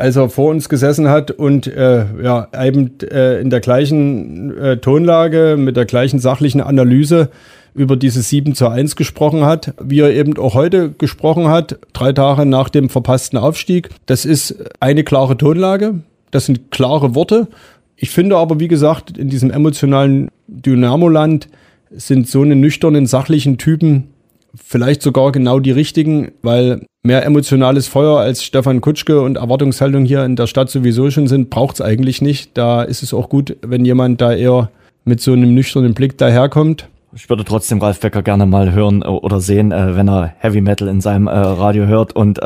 als 0.00 0.16
er 0.16 0.30
vor 0.30 0.50
uns 0.50 0.70
gesessen 0.70 1.08
hat 1.08 1.30
und 1.30 1.66
äh, 1.66 2.06
ja, 2.22 2.48
eben 2.58 2.98
äh, 3.02 3.38
in 3.40 3.50
der 3.50 3.60
gleichen 3.60 4.56
äh, 4.56 4.78
Tonlage, 4.78 5.56
mit 5.58 5.76
der 5.76 5.84
gleichen 5.84 6.18
sachlichen 6.18 6.62
Analyse 6.62 7.28
über 7.74 7.96
dieses 7.96 8.30
7 8.30 8.54
zu 8.54 8.66
1 8.66 8.96
gesprochen 8.96 9.44
hat, 9.44 9.74
wie 9.80 10.00
er 10.00 10.10
eben 10.12 10.38
auch 10.38 10.54
heute 10.54 10.90
gesprochen 10.90 11.48
hat, 11.48 11.78
drei 11.92 12.12
Tage 12.12 12.46
nach 12.46 12.70
dem 12.70 12.88
verpassten 12.88 13.38
Aufstieg. 13.38 13.90
Das 14.06 14.24
ist 14.24 14.56
eine 14.80 15.04
klare 15.04 15.36
Tonlage, 15.36 16.00
das 16.30 16.46
sind 16.46 16.70
klare 16.70 17.14
Worte. 17.14 17.48
Ich 17.94 18.08
finde 18.08 18.38
aber, 18.38 18.58
wie 18.58 18.68
gesagt, 18.68 19.18
in 19.18 19.28
diesem 19.28 19.50
emotionalen 19.50 20.30
Dynamoland 20.48 21.48
sind 21.90 22.26
so 22.26 22.40
eine 22.40 22.56
nüchternen, 22.56 23.04
sachlichen 23.04 23.58
Typen 23.58 24.08
vielleicht 24.56 25.02
sogar 25.02 25.30
genau 25.30 25.60
die 25.60 25.72
richtigen, 25.72 26.32
weil 26.40 26.86
mehr 27.02 27.24
emotionales 27.24 27.88
Feuer 27.88 28.18
als 28.18 28.44
Stefan 28.44 28.80
Kutschke 28.80 29.20
und 29.22 29.36
Erwartungshaltung 29.36 30.04
hier 30.04 30.24
in 30.24 30.36
der 30.36 30.46
Stadt 30.46 30.70
sowieso 30.70 31.10
schon 31.10 31.28
sind, 31.28 31.50
braucht 31.50 31.76
es 31.76 31.80
eigentlich 31.80 32.20
nicht. 32.20 32.56
Da 32.58 32.82
ist 32.82 33.02
es 33.02 33.14
auch 33.14 33.28
gut, 33.28 33.56
wenn 33.62 33.84
jemand 33.84 34.20
da 34.20 34.32
eher 34.32 34.70
mit 35.04 35.20
so 35.20 35.32
einem 35.32 35.54
nüchternen 35.54 35.94
Blick 35.94 36.18
daherkommt. 36.18 36.88
Ich 37.12 37.28
würde 37.28 37.44
trotzdem 37.44 37.80
Ralf 37.80 37.98
Becker 37.98 38.22
gerne 38.22 38.46
mal 38.46 38.72
hören 38.72 39.02
äh, 39.02 39.06
oder 39.06 39.40
sehen, 39.40 39.72
äh, 39.72 39.96
wenn 39.96 40.08
er 40.08 40.32
Heavy 40.38 40.60
Metal 40.60 40.86
in 40.86 41.00
seinem 41.00 41.26
äh, 41.26 41.32
Radio 41.32 41.86
hört 41.86 42.14
und 42.14 42.38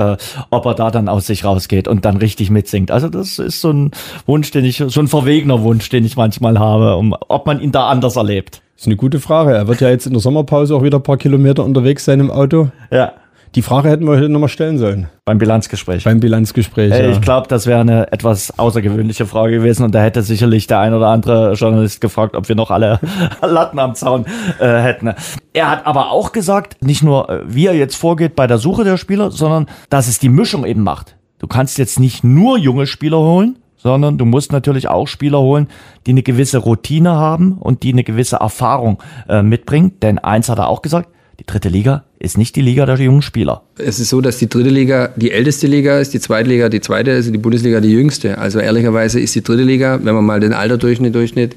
ob 0.51 0.67
er 0.67 0.75
da 0.75 0.91
dann 0.91 1.09
aus 1.09 1.27
sich 1.27 1.45
rausgeht 1.45 1.87
und 1.87 2.05
dann 2.05 2.17
richtig 2.17 2.51
mitsingt. 2.51 2.91
Also 2.91 3.09
das 3.09 3.39
ist 3.39 3.61
so 3.61 3.71
ein 3.71 3.91
Wunsch, 4.27 4.51
den 4.53 4.65
ich, 4.65 4.83
so 4.87 5.01
ein 5.01 5.09
verwegener 5.09 5.63
Wunsch, 5.63 5.89
den 5.91 6.05
ich 6.05 6.17
manchmal 6.17 6.59
habe, 6.59 6.97
um, 6.97 7.15
ob 7.29 7.47
man 7.47 7.61
ihn 7.61 7.73
da 7.73 7.89
anders 7.89 8.17
erlebt. 8.17 8.63
Das 8.75 8.83
ist 8.83 8.87
eine 8.87 8.97
gute 8.97 9.21
Frage. 9.21 9.53
Er 9.53 9.69
wird 9.69 9.81
ja 9.81 9.91
jetzt 9.91 10.07
in 10.07 10.13
der 10.13 10.21
Sommerpause 10.21 10.75
auch 10.75 10.83
wieder 10.83 10.99
ein 10.99 11.03
paar 11.03 11.19
Kilometer 11.19 11.65
unterwegs 11.65 12.05
sein 12.05 12.21
im 12.21 12.31
Auto. 12.31 12.71
Ja. 12.91 13.13
Die 13.55 13.63
Frage 13.63 13.89
hätten 13.89 14.05
wir 14.05 14.17
heute 14.17 14.29
nochmal 14.29 14.49
stellen 14.49 14.79
sollen. 14.79 15.07
Beim 15.25 15.39
Bilanzgespräch. 15.39 16.03
Beim 16.03 16.19
Bilanzgespräch. 16.19 16.93
Hey, 16.93 17.05
ja. 17.05 17.13
Ich 17.13 17.21
glaube, 17.21 17.47
das 17.47 17.67
wäre 17.67 17.81
eine 17.81 18.11
etwas 18.11 18.59
außergewöhnliche 18.59 19.27
Frage 19.27 19.59
gewesen 19.59 19.85
und 19.85 19.95
da 19.95 20.03
hätte 20.03 20.23
sicherlich 20.23 20.67
der 20.67 20.81
ein 20.81 20.93
oder 20.93 21.07
andere 21.07 21.53
Journalist 21.53 22.01
gefragt, 22.01 22.35
ob 22.35 22.49
wir 22.49 22.57
noch 22.57 22.73
alle 22.73 22.99
Latten 23.43 23.79
am 23.79 23.95
Zaun 23.95 24.27
äh, 24.59 24.67
hätten. 24.81 25.15
Er 25.53 25.71
hat 25.71 25.87
aber 25.87 26.11
auch 26.11 26.33
gesagt, 26.33 26.83
nicht 26.83 27.05
nur 27.05 27.31
äh, 27.31 27.43
wie 27.47 27.67
er 27.67 27.75
jetzt 27.75 27.95
vorgeht 27.95 28.35
bei 28.35 28.49
der 28.49 28.59
Suche 28.59 28.83
der 28.83 28.97
Spieler, 28.97 29.31
sondern 29.31 29.67
dass 29.89 30.09
es 30.09 30.19
die 30.19 30.31
Mischung 30.31 30.67
eben 30.67 30.83
macht. 30.83 31.15
Du 31.39 31.47
kannst 31.47 31.79
jetzt 31.79 32.01
nicht 32.01 32.25
nur 32.25 32.59
junge 32.59 32.89
Spieler 32.89 33.19
holen, 33.19 33.59
sondern 33.77 34.19
du 34.19 34.25
musst 34.25 34.51
natürlich 34.51 34.89
auch 34.89 35.07
Spieler 35.07 35.39
holen, 35.39 35.69
die 36.07 36.11
eine 36.11 36.25
gewisse 36.25 36.59
Routine 36.59 37.13
haben 37.13 37.53
und 37.53 37.85
die 37.85 37.93
eine 37.93 38.03
gewisse 38.03 38.37
Erfahrung 38.37 39.01
äh, 39.29 39.43
mitbringen. 39.43 39.93
Denn 40.01 40.19
eins 40.19 40.49
hat 40.49 40.59
er 40.59 40.69
auch 40.69 40.83
gesagt, 40.83 41.09
die 41.45 41.53
dritte 41.53 41.69
Liga 41.69 42.05
ist 42.19 42.39
nicht 42.39 42.57
die 42.57 42.63
Liga 42.63 42.87
der 42.87 42.97
jungen 42.97 43.23
Spieler. 43.23 43.63
Es 43.77 44.01
ist 44.01 44.09
so, 44.09 44.21
dass 44.21 44.39
die 44.39 44.49
dritte 44.49 44.71
Liga 44.71 45.11
die 45.17 45.31
älteste 45.31 45.67
Liga 45.67 45.99
ist, 45.99 46.15
die 46.15 46.21
zweite 46.21 46.49
Liga 46.49 46.69
die 46.69 46.81
zweite 46.81 47.11
ist, 47.11 47.33
die 47.33 47.39
Bundesliga 47.39 47.81
die 47.81 47.93
jüngste. 47.93 48.39
Also 48.39 48.61
ehrlicherweise 48.61 49.21
ist 49.21 49.35
die 49.35 49.43
dritte 49.43 49.63
Liga, 49.63 50.01
wenn 50.03 50.15
man 50.15 50.25
mal 50.25 50.41
den 50.41 50.55
Alterdurchschnitt 50.55 51.15
durchschnitt, 51.15 51.55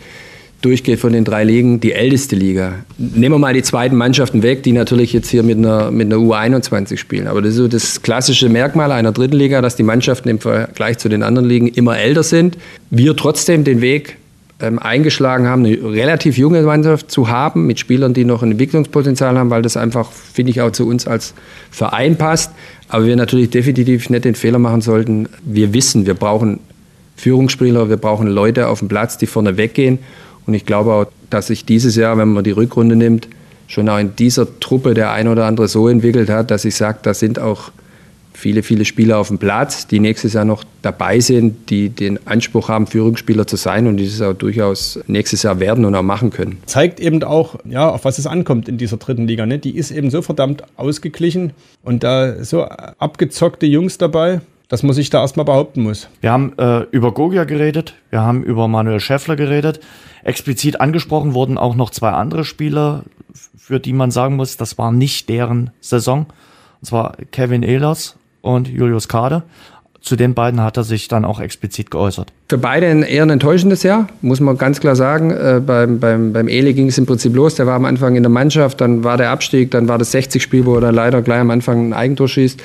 durchgeht 0.62 1.00
von 1.00 1.14
den 1.14 1.24
drei 1.24 1.44
Ligen, 1.44 1.80
die 1.80 1.94
älteste 1.94 2.36
Liga. 2.36 2.74
Nehmen 2.98 3.36
wir 3.36 3.40
mal 3.40 3.54
die 3.54 3.62
zweiten 3.62 3.96
Mannschaften 3.96 4.44
weg, 4.44 4.64
die 4.64 4.74
natürlich 4.74 5.14
jetzt 5.14 5.30
hier 5.30 5.44
mit 5.44 5.58
einer, 5.58 5.90
mit 5.92 6.08
einer 6.08 6.18
U21 6.18 6.98
spielen. 6.98 7.28
Aber 7.28 7.42
das 7.42 7.52
ist 7.52 7.58
so 7.58 7.68
das 7.68 8.02
klassische 8.02 8.50
Merkmal 8.50 8.92
einer 8.92 9.14
dritten 9.14 9.38
Liga, 9.38 9.62
dass 9.62 9.76
die 9.76 9.84
Mannschaften 9.84 10.28
im 10.30 10.40
Vergleich 10.40 10.98
zu 10.98 11.08
den 11.08 11.24
anderen 11.24 11.48
Ligen 11.48 11.68
immer 11.68 11.98
älter 11.98 12.24
sind. 12.24 12.58
Wir 12.90 13.16
trotzdem 13.16 13.64
den 13.64 13.82
Weg 13.82 14.18
ähm, 14.60 14.80
eingeschlagen 14.80 15.48
haben, 15.48 15.66
eine 15.66 15.78
relativ 15.84 16.38
junge 16.38 16.62
Mannschaft 16.64 17.12
zu 17.12 17.28
haben, 17.30 17.68
mit 17.68 17.80
Spielern, 17.80 18.14
die 18.14 18.26
noch 18.26 18.42
ein 18.42 18.52
Entwicklungspotenzial 18.52 19.38
haben, 19.38 19.50
weil 19.50 19.62
das 19.62 19.78
einfach, 19.78 20.12
finde 20.12 20.52
ich, 20.52 20.62
auch 20.62 20.72
zu 20.72 20.88
uns 20.88 21.08
als 21.08 21.34
Verein 21.70 22.16
passt. 22.18 22.52
Aber 22.90 23.06
wir 23.06 23.16
natürlich 23.16 23.50
definitiv 23.50 24.10
nicht 24.10 24.26
den 24.26 24.36
Fehler 24.36 24.60
machen 24.60 24.82
sollten. 24.82 25.30
Wir 25.44 25.74
wissen, 25.74 26.06
wir 26.06 26.16
brauchen 26.16 26.60
Führungsspieler, 27.18 27.90
wir 27.90 27.98
brauchen 27.98 28.28
Leute 28.28 28.68
auf 28.68 28.80
dem 28.80 28.88
Platz, 28.88 29.18
die 29.18 29.28
vorne 29.28 29.58
weggehen. 29.58 30.00
Und 30.46 30.54
ich 30.54 30.66
glaube 30.66 30.94
auch, 30.94 31.06
dass 31.30 31.48
sich 31.48 31.66
dieses 31.66 31.96
Jahr, 31.96 32.18
wenn 32.18 32.30
man 32.30 32.44
die 32.44 32.52
Rückrunde 32.52 32.96
nimmt, 32.96 33.28
schon 33.68 33.90
auch 33.90 34.00
in 34.00 34.16
dieser 34.16 34.60
Truppe 34.60 34.94
der 34.94 35.12
ein 35.12 35.28
oder 35.28 35.46
andere 35.46 35.68
so 35.68 35.90
entwickelt 35.90 36.30
hat, 36.30 36.52
dass 36.52 36.66
ich 36.66 36.76
sage, 36.76 37.00
da 37.02 37.14
sind 37.14 37.38
auch 37.38 37.72
viele, 38.38 38.62
viele 38.62 38.86
Spieler 38.86 39.18
auf 39.18 39.30
dem 39.30 39.40
Platz, 39.40 39.88
die 39.88 40.00
nächstes 40.00 40.34
Jahr 40.34 40.46
noch 40.46 40.64
dabei 40.84 41.20
sind, 41.20 41.72
die 41.72 41.90
den 41.90 42.20
Anspruch 42.28 42.70
haben, 42.70 42.86
Führungsspieler 42.86 43.48
zu 43.48 43.56
sein 43.56 43.88
und 43.88 43.98
dieses 43.98 44.22
auch 44.22 44.34
durchaus 44.34 45.00
nächstes 45.08 45.42
Jahr 45.42 45.60
werden 45.60 45.86
und 45.86 45.96
auch 45.96 46.04
machen 46.04 46.30
können. 46.30 46.60
Zeigt 46.68 47.00
eben 47.00 47.24
auch, 47.24 47.56
ja, 47.66 47.90
auf 47.90 48.06
was 48.06 48.20
es 48.20 48.28
ankommt 48.28 48.70
in 48.70 48.78
dieser 48.78 48.98
dritten 48.98 49.28
Liga. 49.28 49.48
Ne? 49.48 49.58
Die 49.58 49.76
ist 49.76 49.90
eben 49.90 50.12
so 50.12 50.22
verdammt 50.22 50.64
ausgeglichen 50.76 51.54
und 51.84 52.04
da 52.04 52.44
so 52.44 52.64
abgezockte 52.64 53.66
Jungs 53.66 53.98
dabei, 53.98 54.42
dass 54.68 54.84
man 54.84 54.94
sich 54.94 55.10
da 55.10 55.22
erstmal 55.22 55.46
behaupten 55.46 55.82
muss. 55.82 56.08
Wir 56.22 56.32
haben 56.32 56.54
äh, 56.60 56.82
über 56.92 57.14
Gogia 57.14 57.44
geredet, 57.46 57.96
wir 58.12 58.22
haben 58.22 58.44
über 58.44 58.68
Manuel 58.68 59.00
Schäffler 59.00 59.36
geredet. 59.36 59.80
Explizit 60.24 60.80
angesprochen 60.80 61.34
wurden 61.34 61.58
auch 61.58 61.76
noch 61.76 61.90
zwei 61.90 62.12
andere 62.12 62.44
Spieler, 62.44 63.04
für 63.58 63.80
die 63.80 63.94
man 63.94 64.12
sagen 64.12 64.36
muss, 64.36 64.58
das 64.58 64.78
war 64.78 64.92
nicht 64.92 65.28
deren 65.28 65.72
Saison. 65.82 66.28
Und 66.82 66.86
zwar 66.86 67.18
Kevin 67.32 67.64
Ehlers 67.64 68.16
und 68.48 68.68
Julius 68.68 69.08
Kade. 69.08 69.44
Zu 70.02 70.16
den 70.16 70.34
beiden 70.34 70.62
hat 70.62 70.78
er 70.78 70.84
sich 70.84 71.10
dann 71.10 71.26
auch 71.26 71.42
explizit 71.42 71.92
geäußert. 71.92 72.32
Für 72.48 72.58
beide 72.58 72.88
ein 72.88 73.04
eher 73.04 73.24
ein 73.24 73.30
enttäuschendes 73.30 73.84
Jahr, 73.84 74.08
muss 74.22 74.40
man 74.40 74.58
ganz 74.58 74.80
klar 74.80 74.96
sagen. 74.96 75.32
Äh, 75.32 75.62
beim, 75.66 76.00
beim, 76.00 76.32
beim 76.32 76.48
Ele 76.48 76.74
ging 76.74 76.88
es 76.88 76.98
im 76.98 77.06
Prinzip 77.06 77.36
los. 77.36 77.56
Der 77.56 77.68
war 77.68 77.76
am 77.76 77.84
Anfang 77.84 78.16
in 78.16 78.24
der 78.24 78.30
Mannschaft, 78.30 78.80
dann 78.80 79.04
war 79.04 79.18
der 79.18 79.32
Abstieg, 79.32 79.72
dann 79.72 79.90
war 79.90 79.98
das 79.98 80.14
60-Spiel, 80.14 80.66
wo 80.66 80.76
er 80.76 80.82
dann 80.82 80.96
leider 80.96 81.22
gleich 81.22 81.40
am 81.40 81.50
Anfang 81.50 81.90
ein 81.90 81.94
Eigentor 81.94 82.30
schießt. 82.30 82.62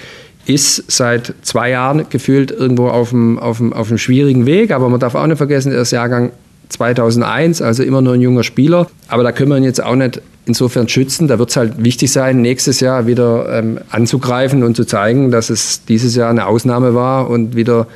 Ist 0.46 0.90
seit 0.90 1.34
zwei 1.42 1.70
Jahren 1.70 2.08
gefühlt 2.10 2.50
irgendwo 2.52 2.88
auf 2.88 3.10
dem, 3.10 3.38
auf 3.38 3.58
dem, 3.58 3.72
auf 3.72 3.88
dem 3.88 3.98
schwierigen 3.98 4.46
Weg, 4.46 4.70
aber 4.70 4.88
man 4.88 5.00
darf 5.00 5.14
auch 5.14 5.26
nicht 5.26 5.38
vergessen, 5.38 5.72
er 5.72 5.82
ist 5.82 5.90
Jahrgang 5.90 6.32
2001, 6.72 7.62
also 7.62 7.82
immer 7.82 8.02
nur 8.02 8.14
ein 8.14 8.20
junger 8.20 8.42
Spieler. 8.42 8.88
Aber 9.08 9.22
da 9.22 9.32
können 9.32 9.50
wir 9.50 9.56
ihn 9.56 9.64
jetzt 9.64 9.82
auch 9.82 9.96
nicht 9.96 10.20
insofern 10.46 10.88
schützen. 10.88 11.28
Da 11.28 11.38
wird 11.38 11.50
es 11.50 11.56
halt 11.56 11.82
wichtig 11.82 12.10
sein, 12.10 12.42
nächstes 12.42 12.80
Jahr 12.80 13.06
wieder 13.06 13.46
ähm, 13.58 13.78
anzugreifen 13.90 14.62
und 14.62 14.76
zu 14.76 14.84
zeigen, 14.84 15.30
dass 15.30 15.50
es 15.50 15.84
dieses 15.84 16.16
Jahr 16.16 16.30
eine 16.30 16.46
Ausnahme 16.46 16.94
war 16.94 17.30
und 17.30 17.54
wieder 17.54 17.86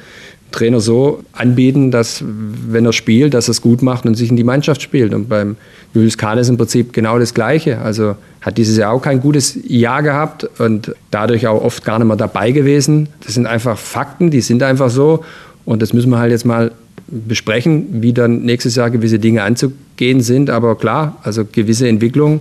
Trainer 0.53 0.81
so 0.81 1.23
anbieten, 1.33 1.91
dass 1.91 2.23
wenn 2.25 2.87
er 2.87 2.93
spielt, 2.93 3.35
dass 3.35 3.49
er 3.49 3.51
es 3.51 3.61
gut 3.61 3.83
macht 3.83 4.07
und 4.07 4.15
sich 4.15 4.31
in 4.31 4.37
die 4.37 4.45
Mannschaft 4.45 4.81
spielt. 4.81 5.13
Und 5.13 5.29
beim 5.29 5.57
Julius 5.93 6.17
Kahn 6.17 6.39
ist 6.39 6.49
im 6.49 6.57
Prinzip 6.57 6.93
genau 6.93 7.19
das 7.19 7.35
Gleiche. 7.35 7.81
Also 7.81 8.17
hat 8.41 8.57
dieses 8.57 8.77
Jahr 8.77 8.93
auch 8.93 9.03
kein 9.03 9.21
gutes 9.21 9.59
Jahr 9.67 10.03
gehabt 10.03 10.49
und 10.59 10.95
dadurch 11.11 11.47
auch 11.47 11.63
oft 11.63 11.85
gar 11.85 11.99
nicht 11.99 12.09
mehr 12.09 12.17
dabei 12.17 12.53
gewesen. 12.53 13.09
Das 13.25 13.35
sind 13.35 13.47
einfach 13.47 13.77
Fakten, 13.77 14.31
die 14.31 14.41
sind 14.41 14.63
einfach 14.63 14.89
so. 14.89 15.25
Und 15.65 15.83
das 15.83 15.93
müssen 15.93 16.11
wir 16.11 16.19
halt 16.19 16.31
jetzt 16.31 16.47
mal 16.47 16.71
besprechen, 17.09 18.03
wie 18.03 18.13
dann 18.13 18.43
nächstes 18.43 18.77
Jahr 18.77 18.91
gewisse 18.91 19.19
Dinge 19.19 19.43
anzugehen 19.43 20.21
sind. 20.21 20.51
Aber 20.51 20.77
klar, 20.77 21.19
also 21.23 21.45
gewisse 21.45 21.89
Entwicklungen, 21.89 22.41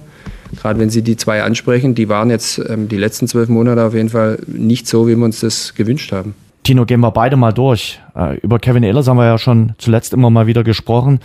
gerade 0.56 0.80
wenn 0.80 0.90
Sie 0.90 1.02
die 1.02 1.18
zwei 1.18 1.44
ansprechen, 1.44 1.96
die 1.96 2.10
waren 2.10 2.30
jetzt 2.30 2.62
ähm, 2.70 2.88
die 2.88 2.98
letzten 2.98 3.28
zwölf 3.28 3.50
Monate 3.50 3.84
auf 3.84 3.94
jeden 3.94 4.10
Fall 4.10 4.40
nicht 4.48 4.88
so, 4.88 5.08
wie 5.08 5.16
wir 5.16 5.26
uns 5.26 5.40
das 5.40 5.76
gewünscht 5.76 6.12
haben. 6.12 6.34
Tino, 6.64 6.86
gehen 6.86 7.00
wir 7.02 7.12
beide 7.12 7.38
mal 7.38 7.52
durch. 7.52 8.00
Äh, 8.16 8.38
über 8.40 8.58
Kevin 8.58 8.82
Ehlers 8.82 9.08
haben 9.08 9.18
wir 9.18 9.26
ja 9.26 9.38
schon 9.38 9.74
zuletzt 9.78 10.14
immer 10.14 10.32
mal 10.32 10.48
wieder 10.48 10.64
gesprochen. 10.64 11.20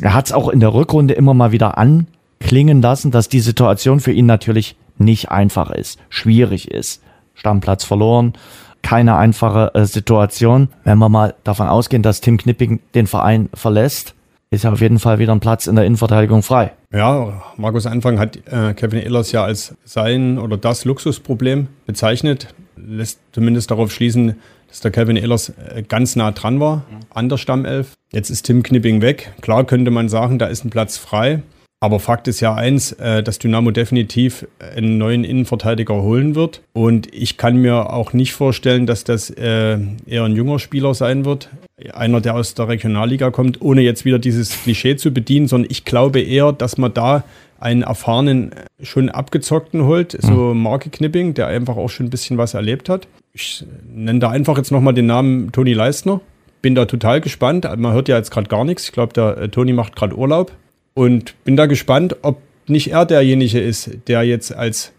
Er 0.00 0.14
hat 0.14 0.26
es 0.26 0.32
auch 0.32 0.48
in 0.48 0.60
der 0.60 0.72
Rückrunde 0.72 1.14
immer 1.14 1.34
mal 1.34 1.52
wieder 1.52 1.76
anklingen 1.76 2.80
lassen, 2.80 3.10
dass 3.10 3.28
die 3.28 3.40
Situation 3.40 4.00
für 4.00 4.12
ihn 4.12 4.26
natürlich 4.26 4.76
nicht 4.98 5.30
einfach 5.30 5.70
ist, 5.70 5.98
schwierig 6.08 6.70
ist. 6.70 7.02
Stammplatz 7.36 7.84
verloren, 7.84 8.32
keine 8.82 9.16
einfache 9.16 9.70
äh, 9.74 9.84
Situation. 9.84 10.68
Wenn 10.84 10.98
wir 10.98 11.08
mal 11.08 11.34
davon 11.44 11.68
ausgehen, 11.68 12.02
dass 12.02 12.20
Tim 12.20 12.38
Knipping 12.38 12.80
den 12.94 13.06
Verein 13.06 13.48
verlässt, 13.54 14.14
ist 14.50 14.64
ja 14.64 14.72
auf 14.72 14.80
jeden 14.80 14.98
Fall 14.98 15.18
wieder 15.18 15.32
ein 15.32 15.40
Platz 15.40 15.66
in 15.66 15.76
der 15.76 15.84
Innenverteidigung 15.84 16.42
frei. 16.42 16.72
Ja, 16.92 17.42
Markus 17.56 17.86
Anfang 17.86 18.18
hat 18.18 18.36
äh, 18.46 18.74
Kevin 18.74 19.00
Ehlers 19.00 19.32
ja 19.32 19.44
als 19.44 19.74
sein 19.84 20.38
oder 20.38 20.56
das 20.56 20.84
Luxusproblem 20.84 21.68
bezeichnet. 21.84 22.54
Lässt 22.76 23.18
zumindest 23.32 23.70
darauf 23.70 23.92
schließen, 23.92 24.36
dass 24.68 24.80
der 24.80 24.90
Kevin 24.90 25.16
Ehlers 25.16 25.48
äh, 25.48 25.82
ganz 25.82 26.16
nah 26.16 26.30
dran 26.30 26.60
war 26.60 26.84
an 27.10 27.28
der 27.28 27.38
Stammelf. 27.38 27.94
Jetzt 28.12 28.30
ist 28.30 28.42
Tim 28.42 28.62
Knipping 28.62 29.02
weg. 29.02 29.32
Klar 29.40 29.64
könnte 29.64 29.90
man 29.90 30.08
sagen, 30.08 30.38
da 30.38 30.46
ist 30.46 30.64
ein 30.64 30.70
Platz 30.70 30.96
frei. 30.96 31.42
Aber 31.80 32.00
Fakt 32.00 32.26
ist 32.26 32.40
ja 32.40 32.54
eins, 32.54 32.92
äh, 32.92 33.22
dass 33.22 33.38
Dynamo 33.38 33.70
definitiv 33.70 34.46
einen 34.74 34.96
neuen 34.96 35.24
Innenverteidiger 35.24 36.02
holen 36.02 36.34
wird. 36.34 36.62
Und 36.72 37.12
ich 37.14 37.36
kann 37.36 37.56
mir 37.58 37.92
auch 37.92 38.14
nicht 38.14 38.32
vorstellen, 38.32 38.86
dass 38.86 39.04
das 39.04 39.28
äh, 39.30 39.78
eher 40.06 40.24
ein 40.24 40.34
junger 40.34 40.58
Spieler 40.58 40.94
sein 40.94 41.26
wird. 41.26 41.50
Einer, 41.92 42.22
der 42.22 42.34
aus 42.34 42.54
der 42.54 42.68
Regionalliga 42.68 43.30
kommt, 43.30 43.60
ohne 43.60 43.82
jetzt 43.82 44.06
wieder 44.06 44.18
dieses 44.18 44.62
Klischee 44.62 44.96
zu 44.96 45.12
bedienen, 45.12 45.48
sondern 45.48 45.70
ich 45.70 45.84
glaube 45.84 46.20
eher, 46.20 46.52
dass 46.52 46.78
man 46.78 46.94
da 46.94 47.24
einen 47.58 47.82
erfahrenen, 47.82 48.52
schon 48.82 49.10
abgezockten 49.10 49.84
holt, 49.84 50.16
so 50.20 50.54
mhm. 50.54 50.62
Marke 50.62 50.90
Knipping, 50.90 51.34
der 51.34 51.46
einfach 51.46 51.76
auch 51.76 51.88
schon 51.88 52.06
ein 52.06 52.10
bisschen 52.10 52.38
was 52.38 52.54
erlebt 52.54 52.88
hat. 52.88 53.06
Ich 53.32 53.64
nenne 53.94 54.18
da 54.18 54.30
einfach 54.30 54.56
jetzt 54.56 54.72
nochmal 54.72 54.94
den 54.94 55.06
Namen 55.06 55.52
Toni 55.52 55.74
Leistner. 55.74 56.20
Bin 56.62 56.74
da 56.74 56.86
total 56.86 57.20
gespannt. 57.20 57.68
Man 57.76 57.92
hört 57.92 58.08
ja 58.08 58.16
jetzt 58.16 58.30
gerade 58.30 58.48
gar 58.48 58.64
nichts. 58.64 58.84
Ich 58.84 58.92
glaube, 58.92 59.12
der 59.12 59.36
äh, 59.36 59.48
Toni 59.50 59.74
macht 59.74 59.94
gerade 59.94 60.16
Urlaub. 60.16 60.52
Und 60.96 61.34
bin 61.44 61.56
da 61.56 61.66
gespannt, 61.66 62.16
ob 62.22 62.38
nicht 62.66 62.90
er 62.90 63.04
derjenige 63.04 63.60
ist, 63.60 63.90
der 64.08 64.22
jetzt 64.22 64.56
als 64.56 64.92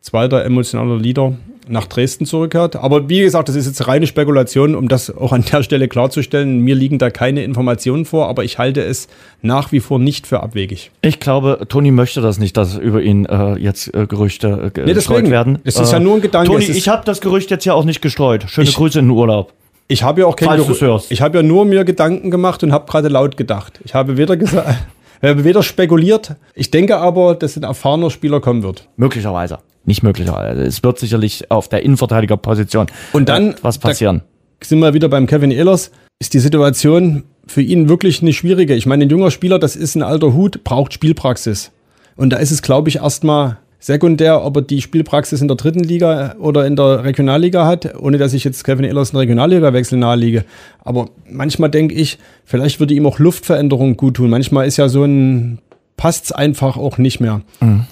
zweiter 0.00 0.44
emotionaler 0.44 0.96
Leader 0.96 1.34
nach 1.66 1.86
Dresden 1.86 2.24
zurückkehrt. 2.24 2.76
Aber 2.76 3.08
wie 3.08 3.20
gesagt, 3.20 3.48
das 3.48 3.56
ist 3.56 3.66
jetzt 3.66 3.88
reine 3.88 4.06
Spekulation, 4.06 4.76
um 4.76 4.86
das 4.86 5.10
auch 5.14 5.32
an 5.32 5.44
der 5.50 5.64
Stelle 5.64 5.88
klarzustellen. 5.88 6.60
Mir 6.60 6.76
liegen 6.76 6.98
da 6.98 7.10
keine 7.10 7.42
Informationen 7.42 8.04
vor, 8.04 8.28
aber 8.28 8.44
ich 8.44 8.58
halte 8.58 8.80
es 8.80 9.08
nach 9.42 9.72
wie 9.72 9.80
vor 9.80 9.98
nicht 9.98 10.28
für 10.28 10.40
abwegig. 10.40 10.92
Ich 11.02 11.18
glaube, 11.18 11.58
Toni 11.68 11.90
möchte 11.90 12.20
das 12.20 12.38
nicht, 12.38 12.56
dass 12.56 12.76
über 12.76 13.02
ihn 13.02 13.26
äh, 13.26 13.56
jetzt 13.56 13.92
äh, 13.92 14.06
Gerüchte 14.06 14.72
äh, 14.72 14.80
nee, 14.84 14.94
gestreut 14.94 15.30
werden. 15.30 15.58
Es 15.64 15.80
ist 15.80 15.90
äh, 15.90 15.94
ja 15.94 16.00
nur 16.00 16.14
ein 16.14 16.20
Gedanke. 16.20 16.52
Toni, 16.52 16.64
ich 16.64 16.88
habe 16.88 17.04
das 17.04 17.20
Gerücht 17.20 17.50
jetzt 17.50 17.64
ja 17.64 17.74
auch 17.74 17.84
nicht 17.84 18.00
gestreut. 18.02 18.44
Schöne 18.48 18.68
ich, 18.68 18.76
Grüße 18.76 19.00
in 19.00 19.06
den 19.06 19.10
Urlaub. 19.10 19.52
Ich 19.88 20.04
habe 20.04 20.20
ja 20.20 20.28
auch 20.28 20.36
keine 20.36 20.62
Ich 21.08 21.20
habe 21.20 21.38
ja 21.38 21.42
nur 21.42 21.64
mir 21.64 21.84
Gedanken 21.84 22.30
gemacht 22.30 22.62
und 22.62 22.70
habe 22.70 22.88
gerade 22.88 23.08
laut 23.08 23.36
gedacht. 23.36 23.80
Ich 23.84 23.94
habe 23.94 24.16
weder 24.16 24.36
gesagt 24.36 24.78
wir 25.20 25.30
haben 25.30 25.44
weder 25.44 25.62
spekuliert. 25.62 26.36
Ich 26.54 26.70
denke 26.70 26.96
aber, 26.96 27.34
dass 27.34 27.56
ein 27.56 27.62
erfahrener 27.62 28.10
Spieler 28.10 28.40
kommen 28.40 28.62
wird. 28.62 28.88
Möglicherweise. 28.96 29.58
Nicht 29.84 30.02
möglicherweise. 30.02 30.62
Es 30.62 30.82
wird 30.82 30.98
sicherlich 30.98 31.50
auf 31.50 31.68
der 31.68 31.82
Innenverteidigerposition 31.82 32.86
und 33.12 33.28
dann 33.28 33.54
was 33.62 33.78
passieren. 33.78 34.22
sind 34.62 34.78
wir 34.80 34.94
wieder 34.94 35.08
beim 35.08 35.26
Kevin 35.26 35.50
Ehlers. 35.50 35.90
Ist 36.18 36.34
die 36.34 36.38
Situation 36.38 37.24
für 37.46 37.62
ihn 37.62 37.88
wirklich 37.88 38.20
eine 38.20 38.32
schwierige? 38.32 38.74
Ich 38.74 38.84
meine, 38.84 39.06
ein 39.06 39.10
junger 39.10 39.30
Spieler, 39.30 39.58
das 39.58 39.76
ist 39.76 39.94
ein 39.94 40.02
alter 40.02 40.34
Hut, 40.34 40.64
braucht 40.64 40.92
Spielpraxis. 40.92 41.70
Und 42.16 42.30
da 42.30 42.36
ist 42.36 42.50
es, 42.50 42.60
glaube 42.60 42.90
ich, 42.90 42.96
erstmal 42.96 43.56
sekundär, 43.80 44.44
ob 44.44 44.56
er 44.56 44.62
die 44.62 44.82
Spielpraxis 44.82 45.40
in 45.40 45.48
der 45.48 45.56
dritten 45.56 45.82
Liga 45.82 46.36
oder 46.38 46.66
in 46.66 46.76
der 46.76 47.02
Regionalliga 47.02 47.66
hat, 47.66 47.98
ohne 47.98 48.18
dass 48.18 48.34
ich 48.34 48.44
jetzt 48.44 48.62
Kevin 48.62 48.84
Ehlers 48.84 49.10
in 49.10 49.14
der 49.14 49.22
Regionalliga-Wechsel 49.22 49.98
naheliege. 49.98 50.44
Aber 50.84 51.08
manchmal 51.28 51.70
denke 51.70 51.94
ich, 51.94 52.18
vielleicht 52.44 52.78
würde 52.78 52.94
ihm 52.94 53.06
auch 53.06 53.18
Luftveränderung 53.18 53.96
gut 53.96 54.14
tun. 54.14 54.30
Manchmal 54.30 54.66
ist 54.66 54.76
ja 54.76 54.88
so 54.88 55.04
ein, 55.04 55.58
passt's 55.96 56.30
einfach 56.30 56.76
auch 56.76 56.98
nicht 56.98 57.20
mehr. 57.20 57.40
Mhm. 57.60 57.86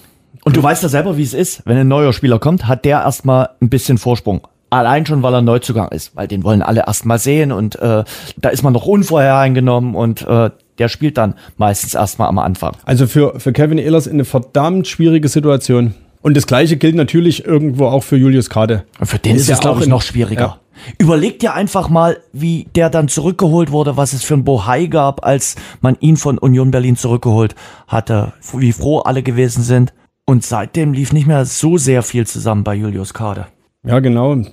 Und 0.45 0.55
du 0.55 0.63
weißt 0.63 0.83
ja 0.83 0.89
selber, 0.89 1.17
wie 1.17 1.23
es 1.23 1.33
ist. 1.33 1.63
Wenn 1.65 1.77
ein 1.77 1.87
neuer 1.87 2.13
Spieler 2.13 2.39
kommt, 2.39 2.67
hat 2.67 2.85
der 2.85 2.99
erstmal 2.99 3.49
ein 3.61 3.69
bisschen 3.69 3.97
Vorsprung. 3.97 4.47
Allein 4.69 5.05
schon, 5.05 5.23
weil 5.23 5.33
er 5.33 5.41
Neuzugang 5.41 5.89
ist, 5.89 6.15
weil 6.15 6.27
den 6.27 6.43
wollen 6.43 6.61
alle 6.61 6.85
erstmal 6.85 7.17
sehen 7.17 7.51
und 7.51 7.75
äh, 7.77 8.03
da 8.37 8.49
ist 8.49 8.61
man 8.61 8.71
noch 8.71 8.85
unvorhereingenommen 8.85 9.95
und 9.95 10.21
äh, 10.27 10.51
der 10.79 10.89
spielt 10.89 11.17
dann 11.17 11.35
meistens 11.57 11.93
erstmal 11.93 12.29
am 12.29 12.39
Anfang. 12.39 12.75
Also 12.85 13.07
für, 13.07 13.39
für 13.39 13.53
Kevin 13.53 13.77
Ehlers 13.77 14.07
eine 14.07 14.25
verdammt 14.25 14.87
schwierige 14.87 15.27
Situation. 15.27 15.93
Und 16.21 16.35
das 16.35 16.47
gleiche 16.47 16.77
gilt 16.77 16.95
natürlich 16.95 17.45
irgendwo 17.45 17.85
auch 17.85 18.03
für 18.03 18.17
Julius 18.17 18.49
Kade. 18.49 18.83
Für 19.01 19.19
den 19.19 19.35
ist, 19.35 19.43
ist 19.43 19.49
es, 19.49 19.59
glaube 19.59 19.81
ich, 19.81 19.87
noch 19.87 20.01
schwieriger. 20.01 20.41
Ja. 20.41 20.59
Überleg 20.97 21.39
dir 21.39 21.53
einfach 21.53 21.89
mal, 21.89 22.17
wie 22.31 22.67
der 22.75 22.89
dann 22.89 23.07
zurückgeholt 23.07 23.71
wurde, 23.71 23.97
was 23.97 24.13
es 24.13 24.23
für 24.23 24.33
ein 24.33 24.43
Bohai 24.43 24.87
gab, 24.87 25.25
als 25.25 25.55
man 25.81 25.97
ihn 25.99 26.17
von 26.17 26.37
Union 26.37 26.71
Berlin 26.71 26.95
zurückgeholt 26.95 27.55
hatte, 27.87 28.33
wie 28.53 28.71
froh 28.71 28.99
alle 28.99 29.23
gewesen 29.23 29.63
sind. 29.63 29.93
Und 30.25 30.43
seitdem 30.43 30.93
lief 30.93 31.11
nicht 31.11 31.27
mehr 31.27 31.45
so 31.45 31.77
sehr 31.77 32.03
viel 32.03 32.27
zusammen 32.27 32.63
bei 32.63 32.75
Julius 32.75 33.13
Kade. 33.13 33.47
Ja, 33.85 33.99
genau. 33.99 34.33
In 34.33 34.49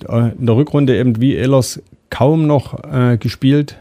der 0.46 0.56
Rückrunde 0.56 0.96
eben 0.96 1.20
wie 1.20 1.34
Ehlers 1.34 1.82
kaum 2.10 2.46
noch 2.46 2.82
äh, 2.84 3.18
gespielt 3.18 3.76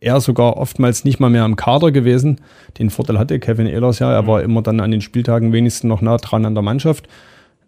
er 0.00 0.20
sogar 0.20 0.56
oftmals 0.56 1.04
nicht 1.04 1.20
mal 1.20 1.30
mehr 1.30 1.44
am 1.44 1.56
Kader 1.56 1.90
gewesen. 1.90 2.40
Den 2.78 2.90
Vorteil 2.90 3.18
hatte 3.18 3.38
Kevin 3.38 3.66
Ehlers 3.66 3.98
ja, 3.98 4.12
er 4.12 4.26
war 4.26 4.42
immer 4.42 4.62
dann 4.62 4.80
an 4.80 4.90
den 4.90 5.00
Spieltagen 5.00 5.52
wenigstens 5.52 5.88
noch 5.88 6.00
nah 6.00 6.16
dran 6.18 6.44
an 6.44 6.54
der 6.54 6.62
Mannschaft. 6.62 7.08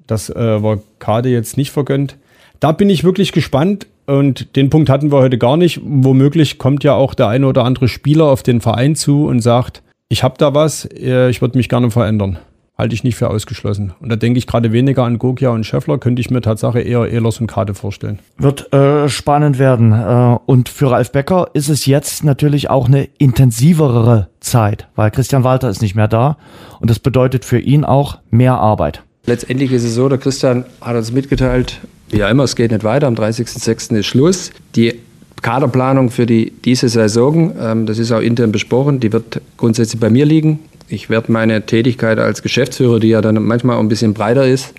Das 0.07 0.31
äh, 0.31 0.63
war 0.63 0.79
Kade 0.99 1.29
jetzt 1.29 1.57
nicht 1.57 1.71
vergönnt. 1.71 2.17
da 2.61 2.73
bin 2.73 2.91
ich 2.91 3.05
wirklich 3.05 3.33
gespannt. 3.33 3.87
Und 4.07 4.57
den 4.57 4.71
Punkt 4.71 4.91
hatten 4.91 5.13
wir 5.13 5.19
heute 5.19 5.39
gar 5.39 5.57
nicht. 5.57 5.81
Womöglich 5.85 6.59
kommt 6.59 6.83
ja 6.83 6.95
auch 6.95 7.15
der 7.15 7.29
eine 7.29 7.47
oder 7.47 7.65
andere 7.65 7.87
Spieler 7.87 8.25
auf 8.25 8.43
den 8.43 8.61
Verein 8.61 8.97
zu 8.97 9.27
und 9.27 9.41
sagt, 9.41 9.83
ich 10.09 10.25
habe 10.25 10.35
da 10.37 10.53
was, 10.53 10.85
äh, 10.85 11.31
ich 11.31 11.41
würde 11.41 11.57
mich 11.57 11.69
gerne 11.69 11.91
verändern. 11.93 12.39
Halte 12.81 12.95
ich 12.95 13.05
nicht 13.05 13.17
für 13.17 13.29
ausgeschlossen. 13.29 13.93
Und 14.01 14.09
da 14.09 14.17
denke 14.17 14.39
ich 14.39 14.47
gerade 14.47 14.73
weniger 14.73 15.05
an 15.05 15.19
Gogia 15.19 15.51
und 15.51 15.67
Scheffler, 15.67 15.99
könnte 15.99 16.21
ich 16.21 16.31
mir 16.31 16.41
Tatsache 16.41 16.81
eher 16.81 17.07
Ehlers 17.07 17.39
und 17.39 17.47
Kade 17.47 17.75
vorstellen. 17.75 18.21
Wird 18.39 18.73
äh, 18.73 19.07
spannend 19.11 19.59
werden. 19.59 19.93
Äh, 19.93 20.39
und 20.47 20.71
für 20.71 20.91
Ralf 20.91 21.13
Becker 21.13 21.51
ist 21.53 21.69
es 21.69 21.85
jetzt 21.85 22.25
natürlich 22.25 22.71
auch 22.71 22.89
eine 22.89 23.07
intensivere 23.19 24.29
Zeit, 24.41 24.89
weil 24.97 25.11
Christian 25.11 25.45
Walter 25.45 25.69
ist 25.69 25.83
nicht 25.83 25.95
mehr 25.95 26.09
da. 26.09 26.39
Und 26.81 26.89
das 26.89 26.99
bedeutet 26.99 27.45
für 27.45 27.59
ihn 27.59 27.85
auch 27.85 28.17
mehr 28.31 28.55
Arbeit. 28.55 29.03
Letztendlich 29.27 29.73
ist 29.73 29.85
es 29.85 29.95
so, 29.95 30.09
der 30.09 30.17
Christian 30.17 30.65
hat 30.81 30.97
uns 30.97 31.13
mitgeteilt, 31.13 31.81
wie 32.09 32.21
immer, 32.21 32.45
es 32.45 32.57
geht 32.57 32.71
nicht 32.71 32.83
weiter. 32.83 33.09
Am 33.09 33.15
30.06. 33.15 33.95
ist 33.99 34.07
Schluss. 34.07 34.53
Die 34.75 34.95
Kaderplanung 35.43 36.11
für 36.11 36.25
die, 36.25 36.51
diese 36.65 36.89
Saison, 36.89 37.53
ähm, 37.61 37.85
das 37.85 37.99
ist 37.99 38.11
auch 38.11 38.21
intern 38.21 38.53
besprochen, 38.53 39.01
die 39.01 39.13
wird 39.13 39.43
grundsätzlich 39.59 40.01
bei 40.01 40.09
mir 40.09 40.25
liegen. 40.25 40.61
Ich 40.93 41.09
werde 41.09 41.31
meine 41.31 41.65
Tätigkeit 41.67 42.19
als 42.19 42.43
Geschäftsführer, 42.43 42.99
die 42.99 43.11
ja 43.11 43.21
dann 43.21 43.41
manchmal 43.45 43.77
auch 43.77 43.81
ein 43.81 43.89
bisschen 43.89 44.13
breiter 44.13 44.49
ist, 44.49 44.75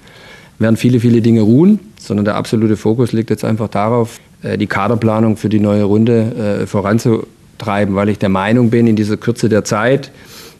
werden 0.59 0.76
viele, 0.76 0.99
viele 0.99 1.22
Dinge 1.22 1.39
ruhen, 1.39 1.80
sondern 1.97 2.26
der 2.26 2.36
absolute 2.36 2.76
Fokus 2.76 3.14
liegt 3.14 3.30
jetzt 3.30 3.45
einfach 3.45 3.70
darauf, 3.70 4.20
äh, 4.43 4.57
die 4.57 4.68
Kaderplanung 4.68 5.38
für 5.38 5.47
die 5.47 5.62
neue 5.62 5.86
Runde 5.86 6.64
äh, 6.64 6.68
voranzutreiben, 6.68 7.95
weil 7.95 8.09
ich 8.09 8.20
der 8.20 8.28
Meinung 8.28 8.70
bin, 8.70 8.88
in 8.88 8.97
dieser 8.97 9.16
Kürze 9.16 9.47
der 9.47 9.64
Zeit, 9.64 10.12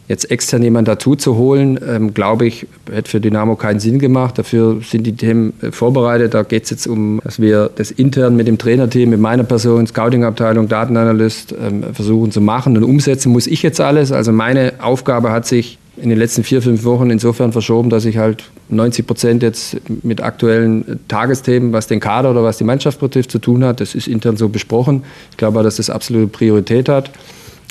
Jetzt 0.08 0.30
extern 0.30 0.62
jemanden 0.62 0.86
dazu 0.86 1.14
zu 1.14 1.36
holen, 1.36 1.78
ähm, 1.88 2.12
glaube 2.12 2.46
ich, 2.46 2.66
hätte 2.90 3.10
für 3.10 3.20
Dynamo 3.20 3.54
keinen 3.56 3.78
Sinn 3.78 3.98
gemacht. 3.98 4.36
Dafür 4.36 4.80
sind 4.82 5.06
die 5.06 5.14
Themen 5.14 5.52
äh, 5.62 5.70
vorbereitet. 5.70 6.34
Da 6.34 6.42
geht 6.42 6.64
es 6.64 6.70
jetzt 6.70 6.86
um, 6.86 7.20
dass 7.22 7.40
wir 7.40 7.70
das 7.74 7.90
intern 7.90 8.34
mit 8.36 8.48
dem 8.48 8.58
Trainerteam, 8.58 9.10
mit 9.10 9.20
meiner 9.20 9.44
Person, 9.44 9.86
Scouting-Abteilung, 9.86 10.68
Datenanalyst 10.68 11.54
ähm, 11.58 11.84
versuchen 11.92 12.32
zu 12.32 12.40
machen. 12.40 12.76
Und 12.76 12.82
umsetzen 12.82 13.30
muss 13.32 13.46
ich 13.46 13.62
jetzt 13.62 13.80
alles. 13.80 14.10
Also 14.10 14.32
meine 14.32 14.74
Aufgabe 14.80 15.30
hat 15.30 15.46
sich 15.46 15.78
in 15.96 16.08
den 16.08 16.18
letzten 16.18 16.42
vier, 16.42 16.62
fünf 16.62 16.84
Wochen 16.84 17.10
insofern 17.10 17.52
verschoben, 17.52 17.90
dass 17.90 18.04
ich 18.04 18.16
halt 18.16 18.44
90 18.70 19.06
Prozent 19.06 19.42
jetzt 19.42 19.76
mit 20.02 20.22
aktuellen 20.22 21.00
Tagesthemen, 21.06 21.72
was 21.72 21.86
den 21.86 22.00
Kader 22.00 22.30
oder 22.30 22.42
was 22.42 22.58
die 22.58 22.64
Mannschaft 22.64 22.98
betrifft, 23.00 23.30
zu 23.30 23.38
tun 23.38 23.64
hat. 23.64 23.80
Das 23.80 23.94
ist 23.94 24.08
intern 24.08 24.36
so 24.36 24.48
besprochen. 24.48 25.04
Ich 25.30 25.36
glaube, 25.36 25.62
dass 25.62 25.76
das 25.76 25.90
absolute 25.90 26.26
Priorität 26.28 26.88
hat. 26.88 27.10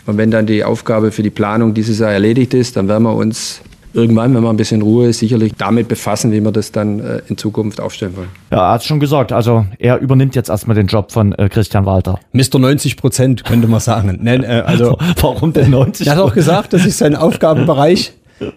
Und 0.06 0.18
wenn 0.18 0.32
dann 0.32 0.46
die 0.46 0.64
Aufgabe 0.64 1.12
für 1.12 1.24
die 1.24 1.30
Planung 1.30 1.74
dieses 1.74 2.00
Jahr 2.00 2.12
erledigt 2.12 2.54
ist, 2.54 2.76
dann 2.76 2.88
werden 2.88 3.04
wir 3.04 3.16
uns 3.16 3.62
irgendwann, 3.94 4.34
wenn 4.34 4.44
wir 4.44 4.50
ein 4.50 4.58
bisschen 4.58 4.82
Ruhe 4.82 5.08
ist, 5.10 5.20
sicherlich 5.20 5.54
damit 5.58 5.88
befassen, 5.88 6.32
wie 6.32 6.42
wir 6.42 6.52
das 6.52 6.72
dann 6.72 7.00
äh, 7.00 7.22
in 7.28 7.38
Zukunft 7.38 7.80
aufstellen 7.80 8.16
wollen. 8.16 8.30
Ja, 8.52 8.70
er 8.70 8.74
hat 8.74 8.84
schon 8.84 9.00
gesagt. 9.00 9.32
Also 9.32 9.66
er 9.80 10.00
übernimmt 10.00 10.36
jetzt 10.36 10.50
erstmal 10.50 10.76
den 10.76 10.88
Job 10.88 11.12
von 11.12 11.34
äh, 11.34 11.50
Christian 11.50 11.86
Walter. 11.86 12.20
Mr. 12.34 12.60
90 12.60 12.98
Prozent, 12.98 13.44
könnte 13.44 13.68
man 13.68 13.80
sagen. 13.80 14.20
Nein, 14.22 14.44
äh, 14.44 14.64
also, 14.66 14.98
Warum 15.20 15.54
denn 15.54 15.72
90? 15.72 16.08
Er 16.08 16.16
hat 16.16 16.22
auch 16.22 16.34
gesagt, 16.34 16.74
dass 16.74 16.84
sich 16.84 16.96
sein 16.96 17.16
Aufgabenbereich 17.16 18.14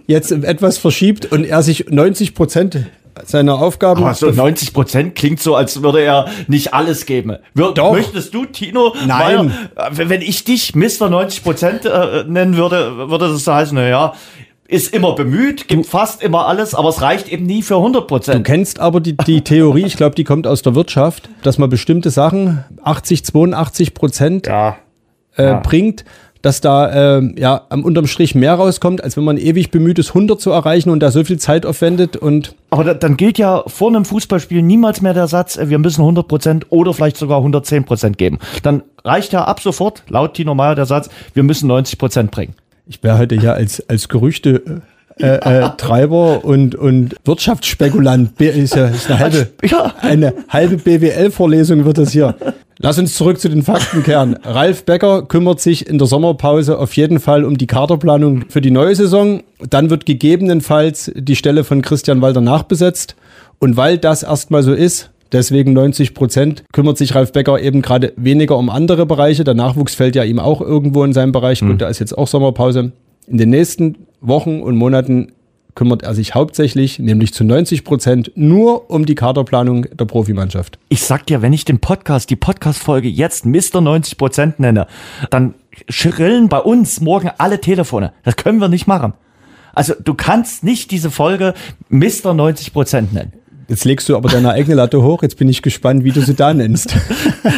jetzt 0.06 0.32
etwas 0.32 0.78
verschiebt 0.78 1.30
und 1.30 1.44
er 1.44 1.62
sich 1.62 1.90
90 1.90 2.34
Prozent 2.34 2.86
seiner 3.24 3.54
Aufgaben. 3.60 4.02
Aber 4.02 4.14
so 4.14 4.30
90 4.30 4.72
Prozent 4.72 5.14
klingt 5.14 5.40
so, 5.40 5.54
als 5.54 5.82
würde 5.82 6.00
er 6.02 6.26
nicht 6.48 6.74
alles 6.74 7.06
geben. 7.06 7.36
Wir, 7.54 7.72
Doch. 7.72 7.92
Möchtest 7.92 8.34
du, 8.34 8.44
Tino? 8.46 8.94
Nein. 9.06 9.52
Weil, 9.74 10.08
wenn 10.08 10.20
ich 10.22 10.44
dich 10.44 10.74
Mr. 10.74 11.08
90 11.08 11.42
Prozent 11.44 11.84
äh, 11.84 12.24
nennen 12.26 12.56
würde, 12.56 13.08
würde 13.10 13.28
das 13.28 13.44
so 13.44 13.54
heißen, 13.54 13.74
naja, 13.76 14.14
ist 14.66 14.94
immer 14.94 15.14
bemüht, 15.14 15.68
gibt 15.68 15.86
fast 15.86 16.22
immer 16.22 16.46
alles, 16.46 16.74
aber 16.74 16.88
es 16.88 17.02
reicht 17.02 17.28
eben 17.28 17.44
nie 17.44 17.62
für 17.62 17.74
100% 17.74 17.92
Du 17.92 18.00
Prozent. 18.00 18.46
kennst 18.46 18.80
aber 18.80 19.00
die, 19.00 19.14
die 19.16 19.42
Theorie, 19.42 19.84
ich 19.84 19.96
glaube, 19.96 20.14
die 20.14 20.24
kommt 20.24 20.46
aus 20.46 20.62
der 20.62 20.74
Wirtschaft, 20.74 21.28
dass 21.42 21.58
man 21.58 21.68
bestimmte 21.68 22.08
Sachen 22.10 22.64
80, 22.82 23.24
82 23.26 23.92
Prozent 23.94 24.46
Ja. 24.46 24.76
äh, 25.36 25.44
Ja. 25.44 25.60
bringt, 25.60 26.04
dass 26.44 26.60
da 26.60 27.18
äh, 27.18 27.40
ja 27.40 27.62
am 27.70 27.84
unterm 27.84 28.06
Strich 28.06 28.34
mehr 28.34 28.52
rauskommt, 28.54 29.02
als 29.02 29.16
wenn 29.16 29.24
man 29.24 29.38
ewig 29.38 29.70
bemüht 29.70 29.98
ist, 29.98 30.10
100 30.10 30.38
zu 30.40 30.50
erreichen 30.50 30.90
und 30.90 31.00
da 31.00 31.10
so 31.10 31.24
viel 31.24 31.38
Zeit 31.38 31.64
aufwendet 31.64 32.16
und 32.16 32.54
Aber 32.70 32.84
da, 32.84 32.94
dann 32.94 33.16
gilt 33.16 33.38
ja 33.38 33.62
vor 33.66 33.88
einem 33.88 34.04
Fußballspiel 34.04 34.60
niemals 34.60 35.00
mehr 35.00 35.14
der 35.14 35.26
Satz, 35.26 35.56
äh, 35.56 35.70
wir 35.70 35.78
müssen 35.78 36.02
100 36.02 36.28
Prozent 36.28 36.66
oder 36.68 36.92
vielleicht 36.92 37.16
sogar 37.16 37.38
110 37.38 37.84
Prozent 37.84 38.18
geben. 38.18 38.38
Dann 38.62 38.82
reicht 39.04 39.32
ja 39.32 39.44
ab 39.44 39.60
sofort, 39.60 40.02
laut 40.08 40.34
Tino 40.34 40.54
Meyer, 40.54 40.74
der 40.74 40.86
Satz, 40.86 41.08
wir 41.32 41.42
müssen 41.42 41.66
90 41.66 41.98
Prozent 41.98 42.30
bringen. 42.30 42.54
ich 42.86 43.02
wäre 43.02 43.16
heute 43.16 43.36
ja 43.36 43.54
als, 43.54 43.88
als 43.88 44.08
Gerüchte 44.10 44.82
äh, 45.18 45.26
äh, 45.36 45.70
Treiber 45.76 46.44
und, 46.44 46.74
und 46.74 47.14
Wirtschaftsspekulant. 47.24 48.40
Ist 48.40 48.74
ja 48.74 48.86
ist 48.86 49.08
eine 49.10 49.18
halbe, 49.20 49.48
Ja. 49.64 49.94
eine 50.00 50.34
halbe 50.48 50.76
BWL-Vorlesung 50.76 51.84
wird 51.84 51.98
das 51.98 52.10
hier. 52.10 52.34
Lass 52.84 52.98
uns 52.98 53.14
zurück 53.14 53.40
zu 53.40 53.48
den 53.48 53.62
Faktenkern. 53.62 54.34
Ralf 54.44 54.84
Becker 54.84 55.22
kümmert 55.22 55.58
sich 55.58 55.88
in 55.88 55.96
der 55.96 56.06
Sommerpause 56.06 56.78
auf 56.78 56.94
jeden 56.96 57.18
Fall 57.18 57.46
um 57.46 57.56
die 57.56 57.66
Kaderplanung 57.66 58.44
für 58.50 58.60
die 58.60 58.70
neue 58.70 58.94
Saison. 58.94 59.42
Dann 59.70 59.88
wird 59.88 60.04
gegebenenfalls 60.04 61.10
die 61.16 61.34
Stelle 61.34 61.64
von 61.64 61.80
Christian 61.80 62.20
Walter 62.20 62.42
nachbesetzt. 62.42 63.16
Und 63.58 63.78
weil 63.78 63.96
das 63.96 64.22
erstmal 64.22 64.62
so 64.62 64.74
ist, 64.74 65.08
deswegen 65.32 65.72
90 65.72 66.12
Prozent, 66.12 66.64
kümmert 66.74 66.98
sich 66.98 67.14
Ralf 67.14 67.32
Becker 67.32 67.58
eben 67.58 67.80
gerade 67.80 68.12
weniger 68.16 68.58
um 68.58 68.68
andere 68.68 69.06
Bereiche. 69.06 69.44
Der 69.44 69.54
Nachwuchs 69.54 69.94
fällt 69.94 70.14
ja 70.14 70.24
ihm 70.24 70.38
auch 70.38 70.60
irgendwo 70.60 71.04
in 71.04 71.14
seinem 71.14 71.32
Bereich. 71.32 71.60
Gut, 71.60 71.80
da 71.80 71.88
ist 71.88 72.00
jetzt 72.00 72.18
auch 72.18 72.28
Sommerpause. 72.28 72.92
In 73.26 73.38
den 73.38 73.48
nächsten 73.48 73.96
Wochen 74.20 74.60
und 74.60 74.76
Monaten 74.76 75.32
kümmert 75.74 76.02
er 76.02 76.14
sich 76.14 76.34
hauptsächlich, 76.34 76.98
nämlich 76.98 77.34
zu 77.34 77.44
90 77.44 77.84
Prozent, 77.84 78.32
nur 78.34 78.90
um 78.90 79.06
die 79.06 79.14
Kaderplanung 79.14 79.86
der 79.92 80.04
Profimannschaft. 80.04 80.78
Ich 80.88 81.02
sag 81.02 81.26
dir, 81.26 81.42
wenn 81.42 81.52
ich 81.52 81.64
den 81.64 81.80
Podcast, 81.80 82.30
die 82.30 82.36
Podcast-Folge 82.36 83.08
jetzt 83.08 83.44
Mr. 83.46 83.80
90 83.80 84.16
Prozent 84.16 84.60
nenne, 84.60 84.86
dann 85.30 85.54
schrillen 85.88 86.48
bei 86.48 86.58
uns 86.58 87.00
morgen 87.00 87.30
alle 87.38 87.60
Telefone. 87.60 88.12
Das 88.22 88.36
können 88.36 88.58
wir 88.58 88.68
nicht 88.68 88.86
machen. 88.86 89.14
Also 89.74 89.94
du 90.02 90.14
kannst 90.14 90.62
nicht 90.62 90.90
diese 90.90 91.10
Folge 91.10 91.54
Mr. 91.88 92.32
90 92.34 92.72
Prozent 92.72 93.12
nennen. 93.12 93.32
Jetzt 93.68 93.84
legst 93.84 94.08
du 94.08 94.16
aber 94.16 94.28
deine 94.28 94.50
eigene 94.50 94.76
Latte 94.76 95.02
hoch. 95.02 95.22
Jetzt 95.22 95.38
bin 95.38 95.48
ich 95.48 95.62
gespannt, 95.62 96.04
wie 96.04 96.12
du 96.12 96.20
sie 96.20 96.34
da 96.34 96.54
nennst. 96.54 96.94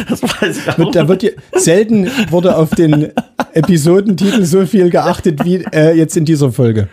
Das 0.09 0.21
weiß 0.21 0.57
ich 0.57 0.69
auch. 0.69 0.91
Da 0.91 1.07
wird 1.07 1.21
dir, 1.21 1.33
selten 1.53 2.09
wurde 2.29 2.57
auf 2.57 2.71
den 2.71 3.11
Episodentitel 3.53 4.43
so 4.43 4.65
viel 4.65 4.89
geachtet 4.89 5.45
wie 5.45 5.63
äh, 5.71 5.93
jetzt 5.95 6.17
in 6.17 6.25
dieser 6.25 6.51
Folge. 6.51 6.89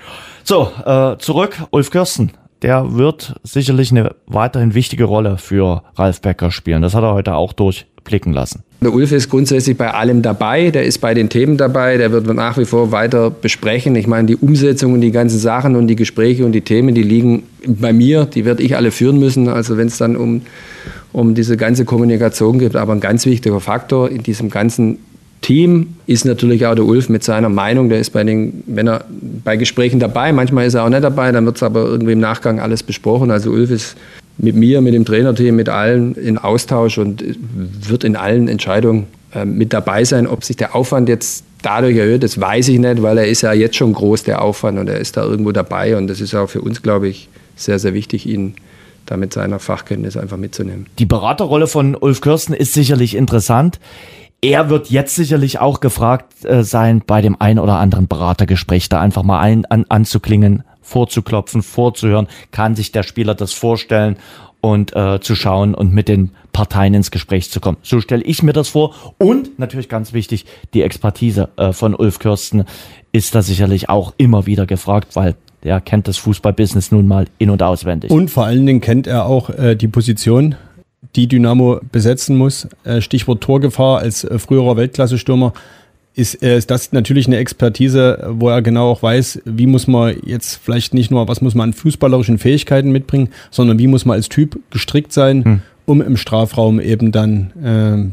So, 0.47 0.69
äh, 0.85 1.17
zurück, 1.19 1.57
Ulf 1.71 1.91
Kirsten. 1.91 2.33
Der 2.61 2.95
wird 2.95 3.35
sicherlich 3.43 3.91
eine 3.91 4.15
weiterhin 4.27 4.75
wichtige 4.75 5.05
Rolle 5.05 5.39
für 5.39 5.83
Ralf 5.97 6.21
Becker 6.21 6.51
spielen. 6.51 6.83
Das 6.83 6.95
hat 6.95 7.03
er 7.03 7.15
heute 7.15 7.35
auch 7.35 7.55
durchblicken 7.55 8.35
lassen. 8.35 8.63
Der 8.83 8.93
Ulf 8.93 9.13
ist 9.13 9.31
grundsätzlich 9.31 9.79
bei 9.79 9.95
allem 9.95 10.21
dabei, 10.21 10.71
der 10.71 10.85
ist 10.85 10.99
bei 10.99 11.15
den 11.15 11.31
Themen 11.31 11.57
dabei, 11.57 11.97
der 11.97 12.13
wird 12.13 12.27
nach 12.27 12.59
wie 12.59 12.67
vor 12.67 12.93
weiter 12.93 13.31
besprechen. 13.31 13.97
Ich 13.97 14.07
meine, 14.07 14.27
die 14.27 14.37
Umsetzung 14.37 14.93
und 14.93 15.01
die 15.01 15.13
ganzen 15.13 15.39
Sachen 15.39 15.77
und 15.77 15.87
die 15.87 15.97
Gespräche 15.97 16.45
und 16.45 16.53
die 16.53 16.61
Themen, 16.61 16.95
die 16.95 17.03
liegen 17.03 17.45
bei 17.67 17.95
mir, 17.95 18.27
die 18.27 18.45
werde 18.45 18.63
ich 18.63 18.77
alle 18.77 18.91
führen 18.91 19.19
müssen. 19.19 19.49
Also 19.49 19.79
wenn 19.79 19.87
es 19.87 19.97
dann 19.97 20.15
um, 20.15 20.43
um 21.15 21.35
diese 21.35 21.57
ganze 21.57 21.87
Kommunikation 21.87 22.59
geht. 22.59 22.77
Aber 22.77 22.93
ein 22.93 23.01
ganz 23.01 23.25
wichtiger 23.25 23.61
Faktor 23.61 24.11
in 24.11 24.23
diesem 24.23 24.51
ganzen 24.51 24.99
Team 25.45 25.97
ist 26.07 26.25
natürlich 26.25 26.65
auch 26.65 26.75
der 26.75 26.87
Ulf 26.87 27.11
mit 27.11 27.23
seiner 27.23 27.51
Meinung. 27.51 27.91
Der 27.91 28.01
ist 28.01 28.15
bei 28.15 28.25
den, 28.25 28.65
wenn 28.67 28.89
er 28.89 29.05
bei 29.45 29.57
Gesprächen 29.57 30.01
dabei, 30.01 30.33
manchmal 30.33 30.65
ist 30.65 30.73
er 30.73 30.85
auch 30.85 30.89
nicht 30.89 31.05
dabei, 31.05 31.33
dann 31.33 31.45
wird 31.45 31.57
es 31.57 31.63
aber 31.63 31.85
irgendwie 31.85 32.13
im 32.13 32.21
Nachgang 32.21 32.61
alles 32.61 32.83
besprochen. 32.83 33.31
Also 33.31 33.51
Ulf 33.51 33.71
ist 33.71 33.95
mit 34.39 34.57
mir, 34.57 34.81
mit 34.81 34.95
dem 34.95 35.05
Trainerteam, 35.05 35.55
mit 35.55 35.69
allen 35.69 36.15
in 36.15 36.39
Austausch 36.39 36.97
und 36.97 37.23
wird 37.55 38.05
in 38.05 38.17
allen 38.17 38.49
Entscheidungen 38.49 39.07
äh, 39.35 39.45
mit 39.45 39.75
dabei 39.75 40.05
sein. 40.05 40.27
Ob 40.27 40.45
sich 40.45 40.57
der 40.57 40.75
Aufwand 40.75 41.11
jetzt 41.11 41.45
dadurch 41.61 41.99
erhöht, 41.99 42.23
das 42.23 42.41
weiß 42.41 42.69
ich 42.69 42.79
nicht, 42.79 43.03
weil 43.03 43.19
er 43.19 43.29
ist 43.29 43.43
ja 43.43 43.53
jetzt 43.53 43.77
schon 43.77 43.93
groß, 43.93 44.23
der 44.23 44.41
Aufwand, 44.41 44.79
und 44.79 44.89
er 44.89 44.99
ist 44.99 45.19
da 45.19 45.25
irgendwo 45.25 45.53
dabei. 45.53 45.99
Und 45.99 46.07
das 46.07 46.23
ist 46.23 46.35
auch 46.35 46.49
für 46.49 46.63
uns, 46.63 46.81
glaube 46.81 47.09
ich, 47.09 47.29
sehr, 47.55 47.79
sehr 47.79 47.93
wichtig, 47.93 48.27
ihn 48.27 48.55
da 49.05 49.19
mit 49.19 49.35
seiner 49.35 49.59
Fachkenntnis 49.59 50.17
einfach 50.17 50.39
mitzunehmen. 50.39 50.87
Die 50.99 51.05
Beraterrolle 51.05 51.67
von 51.67 51.95
Ulf 51.95 52.23
Kirsten 52.23 52.55
ist 52.55 52.73
sicherlich 52.73 53.15
interessant. 53.15 53.79
Er 54.45 54.69
wird 54.69 54.91
jetzt 54.91 55.15
sicherlich 55.15 55.59
auch 55.59 55.81
gefragt 55.81 56.45
äh, 56.45 56.65
sein, 56.65 57.03
bei 57.07 57.23
dem 57.23 57.41
ein 57.41 57.59
oder 57.59 57.79
anderen 57.79 58.09
Beratergespräch 58.09 58.91
da 58.91 59.01
einfach 59.01 59.23
mal 59.23 59.41
ein, 59.41 59.65
an, 59.65 59.87
anzuklingen, 59.89 60.65
vorzuklopfen, 60.83 61.63
vorzuhören. 61.63 62.29
Kann 62.51 62.77
sich 62.77 62.93
der 62.93 63.05
Spieler 63.05 63.35
das 63.35 63.55
vorstellen 63.55 64.17
und 64.61 64.95
äh, 64.95 65.19
zu 65.21 65.35
schauen 65.35 65.75
und 65.75 65.95
mit 65.95 66.09
den 66.09 66.33
Parteien 66.53 66.93
ins 66.93 67.11
Gespräch 67.11 67.51
zu 67.51 67.59
kommen. 67.59 67.79
So 67.81 68.03
stelle 68.03 68.23
ich 68.23 68.43
mir 68.43 68.53
das 68.53 68.69
vor. 68.69 68.95
Und 69.17 69.59
natürlich 69.59 69.89
ganz 69.89 70.13
wichtig, 70.13 70.45
die 70.75 70.83
Expertise 70.83 71.49
äh, 71.57 71.73
von 71.73 71.95
Ulf 71.95 72.19
Kirsten 72.19 72.67
ist 73.13 73.35
da 73.35 73.41
sicherlich 73.41 73.89
auch 73.89 74.13
immer 74.19 74.45
wieder 74.45 74.67
gefragt, 74.67 75.17
weil 75.17 75.37
der 75.63 75.81
kennt 75.81 76.07
das 76.07 76.19
Fußballbusiness 76.19 76.93
nun 76.93 77.09
mal 77.09 77.29
in- 77.39 77.49
und 77.49 77.63
auswendig. 77.63 78.11
Und 78.11 78.31
vor 78.31 78.45
allen 78.45 78.67
Dingen 78.67 78.83
kennt 78.83 79.07
er 79.07 79.25
auch 79.25 79.49
äh, 79.49 79.75
die 79.75 79.89
Position, 79.89 80.57
die 81.17 81.27
Dynamo 81.27 81.81
besetzen 81.93 82.37
muss. 82.37 82.69
Äh, 82.85 83.01
Stichwort 83.01 83.43
Torgefahr 83.43 83.99
als 83.99 84.25
äh, 84.25 84.39
früherer 84.39 84.77
Weltklasse-Stürmer. 84.77 85.53
Ist, 86.17 86.43
äh, 86.43 86.57
ist 86.57 86.71
das 86.71 86.93
natürlich 86.93 87.27
eine 87.27 87.39
Expertise, 87.39 88.25
wo 88.31 88.49
er 88.49 88.63
genau 88.63 88.91
auch 88.91 89.03
weiß, 89.03 89.43
wie 89.45 89.67
muss 89.67 89.87
man 89.87 90.17
jetzt 90.25 90.61
vielleicht 90.63 90.95
nicht 90.95 91.11
nur, 91.11 91.27
was 91.27 91.41
muss 91.41 91.55
man 91.55 91.71
an 91.71 91.73
fußballerischen 91.73 92.39
Fähigkeiten 92.39 92.93
mitbringen, 92.93 93.31
sondern 93.51 93.79
wie 93.79 93.89
muss 93.89 94.05
man 94.05 94.17
als 94.17 94.29
Typ 94.29 94.59
gestrickt 94.71 95.13
sein, 95.13 95.63
um 95.87 96.01
im 96.01 96.17
Strafraum 96.17 96.81
eben 96.81 97.13
dann, 97.13 97.51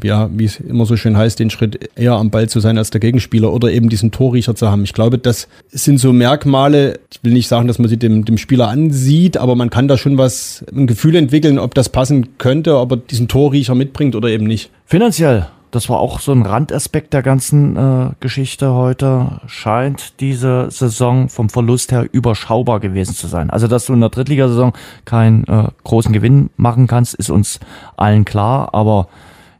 äh, 0.02 0.06
ja, 0.06 0.28
wie 0.32 0.44
es 0.44 0.60
immer 0.60 0.86
so 0.86 0.96
schön 0.96 1.16
heißt, 1.16 1.38
den 1.38 1.50
Schritt 1.50 1.90
eher 1.96 2.14
am 2.14 2.30
Ball 2.30 2.48
zu 2.48 2.60
sein 2.60 2.78
als 2.78 2.90
der 2.90 3.00
Gegenspieler 3.00 3.52
oder 3.52 3.70
eben 3.70 3.88
diesen 3.88 4.10
Torriecher 4.10 4.54
zu 4.54 4.70
haben. 4.70 4.84
Ich 4.84 4.92
glaube, 4.92 5.18
das 5.18 5.48
sind 5.70 5.98
so 5.98 6.12
Merkmale, 6.12 7.00
ich 7.10 7.22
will 7.22 7.32
nicht 7.32 7.48
sagen, 7.48 7.68
dass 7.68 7.78
man 7.78 7.88
sie 7.88 7.96
dem, 7.96 8.24
dem 8.24 8.38
Spieler 8.38 8.68
ansieht, 8.68 9.36
aber 9.36 9.56
man 9.56 9.70
kann 9.70 9.88
da 9.88 9.96
schon 9.96 10.18
was, 10.18 10.64
ein 10.74 10.86
Gefühl 10.86 11.16
entwickeln, 11.16 11.58
ob 11.58 11.74
das 11.74 11.88
passen 11.88 12.38
könnte, 12.38 12.78
ob 12.78 12.92
er 12.92 12.96
diesen 12.98 13.28
Torriecher 13.28 13.74
mitbringt 13.74 14.14
oder 14.14 14.28
eben 14.28 14.46
nicht. 14.46 14.70
Finanziell 14.84 15.46
das 15.72 15.88
war 15.88 15.98
auch 15.98 16.20
so 16.20 16.32
ein 16.32 16.42
Randaspekt 16.42 17.14
der 17.14 17.22
ganzen 17.22 17.76
äh, 17.76 18.10
Geschichte 18.20 18.74
heute, 18.74 19.40
scheint 19.46 20.20
diese 20.20 20.70
Saison 20.70 21.30
vom 21.30 21.48
Verlust 21.48 21.92
her 21.92 22.06
überschaubar 22.12 22.78
gewesen 22.78 23.14
zu 23.14 23.26
sein. 23.26 23.48
Also, 23.48 23.66
dass 23.68 23.86
du 23.86 23.94
in 23.94 24.00
der 24.00 24.10
Drittligasaison 24.10 24.74
keinen 25.06 25.44
äh, 25.44 25.68
großen 25.82 26.12
Gewinn 26.12 26.50
machen 26.58 26.86
kannst, 26.88 27.14
ist 27.14 27.30
uns 27.30 27.58
allen 27.96 28.26
klar. 28.26 28.74
Aber 28.74 29.08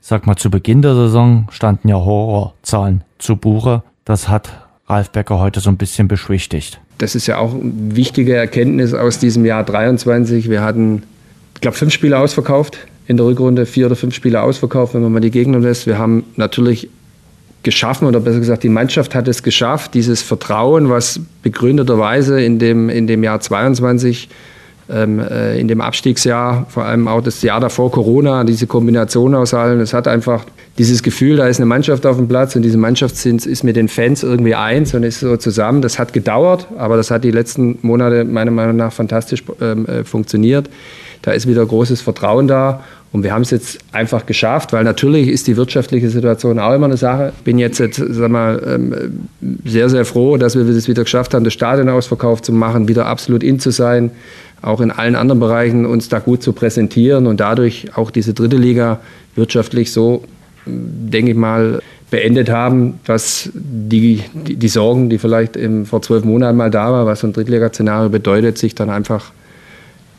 ich 0.02 0.06
sag 0.06 0.26
mal, 0.26 0.36
zu 0.36 0.50
Beginn 0.50 0.82
der 0.82 0.94
Saison 0.94 1.48
standen 1.50 1.88
ja 1.88 1.96
Horrorzahlen 1.96 3.04
zu 3.18 3.36
Buche. 3.36 3.82
Das 4.04 4.28
hat 4.28 4.50
Ralf 4.88 5.10
Becker 5.10 5.38
heute 5.38 5.60
so 5.60 5.70
ein 5.70 5.78
bisschen 5.78 6.08
beschwichtigt. 6.08 6.78
Das 6.98 7.14
ist 7.14 7.26
ja 7.26 7.38
auch 7.38 7.54
eine 7.54 7.96
wichtige 7.96 8.36
Erkenntnis 8.36 8.92
aus 8.92 9.18
diesem 9.18 9.46
Jahr 9.46 9.64
23. 9.64 10.50
Wir 10.50 10.60
hatten, 10.60 11.04
ich 11.54 11.62
glaube, 11.62 11.76
fünf 11.78 11.94
Spiele 11.94 12.18
ausverkauft 12.18 12.78
in 13.06 13.16
der 13.16 13.26
Rückrunde 13.26 13.66
vier 13.66 13.86
oder 13.86 13.96
fünf 13.96 14.14
Spiele 14.14 14.42
ausverkauft, 14.42 14.94
wenn 14.94 15.02
man 15.02 15.12
mal 15.12 15.20
die 15.20 15.30
Gegner 15.30 15.58
lässt. 15.58 15.86
Wir 15.86 15.98
haben 15.98 16.24
natürlich 16.36 16.88
geschaffen, 17.62 18.08
oder 18.08 18.20
besser 18.20 18.40
gesagt, 18.40 18.62
die 18.62 18.68
Mannschaft 18.68 19.14
hat 19.14 19.28
es 19.28 19.42
geschafft, 19.42 19.94
dieses 19.94 20.22
Vertrauen, 20.22 20.88
was 20.88 21.20
begründeterweise 21.42 22.42
in 22.42 22.58
dem, 22.58 22.88
in 22.88 23.06
dem 23.06 23.22
Jahr 23.22 23.40
22, 23.40 24.28
ähm, 24.90 25.20
äh, 25.20 25.58
in 25.58 25.68
dem 25.68 25.80
Abstiegsjahr, 25.80 26.66
vor 26.68 26.84
allem 26.84 27.06
auch 27.06 27.22
das 27.22 27.40
Jahr 27.42 27.60
davor 27.60 27.90
Corona, 27.92 28.44
diese 28.44 28.66
Kombination 28.66 29.34
aus 29.34 29.54
allen, 29.54 29.80
es 29.80 29.94
hat 29.94 30.08
einfach 30.08 30.44
dieses 30.78 31.02
Gefühl, 31.02 31.36
da 31.36 31.46
ist 31.46 31.58
eine 31.58 31.66
Mannschaft 31.66 32.04
auf 32.06 32.16
dem 32.16 32.28
Platz 32.28 32.56
und 32.56 32.62
diese 32.62 32.78
Mannschaft 32.78 33.24
ist 33.24 33.64
mit 33.64 33.76
den 33.76 33.88
Fans 33.88 34.22
irgendwie 34.22 34.54
eins 34.54 34.94
und 34.94 35.02
ist 35.02 35.20
so 35.20 35.36
zusammen. 35.36 35.82
Das 35.82 35.98
hat 35.98 36.12
gedauert, 36.12 36.66
aber 36.78 36.96
das 36.96 37.10
hat 37.10 37.24
die 37.24 37.30
letzten 37.30 37.78
Monate 37.82 38.24
meiner 38.24 38.50
Meinung 38.50 38.76
nach 38.76 38.92
fantastisch 38.92 39.44
ähm, 39.60 39.86
äh, 39.86 40.04
funktioniert. 40.04 40.68
Da 41.22 41.32
ist 41.32 41.46
wieder 41.46 41.64
großes 41.64 42.00
Vertrauen 42.00 42.48
da. 42.48 42.82
Und 43.12 43.24
wir 43.24 43.32
haben 43.32 43.42
es 43.42 43.50
jetzt 43.50 43.78
einfach 43.92 44.24
geschafft, 44.24 44.72
weil 44.72 44.84
natürlich 44.84 45.28
ist 45.28 45.46
die 45.46 45.56
wirtschaftliche 45.56 46.08
Situation 46.08 46.58
auch 46.58 46.72
immer 46.72 46.86
eine 46.86 46.96
Sache. 46.96 47.32
Ich 47.36 47.44
bin 47.44 47.58
jetzt, 47.58 47.76
sag 47.76 48.30
mal, 48.30 48.62
ähm, 48.66 49.28
sehr, 49.64 49.90
sehr 49.90 50.06
froh, 50.06 50.38
dass 50.38 50.56
wir 50.56 50.66
es 50.66 50.88
wieder 50.88 51.04
geschafft 51.04 51.34
haben, 51.34 51.44
das 51.44 51.52
Stadion 51.52 51.90
ausverkauft 51.90 52.46
zu 52.46 52.52
machen, 52.52 52.88
wieder 52.88 53.06
absolut 53.06 53.42
in 53.42 53.60
zu 53.60 53.70
sein, 53.70 54.10
auch 54.62 54.80
in 54.80 54.90
allen 54.90 55.14
anderen 55.14 55.40
Bereichen 55.40 55.84
uns 55.84 56.08
da 56.08 56.20
gut 56.20 56.42
zu 56.42 56.54
präsentieren 56.54 57.26
und 57.26 57.40
dadurch 57.40 57.88
auch 57.96 58.10
diese 58.10 58.32
dritte 58.32 58.56
Liga 58.56 59.00
wirtschaftlich 59.34 59.92
so, 59.92 60.24
denke 60.64 61.32
ich 61.32 61.36
mal, 61.36 61.82
beendet 62.10 62.50
haben, 62.50 63.00
was 63.04 63.50
die, 63.54 64.22
die, 64.34 64.68
Sorgen, 64.68 65.10
die 65.10 65.18
vielleicht 65.18 65.58
vor 65.84 66.02
zwölf 66.02 66.24
Monaten 66.24 66.56
mal 66.56 66.70
da 66.70 66.92
war, 66.92 67.06
was 67.06 67.20
so 67.20 67.26
ein 67.26 67.32
Drittliga-Szenario 67.32 68.10
bedeutet, 68.10 68.58
sich 68.58 68.74
dann 68.74 68.90
einfach 68.90 69.32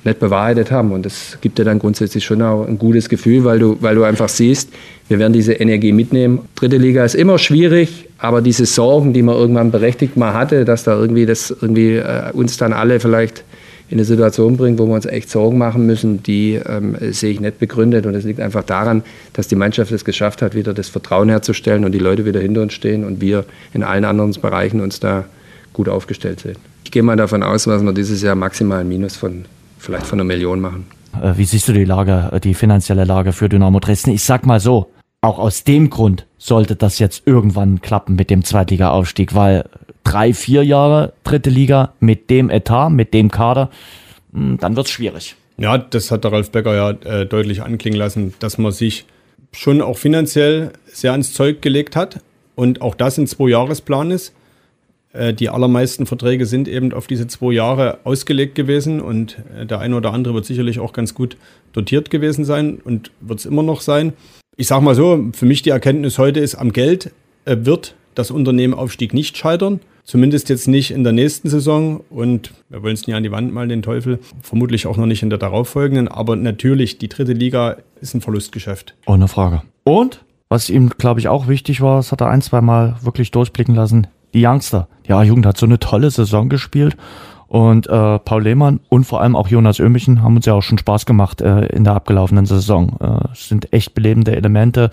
nicht 0.06 0.20
bewahrheitet 0.20 0.72
haben. 0.72 0.92
Und 0.92 1.06
das 1.06 1.38
gibt 1.42 1.58
dir 1.58 1.66
dann 1.66 1.80
grundsätzlich 1.80 2.24
schon 2.24 2.42
auch 2.42 2.68
ein 2.68 2.78
gutes 2.78 3.10
Gefühl, 3.10 3.44
weil 3.44 3.60
du, 3.60 3.78
weil 3.82 3.96
du 3.96 4.04
einfach 4.04 4.30
siehst, 4.30 4.70
wir 5.08 5.20
werden 5.20 5.34
diese 5.34 5.54
Energie 5.54 5.92
mitnehmen. 5.92 6.42
Dritte 6.56 6.78
Liga 6.78 7.04
ist 7.04 7.16
immer 7.16 7.38
schwierig, 7.38 8.10
aber 8.18 8.42
diese 8.42 8.66
Sorgen, 8.66 9.14
die 9.14 9.22
man 9.22 9.36
irgendwann 9.36 9.72
berechtigt 9.72 10.18
mal 10.18 10.34
hatte, 10.34 10.66
dass 10.66 10.84
da 10.84 10.98
irgendwie 10.98 11.26
das 11.26 11.52
irgendwie 11.52 11.96
äh, 11.96 12.32
uns 12.34 12.58
dann 12.58 12.74
alle 12.74 13.00
vielleicht 13.00 13.44
in 13.90 14.00
eine 14.00 14.06
Situation 14.06 14.58
bringt, 14.58 14.80
wo 14.80 14.88
wir 14.88 14.96
uns 14.96 15.06
echt 15.06 15.30
Sorgen 15.30 15.58
machen 15.58 15.86
müssen, 15.86 16.24
die 16.24 16.60
ähm, 16.66 16.96
sehe 17.12 17.32
ich 17.32 17.40
nicht 17.40 17.60
begründet. 17.60 18.06
Und 18.06 18.16
es 18.16 18.24
liegt 18.24 18.40
einfach 18.40 18.64
daran, 18.64 19.04
dass 19.34 19.48
die 19.48 19.56
Mannschaft 19.56 19.92
es 19.92 20.04
geschafft 20.06 20.42
hat, 20.42 20.56
wieder 20.56 20.74
das 20.74 20.90
Vertrauen 20.90 21.30
herzustellen 21.30 21.86
und 21.86 21.92
die 21.92 22.00
Leute 22.00 22.26
wieder 22.26 22.40
hinter 22.40 22.62
uns 22.62 22.74
stehen 22.74 23.04
und 23.04 23.22
wir 23.22 23.46
in 23.74 23.84
allen 23.84 24.06
anderen 24.06 24.32
Bereichen 24.32 24.82
uns 24.82 25.00
da 25.00 25.26
gut 25.74 25.90
aufgestellt 25.90 26.40
sind. 26.40 26.58
Ich 26.86 26.92
gehe 26.92 27.04
mal 27.04 27.18
davon 27.18 27.44
aus, 27.44 27.66
dass 27.66 27.84
wir 27.84 27.94
dieses 27.94 28.22
Jahr 28.22 28.36
maximal 28.36 28.80
ein 28.80 28.88
Minus 28.88 29.16
von 29.16 29.46
vielleicht 29.84 30.06
von 30.08 30.20
einer 30.20 30.26
Million 30.26 30.62
machen. 30.62 30.86
Äh, 31.22 31.34
wie 31.38 31.46
siehst 31.46 31.68
du 31.68 31.74
die 31.74 31.86
Lage, 31.86 32.30
äh, 32.32 32.40
die 32.40 32.54
finanzielle 32.54 33.04
Lage 33.04 33.34
für 33.34 33.50
Dynamo 33.50 33.80
Dresden? 33.80 34.12
Ich 34.12 34.24
sag 34.24 34.46
mal 34.46 34.60
so, 34.60 34.92
auch 35.22 35.40
aus 35.40 35.64
dem 35.64 35.90
Grund 35.90 36.26
sollte 36.38 36.76
das 36.76 37.00
jetzt 37.00 37.24
irgendwann 37.26 37.82
klappen 37.82 38.16
mit 38.16 38.30
dem 38.30 38.44
Zweitliga-Aufstieg, 38.44 39.36
weil 39.36 39.66
drei, 40.04 40.34
vier 40.34 40.64
Jahre 40.64 41.14
dritte 41.24 41.50
Liga 41.50 41.94
mit 42.00 42.30
dem 42.30 42.50
Etat, 42.50 42.90
mit 42.90 43.14
dem 43.14 43.30
Kader, 43.30 43.70
hm, 44.34 44.58
dann 44.60 44.76
wird's 44.76 44.92
schwierig. 44.92 45.36
Ja, 45.58 45.78
das 45.78 46.12
hat 46.12 46.24
der 46.24 46.32
Ralf 46.32 46.52
Becker 46.52 46.76
ja 46.76 46.90
äh, 46.90 47.26
deutlich 47.26 47.62
anklingen 47.62 48.00
lassen, 48.00 48.34
dass 48.40 48.58
man 48.58 48.72
sich 48.72 49.06
schon 49.52 49.82
auch 49.82 49.98
finanziell 49.98 50.72
sehr 50.88 51.12
ans 51.12 51.34
Zeug 51.34 51.62
gelegt 51.62 51.96
hat 51.96 52.20
und 52.56 52.82
auch 52.82 52.96
das 52.96 53.18
in 53.18 53.28
zwei 53.28 53.50
Jahresplan 53.50 54.12
ist. 54.12 54.34
Äh, 55.14 55.34
die 55.34 55.50
allermeisten 55.50 56.06
Verträge 56.06 56.46
sind 56.46 56.68
eben 56.68 56.92
auf 56.92 57.08
diese 57.08 57.28
zwei 57.28 57.54
Jahre 57.54 58.00
ausgelegt 58.04 58.56
gewesen 58.56 59.00
und 59.00 59.38
äh, 59.58 59.66
der 59.66 59.80
eine 59.80 59.96
oder 59.96 60.12
andere 60.12 60.34
wird 60.34 60.46
sicherlich 60.46 60.80
auch 60.80 60.92
ganz 60.92 61.14
gut 61.14 61.38
dotiert 61.72 62.10
gewesen 62.10 62.44
sein 62.44 62.80
und 62.84 63.12
wird 63.22 63.40
es 63.40 63.46
immer 63.46 63.64
noch 63.64 63.82
sein. 63.82 64.14
Ich 64.58 64.68
sage 64.68 64.84
mal 64.84 64.96
so, 64.96 65.30
für 65.34 65.46
mich 65.46 65.62
die 65.62 65.70
Erkenntnis 65.70 66.18
heute 66.18 66.40
ist, 66.40 66.56
am 66.56 66.74
Geld 66.74 67.12
äh, 67.46 67.58
wird 67.62 67.96
das 68.16 68.32
Unternehmen 68.32 68.74
Aufstieg 68.74 69.14
nicht 69.14 69.38
scheitern. 69.38 69.80
Zumindest 70.04 70.50
jetzt 70.50 70.68
nicht 70.68 70.92
in 70.92 71.06
der 71.06 71.14
nächsten 71.14 71.48
Saison 71.48 72.02
und 72.10 72.52
wir 72.70 72.84
wollen 72.84 72.94
es 72.94 73.08
nie 73.08 73.14
an 73.14 73.24
die 73.24 73.32
Wand 73.32 73.54
malen, 73.54 73.70
den 73.70 73.82
Teufel. 73.82 74.20
Vermutlich 74.42 74.86
auch 74.86 74.98
noch 74.98 75.06
nicht 75.06 75.24
in 75.24 75.30
der 75.30 75.40
darauffolgenden. 75.40 76.10
Aber 76.10 76.36
natürlich, 76.36 76.98
die 76.98 77.08
dritte 77.08 77.32
Liga 77.32 77.78
ist 78.02 78.14
ein 78.14 78.20
Verlustgeschäft. 78.20 78.96
Ohne 79.06 79.30
Frage. 79.30 79.62
Und 79.86 80.26
was 80.50 80.70
ihm, 80.70 80.90
glaube 80.90 81.22
ich, 81.22 81.30
auch 81.30 81.48
wichtig 81.48 81.80
war, 81.80 81.98
das 81.98 82.12
hat 82.12 82.20
er 82.20 82.28
ein, 82.28 82.42
zwei 82.42 82.60
Mal 82.60 82.98
wirklich 83.02 83.32
durchblicken 83.32 83.76
lassen, 83.76 84.08
die 84.34 84.46
Youngster. 84.46 84.88
Die 85.08 85.14
A-Jugend 85.14 85.46
hat 85.46 85.58
so 85.58 85.66
eine 85.66 85.80
tolle 85.80 86.10
Saison 86.12 86.50
gespielt. 86.50 86.98
Und 87.48 87.86
äh, 87.86 88.18
Paul 88.18 88.44
Lehmann 88.44 88.80
und 88.90 89.04
vor 89.04 89.22
allem 89.22 89.36
auch 89.36 89.48
Jonas 89.48 89.80
Ömichen 89.80 90.24
haben 90.24 90.36
uns 90.36 90.48
ja 90.48 90.56
auch 90.56 90.64
schon 90.64 90.80
Spaß 90.80 91.06
gemacht 91.06 91.40
äh, 91.40 91.68
in 91.68 91.84
der 91.84 91.94
abgelaufenen 91.94 92.48
Saison. 92.48 92.98
Äh, 93.00 93.28
sind 93.36 93.72
echt 93.72 93.94
belebende 93.94 94.36
Elemente 94.36 94.90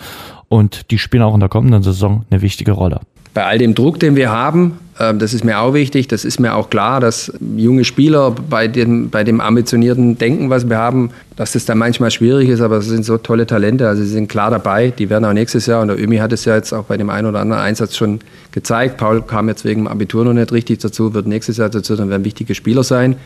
und 0.49 0.91
die 0.91 0.99
spielen 0.99 1.23
auch 1.23 1.33
in 1.33 1.41
der 1.41 1.49
kommenden 1.49 1.83
Saison 1.83 2.27
eine 2.31 2.43
wichtige 2.43 2.73
Rolle. 2.73 3.01
Bei 3.35 3.45
all 3.45 3.59
dem 3.59 3.75
Druck, 3.75 4.01
den 4.01 4.17
wir 4.17 4.31
haben, 4.31 4.79
ähm, 5.01 5.19
das 5.19 5.33
ist 5.33 5.45
mir 5.45 5.59
auch 5.59 5.73
wichtig. 5.73 6.09
Das 6.09 6.25
ist 6.25 6.39
mir 6.39 6.55
auch 6.55 6.69
klar, 6.69 7.01
dass 7.01 7.33
junge 7.57 7.85
Spieler 7.85 8.31
bei 8.33 8.69
dem, 8.69 9.09
bei 9.09 9.25
dem 9.25 9.41
ambitionierten 9.41 10.19
Denken, 10.19 10.51
was 10.51 10.69
wir 10.69 10.77
haben, 10.77 11.11
dass 11.37 11.53
das 11.53 11.65
dann 11.65 11.79
manchmal 11.79 12.11
schwierig 12.11 12.51
ist, 12.51 12.61
aber 12.61 12.77
es 12.77 12.87
sind 12.87 13.05
so 13.05 13.17
tolle 13.17 13.47
Talente. 13.47 13.89
Also 13.89 14.03
sie 14.03 14.11
sind 14.11 14.29
klar 14.29 14.51
dabei. 14.51 14.91
Die 14.91 15.09
werden 15.09 15.25
auch 15.25 15.33
nächstes 15.33 15.65
Jahr, 15.67 15.81
und 15.81 15.89
der 15.89 15.99
Ömi 15.99 16.19
hat 16.19 16.33
es 16.33 16.45
ja 16.45 16.55
jetzt 16.55 16.75
auch 16.75 16.85
bei 16.85 16.99
dem 16.99 17.09
einen 17.09 17.27
oder 17.27 17.41
anderen 17.41 17.63
Einsatz 17.63 17.97
schon 17.97 18.21
gezeigt. 18.53 18.99
Paul 18.99 19.23
kam 19.23 19.49
jetzt 19.49 19.65
wegen 19.65 19.83
dem 19.83 19.89
Abitur 19.89 20.25
noch 20.25 20.35
nicht 20.35 20.53
richtig 20.53 20.81
dazu, 20.81 21.15
wird 21.15 21.27
nächstes 21.27 21.57
Jahr 21.57 21.71
dazu, 21.71 21.97
dann 21.97 22.11
werden 22.11 22.25
wichtige 22.25 22.55
Spieler 22.55 22.85
sein. 22.85 23.17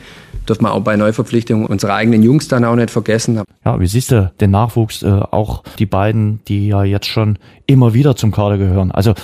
Dürfen 0.49 0.63
wir 0.63 0.73
auch 0.73 0.83
bei 0.83 0.97
Neuverpflichtungen 0.97 1.67
unsere 1.67 1.95
eigenen 1.95 2.23
Jungs 2.23 2.47
dann 2.47 2.65
auch 2.65 2.77
nicht 2.77 2.91
vergessen. 2.91 3.41
Ja, 3.65 3.81
wie 3.81 3.87
siehst 3.87 4.13
du 4.13 4.31
den 4.41 4.53
Nachwuchs, 4.53 5.03
äh, 5.03 5.09
auch 5.09 5.65
die 5.79 5.87
beiden, 5.87 6.41
die 6.47 6.69
ja 6.69 6.85
jetzt 6.85 7.07
schon 7.07 7.39
immer 7.67 7.95
wieder 7.95 8.15
zum 8.15 8.31
Kader 8.31 8.59
gehören? 8.59 8.93
Also 8.93 9.15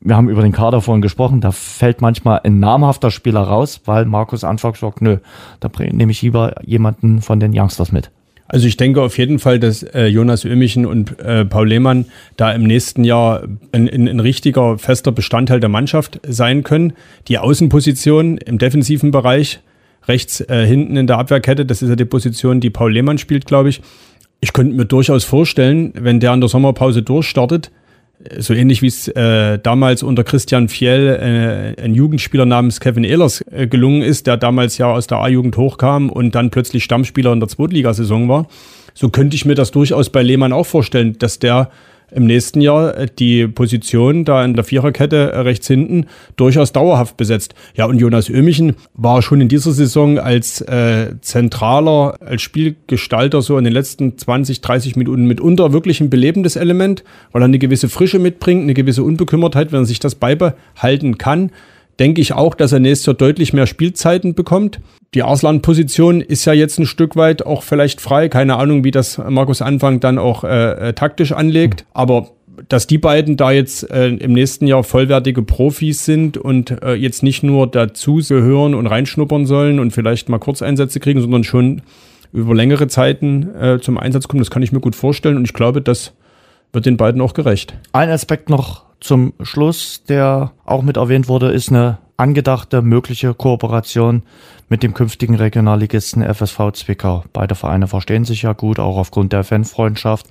wir 0.00 0.16
haben 0.16 0.28
über 0.28 0.42
den 0.42 0.52
Kader 0.52 0.80
vorhin 0.80 1.02
gesprochen, 1.02 1.40
da 1.40 1.52
fällt 1.52 2.00
manchmal 2.00 2.40
ein 2.44 2.60
namhafter 2.60 3.10
Spieler 3.10 3.40
raus, 3.40 3.80
weil 3.84 4.04
Markus 4.04 4.44
anfangs 4.44 4.80
sagt, 4.80 5.02
nö, 5.02 5.18
da 5.60 5.70
nehme 5.78 6.12
ich 6.12 6.22
lieber 6.22 6.54
jemanden 6.64 7.20
von 7.20 7.40
den 7.40 7.58
Youngsters 7.58 7.92
mit. 7.92 8.10
Also 8.50 8.66
ich 8.66 8.78
denke 8.78 9.02
auf 9.02 9.18
jeden 9.18 9.38
Fall, 9.38 9.58
dass 9.58 9.82
äh, 9.82 10.06
Jonas 10.06 10.44
Ömichen 10.46 10.86
und 10.86 11.18
äh, 11.20 11.44
Paul 11.44 11.68
Lehmann 11.68 12.06
da 12.38 12.50
im 12.50 12.62
nächsten 12.62 13.04
Jahr 13.04 13.42
ein, 13.72 13.88
ein, 13.90 14.08
ein, 14.08 14.20
richtiger 14.20 14.78
fester 14.78 15.12
Bestandteil 15.12 15.60
der 15.60 15.68
Mannschaft 15.68 16.18
sein 16.26 16.62
können. 16.62 16.94
Die 17.28 17.36
Außenposition 17.36 18.38
im 18.38 18.56
defensiven 18.56 19.10
Bereich, 19.10 19.60
rechts 20.06 20.40
äh, 20.40 20.66
hinten 20.66 20.96
in 20.96 21.06
der 21.06 21.18
Abwehrkette, 21.18 21.66
das 21.66 21.82
ist 21.82 21.90
ja 21.90 21.96
die 21.96 22.06
Position, 22.06 22.60
die 22.60 22.70
Paul 22.70 22.90
Lehmann 22.90 23.18
spielt, 23.18 23.44
glaube 23.44 23.68
ich. 23.68 23.82
Ich 24.40 24.54
könnte 24.54 24.74
mir 24.74 24.86
durchaus 24.86 25.24
vorstellen, 25.24 25.92
wenn 25.94 26.18
der 26.18 26.32
an 26.32 26.40
der 26.40 26.48
Sommerpause 26.48 27.02
durchstartet, 27.02 27.70
so 28.38 28.52
ähnlich 28.52 28.82
wie 28.82 28.88
es 28.88 29.08
äh, 29.08 29.58
damals 29.58 30.02
unter 30.02 30.24
Christian 30.24 30.68
Fiel 30.68 31.76
äh, 31.78 31.82
ein 31.82 31.94
Jugendspieler 31.94 32.46
namens 32.46 32.80
Kevin 32.80 33.04
Ehlers 33.04 33.44
äh, 33.52 33.66
gelungen 33.66 34.02
ist, 34.02 34.26
der 34.26 34.36
damals 34.36 34.78
ja 34.78 34.92
aus 34.92 35.06
der 35.06 35.18
A-Jugend 35.18 35.56
hochkam 35.56 36.10
und 36.10 36.34
dann 36.34 36.50
plötzlich 36.50 36.84
Stammspieler 36.84 37.32
in 37.32 37.40
der 37.40 37.48
Zweitligasaison 37.48 38.28
war. 38.28 38.48
So 38.94 39.10
könnte 39.10 39.36
ich 39.36 39.44
mir 39.44 39.54
das 39.54 39.70
durchaus 39.70 40.10
bei 40.10 40.22
Lehmann 40.22 40.52
auch 40.52 40.66
vorstellen, 40.66 41.16
dass 41.18 41.38
der 41.38 41.70
im 42.10 42.26
nächsten 42.26 42.60
Jahr 42.60 42.96
äh, 42.96 43.06
die 43.18 43.46
Position 43.46 44.24
da 44.24 44.44
in 44.44 44.54
der 44.54 44.64
Viererkette 44.64 45.32
äh, 45.32 45.38
rechts 45.40 45.66
hinten 45.66 46.06
durchaus 46.36 46.72
dauerhaft 46.72 47.16
besetzt. 47.16 47.54
Ja, 47.74 47.86
und 47.86 47.98
Jonas 47.98 48.28
Ömichen 48.28 48.74
war 48.94 49.22
schon 49.22 49.40
in 49.40 49.48
dieser 49.48 49.72
Saison 49.72 50.18
als 50.18 50.60
äh, 50.62 51.14
zentraler, 51.20 52.16
als 52.20 52.42
Spielgestalter 52.42 53.42
so 53.42 53.58
in 53.58 53.64
den 53.64 53.72
letzten 53.72 54.16
20, 54.16 54.60
30 54.60 54.96
Minuten 54.96 55.26
mitunter 55.26 55.72
wirklich 55.72 56.00
ein 56.00 56.10
belebendes 56.10 56.56
Element, 56.56 57.04
weil 57.32 57.42
er 57.42 57.46
eine 57.46 57.58
gewisse 57.58 57.88
Frische 57.88 58.18
mitbringt, 58.18 58.62
eine 58.62 58.74
gewisse 58.74 59.02
Unbekümmertheit, 59.02 59.72
wenn 59.72 59.82
er 59.82 59.86
sich 59.86 60.00
das 60.00 60.14
beibehalten 60.14 61.18
kann 61.18 61.50
denke 61.98 62.20
ich 62.20 62.32
auch, 62.32 62.54
dass 62.54 62.72
er 62.72 62.80
nächstes 62.80 63.06
Jahr 63.06 63.14
deutlich 63.14 63.52
mehr 63.52 63.66
Spielzeiten 63.66 64.34
bekommt. 64.34 64.80
Die 65.14 65.22
Arslan-Position 65.22 66.20
ist 66.20 66.44
ja 66.44 66.52
jetzt 66.52 66.78
ein 66.78 66.86
Stück 66.86 67.16
weit 67.16 67.44
auch 67.44 67.62
vielleicht 67.62 68.00
frei. 68.00 68.28
Keine 68.28 68.56
Ahnung, 68.56 68.84
wie 68.84 68.90
das 68.90 69.18
Markus 69.18 69.62
Anfang 69.62 70.00
dann 70.00 70.18
auch 70.18 70.44
äh, 70.44 70.88
äh 70.88 70.92
taktisch 70.92 71.32
anlegt. 71.32 71.84
Aber 71.94 72.30
dass 72.68 72.86
die 72.86 72.98
beiden 72.98 73.36
da 73.36 73.50
jetzt 73.50 73.88
äh, 73.90 74.08
im 74.08 74.32
nächsten 74.32 74.66
Jahr 74.66 74.82
vollwertige 74.82 75.42
Profis 75.42 76.04
sind 76.04 76.36
und 76.36 76.82
äh, 76.82 76.94
jetzt 76.94 77.22
nicht 77.22 77.42
nur 77.42 77.66
dazu 77.66 78.16
gehören 78.16 78.74
und 78.74 78.86
reinschnuppern 78.86 79.46
sollen 79.46 79.78
und 79.78 79.92
vielleicht 79.92 80.28
mal 80.28 80.38
Kurzeinsätze 80.38 81.00
kriegen, 81.00 81.20
sondern 81.20 81.44
schon 81.44 81.82
über 82.32 82.54
längere 82.54 82.88
Zeiten 82.88 83.54
äh, 83.54 83.78
zum 83.80 83.96
Einsatz 83.96 84.28
kommen, 84.28 84.40
das 84.40 84.50
kann 84.50 84.62
ich 84.62 84.72
mir 84.72 84.80
gut 84.80 84.96
vorstellen 84.96 85.36
und 85.36 85.44
ich 85.44 85.54
glaube, 85.54 85.80
das 85.80 86.12
wird 86.72 86.86
den 86.86 86.96
beiden 86.96 87.20
auch 87.20 87.32
gerecht. 87.32 87.74
Ein 87.92 88.10
Aspekt 88.10 88.50
noch 88.50 88.87
zum 89.00 89.32
Schluss, 89.42 90.02
der 90.08 90.52
auch 90.64 90.82
mit 90.82 90.96
erwähnt 90.96 91.28
wurde, 91.28 91.50
ist 91.50 91.70
eine 91.70 91.98
angedachte 92.16 92.82
mögliche 92.82 93.32
Kooperation 93.32 94.22
mit 94.68 94.82
dem 94.82 94.92
künftigen 94.92 95.36
Regionalligisten 95.36 96.22
FSV 96.22 96.72
Zwickau. 96.72 97.24
Beide 97.32 97.54
Vereine 97.54 97.86
verstehen 97.86 98.24
sich 98.24 98.42
ja 98.42 98.52
gut, 98.52 98.78
auch 98.78 98.98
aufgrund 98.98 99.32
der 99.32 99.44
Fanfreundschaft. 99.44 100.26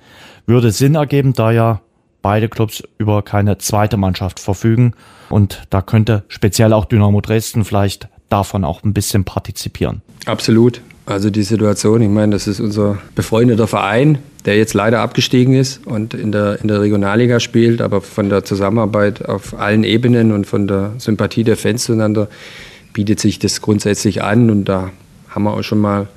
Würde 0.46 0.70
Sinn 0.70 0.94
ergeben, 0.94 1.32
da 1.32 1.50
ja 1.50 1.80
beide 2.22 2.48
Clubs 2.48 2.82
über 2.98 3.22
keine 3.22 3.58
zweite 3.58 3.96
Mannschaft 3.96 4.38
verfügen. 4.38 4.92
Und 5.30 5.62
da 5.70 5.82
könnte 5.82 6.24
speziell 6.28 6.72
auch 6.72 6.84
Dynamo 6.84 7.20
Dresden 7.20 7.64
vielleicht 7.64 8.08
davon 8.28 8.64
auch 8.64 8.82
ein 8.82 8.92
bisschen 8.92 9.24
partizipieren. 9.24 10.02
Absolut. 10.26 10.82
Also 11.08 11.30
die 11.30 11.42
Situation, 11.42 12.02
ich 12.02 12.10
meine, 12.10 12.32
das 12.32 12.46
ist 12.46 12.60
unser 12.60 12.98
befreundeter 13.14 13.66
Verein, 13.66 14.18
der 14.44 14.58
jetzt 14.58 14.74
leider 14.74 15.00
abgestiegen 15.00 15.54
ist 15.54 15.86
und 15.86 16.12
in 16.12 16.32
der, 16.32 16.60
in 16.60 16.68
der 16.68 16.82
Regionalliga 16.82 17.40
spielt, 17.40 17.80
aber 17.80 18.02
von 18.02 18.28
der 18.28 18.44
Zusammenarbeit 18.44 19.24
auf 19.26 19.58
allen 19.58 19.84
Ebenen 19.84 20.32
und 20.32 20.46
von 20.46 20.68
der 20.68 20.92
Sympathie 20.98 21.44
der 21.44 21.56
Fans 21.56 21.84
zueinander 21.84 22.28
bietet 22.92 23.20
sich 23.20 23.38
das 23.38 23.62
grundsätzlich 23.62 24.22
an 24.22 24.50
und 24.50 24.66
da 24.66 24.90
haben 25.30 25.44
wir 25.44 25.54
auch 25.54 25.62
schon 25.62 25.78
mal 25.78 26.08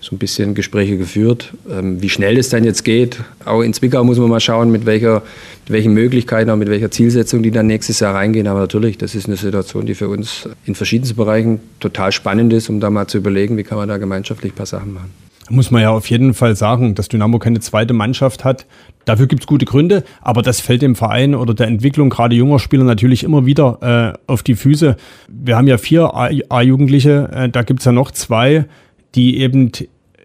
so 0.00 0.14
ein 0.14 0.18
bisschen 0.18 0.54
Gespräche 0.54 0.96
geführt. 0.96 1.52
Ähm, 1.70 2.02
wie 2.02 2.08
schnell 2.08 2.38
es 2.38 2.48
dann 2.48 2.64
jetzt 2.64 2.84
geht, 2.84 3.18
auch 3.44 3.60
in 3.60 3.72
Zwickau 3.72 4.02
muss 4.02 4.18
man 4.18 4.28
mal 4.28 4.40
schauen, 4.40 4.70
mit, 4.70 4.86
welcher, 4.86 5.22
mit 5.64 5.70
welchen 5.70 5.92
Möglichkeiten, 5.92 6.50
auch 6.50 6.56
mit 6.56 6.70
welcher 6.70 6.90
Zielsetzung 6.90 7.42
die 7.42 7.50
dann 7.50 7.66
nächstes 7.66 8.00
Jahr 8.00 8.14
reingehen. 8.14 8.46
Aber 8.46 8.60
natürlich, 8.60 8.98
das 8.98 9.14
ist 9.14 9.26
eine 9.26 9.36
Situation, 9.36 9.86
die 9.86 9.94
für 9.94 10.08
uns 10.08 10.48
in 10.64 10.74
verschiedensten 10.74 11.16
Bereichen 11.16 11.60
total 11.80 12.12
spannend 12.12 12.52
ist, 12.52 12.68
um 12.70 12.80
da 12.80 12.90
mal 12.90 13.06
zu 13.06 13.18
überlegen, 13.18 13.56
wie 13.56 13.62
kann 13.62 13.78
man 13.78 13.88
da 13.88 13.98
gemeinschaftlich 13.98 14.52
ein 14.52 14.56
paar 14.56 14.66
Sachen 14.66 14.94
machen. 14.94 15.10
Muss 15.52 15.72
man 15.72 15.82
ja 15.82 15.90
auf 15.90 16.08
jeden 16.08 16.32
Fall 16.32 16.54
sagen, 16.54 16.94
dass 16.94 17.08
Dynamo 17.08 17.40
keine 17.40 17.58
zweite 17.58 17.92
Mannschaft 17.92 18.44
hat. 18.44 18.66
Dafür 19.04 19.26
gibt 19.26 19.42
es 19.42 19.46
gute 19.48 19.64
Gründe, 19.64 20.04
aber 20.20 20.42
das 20.42 20.60
fällt 20.60 20.80
dem 20.80 20.94
Verein 20.94 21.34
oder 21.34 21.54
der 21.54 21.66
Entwicklung 21.66 22.08
gerade 22.08 22.36
junger 22.36 22.60
Spieler 22.60 22.84
natürlich 22.84 23.24
immer 23.24 23.46
wieder 23.46 24.14
äh, 24.16 24.30
auf 24.30 24.44
die 24.44 24.54
Füße. 24.54 24.96
Wir 25.26 25.56
haben 25.56 25.66
ja 25.66 25.76
vier 25.76 26.14
A-Jugendliche, 26.14 27.30
äh, 27.32 27.48
da 27.48 27.62
gibt 27.62 27.80
es 27.80 27.86
ja 27.86 27.90
noch 27.90 28.12
zwei, 28.12 28.66
die 29.14 29.38
eben 29.38 29.72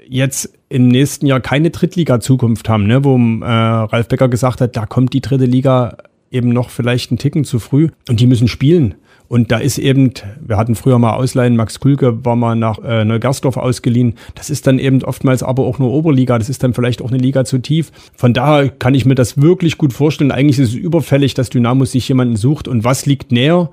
jetzt 0.07 0.53
im 0.69 0.87
nächsten 0.87 1.25
Jahr 1.25 1.39
keine 1.39 1.69
Drittliga-Zukunft 1.69 2.69
haben, 2.69 2.87
ne? 2.87 3.03
wo 3.03 3.17
äh, 3.17 3.45
Ralf 3.45 4.07
Becker 4.07 4.29
gesagt 4.29 4.61
hat, 4.61 4.75
da 4.75 4.85
kommt 4.85 5.13
die 5.13 5.21
dritte 5.21 5.45
Liga 5.45 5.97
eben 6.31 6.49
noch 6.49 6.69
vielleicht 6.69 7.11
einen 7.11 7.17
Ticken 7.17 7.45
zu 7.45 7.59
früh 7.59 7.89
und 8.09 8.19
die 8.19 8.27
müssen 8.27 8.47
spielen. 8.47 8.95
Und 9.27 9.51
da 9.51 9.57
ist 9.57 9.79
eben, 9.79 10.11
wir 10.39 10.57
hatten 10.57 10.75
früher 10.75 10.99
mal 10.99 11.13
Ausleihen, 11.13 11.55
Max 11.55 11.79
Kulke 11.79 12.23
war 12.23 12.35
mal 12.35 12.55
nach 12.55 12.77
äh, 12.83 13.05
Neugersdorf 13.05 13.57
ausgeliehen. 13.57 14.15
Das 14.35 14.51
ist 14.51 14.67
dann 14.67 14.77
eben 14.77 15.03
oftmals 15.03 15.41
aber 15.41 15.63
auch 15.63 15.79
nur 15.79 15.91
Oberliga. 15.91 16.37
Das 16.37 16.49
ist 16.49 16.61
dann 16.61 16.75
vielleicht 16.75 17.01
auch 17.01 17.09
eine 17.09 17.17
Liga 17.17 17.43
zu 17.43 17.57
tief. 17.57 17.91
Von 18.15 18.33
daher 18.33 18.69
kann 18.69 18.93
ich 18.93 19.05
mir 19.05 19.15
das 19.15 19.41
wirklich 19.41 19.79
gut 19.79 19.93
vorstellen. 19.93 20.31
Eigentlich 20.31 20.59
ist 20.59 20.69
es 20.69 20.75
überfällig, 20.75 21.33
dass 21.33 21.49
Dynamo 21.49 21.85
sich 21.85 22.07
jemanden 22.07 22.35
sucht. 22.35 22.67
Und 22.67 22.83
was 22.83 23.07
liegt 23.07 23.31
näher? 23.31 23.71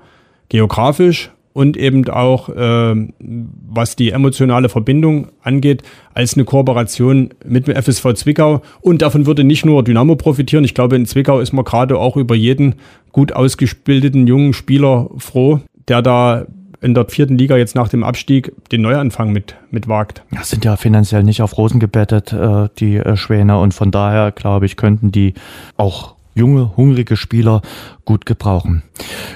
Geografisch 0.49 1.29
und 1.53 1.77
eben 1.77 2.07
auch, 2.09 2.49
äh, 2.49 3.07
was 3.19 3.95
die 3.95 4.11
emotionale 4.11 4.69
Verbindung 4.69 5.29
angeht, 5.41 5.83
als 6.13 6.33
eine 6.33 6.45
Kooperation 6.45 7.29
mit 7.45 7.67
dem 7.67 7.75
FSV 7.75 8.13
Zwickau. 8.15 8.61
Und 8.81 9.01
davon 9.01 9.25
würde 9.25 9.43
nicht 9.43 9.65
nur 9.65 9.83
Dynamo 9.83 10.15
profitieren. 10.15 10.63
Ich 10.63 10.73
glaube, 10.73 10.95
in 10.95 11.05
Zwickau 11.05 11.39
ist 11.39 11.53
man 11.53 11.63
gerade 11.63 11.97
auch 11.97 12.17
über 12.17 12.35
jeden 12.35 12.75
gut 13.11 13.31
ausgebildeten 13.33 14.27
jungen 14.27 14.53
Spieler 14.53 15.09
froh, 15.17 15.61
der 15.87 16.01
da 16.01 16.45
in 16.81 16.93
der 16.93 17.05
vierten 17.07 17.37
Liga 17.37 17.55
jetzt 17.55 17.75
nach 17.75 17.87
dem 17.87 18.03
Abstieg 18.03 18.51
den 18.71 18.81
Neuanfang 18.81 19.31
mit, 19.31 19.55
mit 19.71 19.87
wagt. 19.87 20.21
Das 20.31 20.49
sind 20.49 20.65
ja 20.65 20.75
finanziell 20.75 21.23
nicht 21.23 21.41
auf 21.41 21.57
Rosen 21.57 21.79
gebettet, 21.79 22.33
äh, 22.33 22.67
die 22.77 22.97
äh, 22.97 23.15
Schwäne. 23.15 23.57
Und 23.59 23.73
von 23.73 23.89
daher, 23.89 24.31
glaube 24.31 24.65
ich, 24.65 24.75
könnten 24.75 25.11
die 25.11 25.33
auch 25.77 26.15
junge, 26.35 26.75
hungrige 26.75 27.15
Spieler 27.15 27.61
gut 28.03 28.25
gebrauchen. 28.25 28.83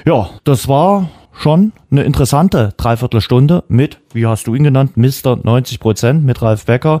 Ja, 0.04 0.28
das 0.44 0.68
war 0.68 1.08
schon 1.38 1.72
eine 1.90 2.02
interessante 2.02 2.74
Dreiviertelstunde 2.76 3.62
mit, 3.68 3.98
wie 4.12 4.26
hast 4.26 4.48
du 4.48 4.54
ihn 4.54 4.64
genannt, 4.64 4.96
Mr. 4.96 5.38
90 5.42 5.78
Prozent 5.78 6.24
mit 6.24 6.42
Ralf 6.42 6.66
Becker. 6.66 7.00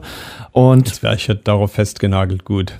Und 0.52 0.86
Jetzt 0.86 1.02
wäre 1.02 1.16
ich 1.16 1.26
ja 1.26 1.34
darauf 1.34 1.72
festgenagelt, 1.72 2.44
gut. 2.44 2.78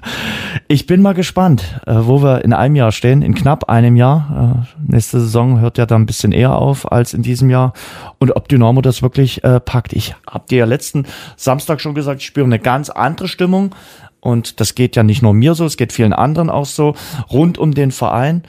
ich 0.68 0.86
bin 0.86 1.02
mal 1.02 1.12
gespannt, 1.12 1.62
äh, 1.86 1.94
wo 1.94 2.22
wir 2.22 2.42
in 2.42 2.54
einem 2.54 2.74
Jahr 2.74 2.90
stehen, 2.90 3.20
in 3.20 3.34
knapp 3.34 3.68
einem 3.68 3.96
Jahr. 3.96 4.64
Äh, 4.88 4.92
nächste 4.92 5.20
Saison 5.20 5.60
hört 5.60 5.76
ja 5.76 5.84
dann 5.84 6.02
ein 6.02 6.06
bisschen 6.06 6.32
eher 6.32 6.56
auf 6.56 6.90
als 6.90 7.12
in 7.12 7.22
diesem 7.22 7.50
Jahr. 7.50 7.74
Und 8.18 8.34
ob 8.34 8.48
Dynamo 8.48 8.80
das 8.80 9.02
wirklich 9.02 9.44
äh, 9.44 9.60
packt. 9.60 9.92
Ich 9.92 10.14
habe 10.28 10.46
dir 10.48 10.60
ja 10.60 10.64
letzten 10.64 11.04
Samstag 11.36 11.82
schon 11.82 11.94
gesagt, 11.94 12.22
ich 12.22 12.26
spüre 12.26 12.46
eine 12.46 12.58
ganz 12.58 12.88
andere 12.88 13.28
Stimmung. 13.28 13.74
Und 14.20 14.58
das 14.58 14.74
geht 14.74 14.96
ja 14.96 15.02
nicht 15.02 15.20
nur 15.20 15.34
mir 15.34 15.54
so, 15.54 15.66
es 15.66 15.76
geht 15.76 15.92
vielen 15.92 16.14
anderen 16.14 16.48
auch 16.48 16.64
so, 16.64 16.94
rund 17.30 17.58
um 17.58 17.74
den 17.74 17.90
Verein. 17.90 18.42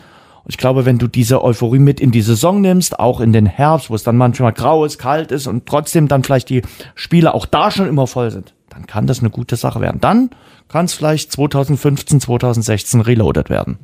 Und 0.46 0.52
ich 0.52 0.58
glaube, 0.58 0.86
wenn 0.86 1.00
du 1.00 1.08
diese 1.08 1.44
Euphorie 1.44 1.80
mit 1.80 2.00
in 2.00 2.12
die 2.12 2.22
Saison 2.22 2.62
nimmst, 2.62 3.00
auch 3.00 3.20
in 3.20 3.34
den 3.34 3.48
Herbst, 3.48 3.90
wo 3.90 3.96
es 3.96 4.04
dann 4.04 4.16
manchmal 4.16 4.54
grau 4.54 4.86
ist, 4.86 5.00
kalt 5.00 5.32
ist 5.32 5.48
und 5.48 5.66
trotzdem 5.66 6.08
dann 6.08 6.24
vielleicht 6.24 6.52
die 6.52 6.62
Spiele 6.94 7.34
auch 7.34 7.48
da 7.48 7.72
schon 7.72 7.88
immer 7.88 8.06
voll 8.06 8.30
sind, 8.30 8.54
dann 8.70 8.86
kann 8.86 9.08
das 9.08 9.22
eine 9.22 9.32
gute 9.32 9.56
Sache 9.56 9.82
werden. 9.82 10.00
Dann 10.02 10.30
kann 10.68 10.86
es 10.86 10.94
vielleicht 10.94 11.32
2015, 11.32 12.22
2016 12.22 13.02
reloaded 13.02 13.50
werden. 13.50 13.80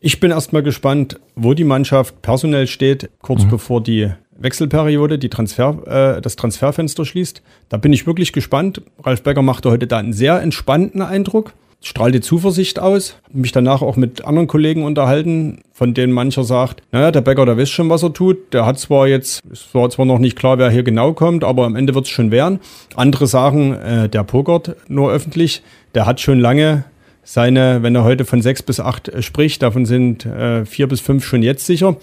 Ich 0.00 0.20
bin 0.20 0.30
erstmal 0.30 0.62
gespannt, 0.62 1.18
wo 1.34 1.54
die 1.54 1.64
Mannschaft 1.64 2.20
personell 2.20 2.66
steht, 2.66 3.08
kurz 3.22 3.44
mhm. 3.44 3.48
bevor 3.48 3.82
die 3.82 4.10
Wechselperiode, 4.36 5.18
die 5.18 5.30
Transfer, 5.30 6.16
äh, 6.16 6.20
das 6.20 6.36
Transferfenster 6.36 7.06
schließt. 7.06 7.40
Da 7.70 7.78
bin 7.78 7.94
ich 7.94 8.06
wirklich 8.06 8.34
gespannt. 8.34 8.82
Ralf 9.02 9.22
Becker 9.22 9.40
machte 9.40 9.70
heute 9.70 9.86
da 9.86 9.96
einen 9.96 10.12
sehr 10.12 10.42
entspannten 10.42 11.00
Eindruck 11.00 11.54
strahlte 11.86 12.20
Zuversicht 12.20 12.80
aus. 12.80 13.16
Mich 13.32 13.52
danach 13.52 13.80
auch 13.80 13.96
mit 13.96 14.24
anderen 14.24 14.48
Kollegen 14.48 14.84
unterhalten, 14.84 15.60
von 15.72 15.94
denen 15.94 16.12
mancher 16.12 16.42
sagt, 16.42 16.82
naja, 16.90 17.12
der 17.12 17.20
Bäcker, 17.20 17.46
der 17.46 17.56
weiß 17.56 17.70
schon, 17.70 17.88
was 17.88 18.02
er 18.02 18.12
tut. 18.12 18.52
Der 18.52 18.66
hat 18.66 18.80
zwar 18.80 19.06
jetzt, 19.06 19.42
es 19.52 19.72
war 19.72 19.88
zwar 19.88 20.04
noch 20.04 20.18
nicht 20.18 20.36
klar, 20.36 20.58
wer 20.58 20.68
hier 20.68 20.82
genau 20.82 21.12
kommt, 21.12 21.44
aber 21.44 21.64
am 21.64 21.76
Ende 21.76 21.94
wird 21.94 22.06
es 22.06 22.10
schon 22.10 22.32
werden. 22.32 22.58
Andere 22.96 23.28
sagen, 23.28 23.74
äh, 23.74 24.08
der 24.08 24.24
pokert 24.24 24.74
nur 24.88 25.12
öffentlich. 25.12 25.62
Der 25.94 26.06
hat 26.06 26.20
schon 26.20 26.40
lange 26.40 26.84
seine, 27.22 27.82
wenn 27.82 27.94
er 27.94 28.02
heute 28.02 28.24
von 28.24 28.42
sechs 28.42 28.62
bis 28.62 28.80
acht 28.80 29.08
äh, 29.08 29.22
spricht, 29.22 29.62
davon 29.62 29.86
sind 29.86 30.26
äh, 30.26 30.66
vier 30.66 30.88
bis 30.88 31.00
fünf 31.00 31.24
schon 31.24 31.42
jetzt 31.42 31.66
sicher. 31.66 31.96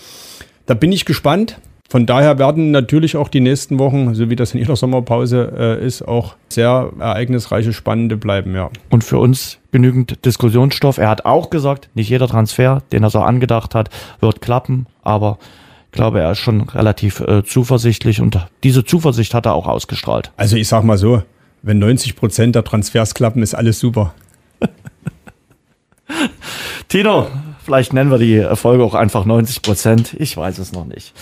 Da 0.66 0.76
bin 0.76 0.94
ich 0.94 1.04
gespannt. 1.04 1.58
Von 1.90 2.06
daher 2.06 2.40
werden 2.40 2.72
natürlich 2.72 3.18
auch 3.18 3.28
die 3.28 3.40
nächsten 3.40 3.78
Wochen, 3.78 4.16
so 4.16 4.30
wie 4.30 4.36
das 4.36 4.54
in 4.54 4.60
jeder 4.60 4.76
Sommerpause 4.76 5.54
äh, 5.56 5.86
ist, 5.86 6.02
auch 6.02 6.36
sehr 6.50 6.92
ereignisreiche, 6.98 7.72
spannende 7.72 8.18
bleiben, 8.18 8.56
ja. 8.56 8.72
Und 8.90 9.04
für 9.04 9.20
uns 9.20 9.60
genügend 9.72 10.26
Diskussionsstoff. 10.26 10.98
Er 10.98 11.10
hat 11.10 11.26
auch 11.26 11.50
gesagt, 11.50 11.90
nicht 11.94 12.10
jeder 12.10 12.28
Transfer, 12.28 12.82
den 12.92 13.04
er 13.04 13.10
so 13.10 13.20
angedacht 13.20 13.76
hat, 13.76 13.90
wird 14.22 14.42
klappen, 14.42 14.88
aber 15.04 15.38
ich 15.86 15.92
glaube, 15.92 16.22
er 16.22 16.32
ist 16.32 16.40
schon 16.40 16.62
relativ 16.62 17.20
äh, 17.20 17.44
zuversichtlich 17.44 18.20
und 18.22 18.40
diese 18.64 18.84
Zuversicht 18.84 19.36
hat 19.36 19.46
er 19.46 19.54
auch 19.54 19.68
ausgestrahlt. 19.68 20.32
Also 20.38 20.56
ich 20.56 20.68
sag 20.68 20.84
mal 20.84 20.98
so, 20.98 21.22
wenn 21.62 21.78
90 21.78 22.16
Prozent 22.16 22.56
der 22.56 22.64
Transfers 22.64 23.14
klappen, 23.14 23.44
ist 23.44 23.54
alles 23.54 23.80
super. 23.80 24.16
Tino, 26.88 27.28
vielleicht 27.64 27.94
nennen 27.94 28.12
wir 28.12 28.18
die 28.18 28.56
Folge 28.56 28.84
auch 28.84 28.94
einfach 28.94 29.26
90 29.26 29.62
Prozent. 29.62 30.14
Ich 30.20 30.36
weiß 30.36 30.58
es 30.58 30.72
noch 30.72 30.86
nicht. 30.86 31.14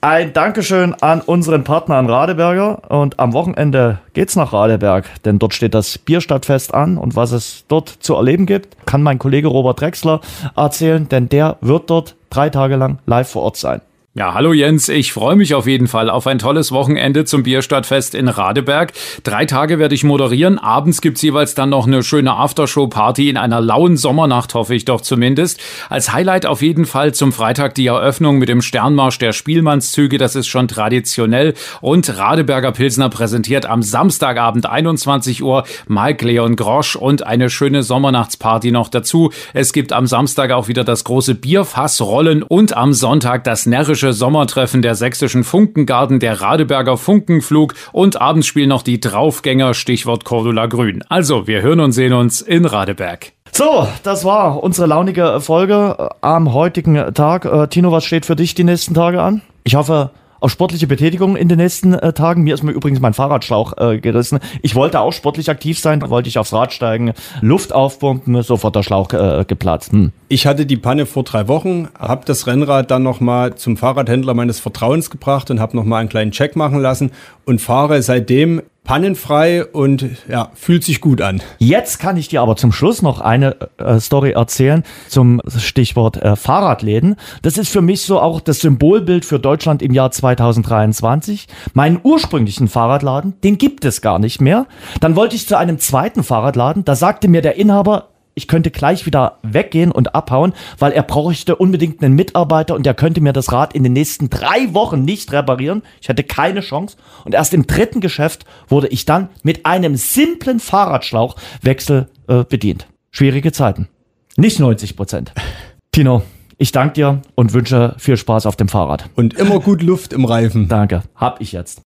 Ein 0.00 0.32
Dankeschön 0.32 0.94
an 0.94 1.20
unseren 1.20 1.64
Partner 1.64 1.96
an 1.96 2.08
Radeberger 2.08 2.90
und 2.90 3.18
am 3.18 3.32
Wochenende 3.32 3.98
geht's 4.12 4.36
nach 4.36 4.52
Radeberg, 4.52 5.06
denn 5.24 5.40
dort 5.40 5.54
steht 5.54 5.74
das 5.74 5.98
Bierstadtfest 5.98 6.72
an 6.72 6.98
und 6.98 7.16
was 7.16 7.32
es 7.32 7.64
dort 7.66 7.88
zu 7.88 8.14
erleben 8.14 8.46
gibt, 8.46 8.86
kann 8.86 9.02
mein 9.02 9.18
Kollege 9.18 9.48
Robert 9.48 9.80
Drexler 9.80 10.20
erzählen, 10.54 11.08
denn 11.08 11.28
der 11.28 11.56
wird 11.60 11.90
dort 11.90 12.14
drei 12.30 12.48
Tage 12.48 12.76
lang 12.76 12.98
live 13.06 13.28
vor 13.28 13.42
Ort 13.42 13.56
sein. 13.56 13.80
Ja, 14.18 14.34
hallo 14.34 14.52
Jens, 14.52 14.88
ich 14.88 15.12
freue 15.12 15.36
mich 15.36 15.54
auf 15.54 15.68
jeden 15.68 15.86
Fall 15.86 16.10
auf 16.10 16.26
ein 16.26 16.40
tolles 16.40 16.72
Wochenende 16.72 17.24
zum 17.24 17.44
Bierstadtfest 17.44 18.16
in 18.16 18.26
Radeberg. 18.26 18.92
Drei 19.22 19.46
Tage 19.46 19.78
werde 19.78 19.94
ich 19.94 20.02
moderieren, 20.02 20.58
abends 20.58 21.00
gibt's 21.00 21.22
jeweils 21.22 21.54
dann 21.54 21.70
noch 21.70 21.86
eine 21.86 22.02
schöne 22.02 22.34
Aftershow-Party 22.34 23.28
in 23.28 23.36
einer 23.36 23.60
lauen 23.60 23.96
Sommernacht, 23.96 24.54
hoffe 24.54 24.74
ich 24.74 24.84
doch 24.84 25.02
zumindest. 25.02 25.60
Als 25.88 26.12
Highlight 26.12 26.46
auf 26.46 26.62
jeden 26.62 26.84
Fall 26.84 27.14
zum 27.14 27.30
Freitag 27.30 27.76
die 27.76 27.86
Eröffnung 27.86 28.38
mit 28.38 28.48
dem 28.48 28.60
Sternmarsch 28.60 29.18
der 29.18 29.32
Spielmannszüge, 29.32 30.18
das 30.18 30.34
ist 30.34 30.48
schon 30.48 30.66
traditionell. 30.66 31.54
Und 31.80 32.18
Radeberger 32.18 32.72
Pilsner 32.72 33.10
präsentiert 33.10 33.66
am 33.66 33.84
Samstagabend 33.84 34.66
21 34.66 35.44
Uhr 35.44 35.62
Mike 35.86 36.26
Leon 36.26 36.56
Grosch 36.56 36.96
und 36.96 37.24
eine 37.24 37.50
schöne 37.50 37.84
Sommernachtsparty 37.84 38.72
noch 38.72 38.88
dazu. 38.88 39.30
Es 39.54 39.72
gibt 39.72 39.92
am 39.92 40.08
Samstag 40.08 40.50
auch 40.50 40.66
wieder 40.66 40.82
das 40.82 41.04
große 41.04 41.36
Bierfassrollen 41.36 42.42
und 42.42 42.76
am 42.76 42.92
Sonntag 42.92 43.44
das 43.44 43.66
närrische 43.66 44.07
klassische 44.08 44.12
Sommertreffen 44.12 44.82
der 44.82 44.94
sächsischen 44.94 45.44
Funkengarten, 45.44 46.20
der 46.20 46.40
Radeberger 46.40 46.96
Funkenflug 46.96 47.74
und 47.92 48.20
abends 48.20 48.46
spielen 48.46 48.68
noch 48.68 48.82
die 48.82 49.00
Draufgänger, 49.00 49.74
Stichwort 49.74 50.24
Cordula 50.24 50.66
Grün. 50.66 51.04
Also, 51.08 51.46
wir 51.46 51.62
hören 51.62 51.80
und 51.80 51.92
sehen 51.92 52.12
uns 52.12 52.40
in 52.40 52.64
Radeberg. 52.64 53.32
So, 53.52 53.86
das 54.02 54.24
war 54.24 54.62
unsere 54.62 54.86
launige 54.86 55.40
Folge 55.40 56.10
am 56.20 56.52
heutigen 56.52 57.12
Tag. 57.14 57.44
Äh, 57.44 57.68
Tino, 57.68 57.92
was 57.92 58.04
steht 58.04 58.26
für 58.26 58.36
dich 58.36 58.54
die 58.54 58.64
nächsten 58.64 58.94
Tage 58.94 59.20
an? 59.20 59.42
Ich 59.64 59.74
hoffe, 59.74 60.10
auf 60.40 60.50
sportliche 60.50 60.86
Betätigung 60.86 61.36
in 61.36 61.48
den 61.48 61.58
nächsten 61.58 61.94
äh, 61.94 62.12
Tagen. 62.12 62.42
Mir 62.42 62.54
ist 62.54 62.62
mir 62.62 62.72
übrigens 62.72 63.00
mein 63.00 63.14
Fahrradschlauch 63.14 63.74
äh, 63.78 63.98
gerissen. 63.98 64.38
Ich 64.62 64.74
wollte 64.74 65.00
auch 65.00 65.12
sportlich 65.12 65.50
aktiv 65.50 65.78
sein, 65.78 66.02
wollte 66.08 66.28
ich 66.28 66.38
aufs 66.38 66.52
Rad 66.52 66.72
steigen, 66.72 67.12
Luft 67.40 67.72
aufpumpen, 67.72 68.42
sofort 68.42 68.76
der 68.76 68.82
Schlauch 68.82 69.12
äh, 69.12 69.44
geplatzt. 69.46 69.92
Hm. 69.92 70.12
Ich 70.28 70.46
hatte 70.46 70.66
die 70.66 70.76
Panne 70.76 71.06
vor 71.06 71.24
drei 71.24 71.48
Wochen, 71.48 71.88
habe 71.98 72.24
das 72.24 72.46
Rennrad 72.46 72.90
dann 72.90 73.02
nochmal 73.02 73.54
zum 73.54 73.76
Fahrradhändler 73.76 74.34
meines 74.34 74.60
Vertrauens 74.60 75.10
gebracht 75.10 75.50
und 75.50 75.60
habe 75.60 75.76
nochmal 75.76 76.00
einen 76.00 76.08
kleinen 76.08 76.30
Check 76.30 76.56
machen 76.56 76.80
lassen 76.80 77.12
und 77.44 77.60
fahre 77.60 78.02
seitdem 78.02 78.62
pannenfrei 78.88 79.66
und 79.66 80.06
ja, 80.28 80.50
fühlt 80.54 80.82
sich 80.82 81.02
gut 81.02 81.20
an. 81.20 81.42
Jetzt 81.58 81.98
kann 81.98 82.16
ich 82.16 82.28
dir 82.28 82.40
aber 82.40 82.56
zum 82.56 82.72
Schluss 82.72 83.02
noch 83.02 83.20
eine 83.20 83.54
äh, 83.76 84.00
Story 84.00 84.30
erzählen 84.30 84.82
zum 85.08 85.42
Stichwort 85.58 86.16
äh, 86.16 86.36
Fahrradläden. 86.36 87.16
Das 87.42 87.58
ist 87.58 87.68
für 87.68 87.82
mich 87.82 88.00
so 88.00 88.18
auch 88.18 88.40
das 88.40 88.60
Symbolbild 88.60 89.26
für 89.26 89.38
Deutschland 89.38 89.82
im 89.82 89.92
Jahr 89.92 90.10
2023. 90.10 91.48
Meinen 91.74 92.00
ursprünglichen 92.02 92.66
Fahrradladen, 92.66 93.34
den 93.44 93.58
gibt 93.58 93.84
es 93.84 94.00
gar 94.00 94.18
nicht 94.18 94.40
mehr. 94.40 94.64
Dann 95.00 95.16
wollte 95.16 95.36
ich 95.36 95.46
zu 95.46 95.58
einem 95.58 95.78
zweiten 95.78 96.22
Fahrradladen, 96.22 96.86
da 96.86 96.94
sagte 96.94 97.28
mir 97.28 97.42
der 97.42 97.56
Inhaber, 97.56 98.08
ich 98.38 98.46
könnte 98.46 98.70
gleich 98.70 99.04
wieder 99.04 99.38
weggehen 99.42 99.90
und 99.90 100.14
abhauen, 100.14 100.54
weil 100.78 100.92
er 100.92 101.02
bräuchte 101.02 101.56
unbedingt 101.56 102.02
einen 102.02 102.14
Mitarbeiter 102.14 102.76
und 102.76 102.86
der 102.86 102.94
könnte 102.94 103.20
mir 103.20 103.32
das 103.32 103.52
Rad 103.52 103.74
in 103.74 103.82
den 103.82 103.92
nächsten 103.92 104.30
drei 104.30 104.72
Wochen 104.72 105.02
nicht 105.04 105.32
reparieren. 105.32 105.82
Ich 106.00 106.08
hätte 106.08 106.22
keine 106.22 106.60
Chance. 106.60 106.96
Und 107.24 107.34
erst 107.34 107.52
im 107.52 107.66
dritten 107.66 108.00
Geschäft 108.00 108.44
wurde 108.68 108.86
ich 108.86 109.04
dann 109.04 109.28
mit 109.42 109.66
einem 109.66 109.96
simplen 109.96 110.60
Fahrradschlauchwechsel 110.60 112.06
äh, 112.28 112.44
bedient. 112.44 112.86
Schwierige 113.10 113.50
Zeiten. 113.50 113.88
Nicht 114.36 114.60
90 114.60 114.96
Prozent. 114.96 115.32
Tino, 115.90 116.22
ich 116.58 116.70
danke 116.70 116.94
dir 116.94 117.22
und 117.34 117.52
wünsche 117.54 117.96
viel 117.98 118.16
Spaß 118.16 118.46
auf 118.46 118.54
dem 118.54 118.68
Fahrrad. 118.68 119.10
Und 119.16 119.34
immer 119.34 119.58
gut 119.58 119.82
Luft 119.82 120.12
im 120.12 120.24
Reifen. 120.24 120.68
Danke. 120.68 121.02
Hab 121.16 121.40
ich 121.40 121.50
jetzt. 121.50 121.87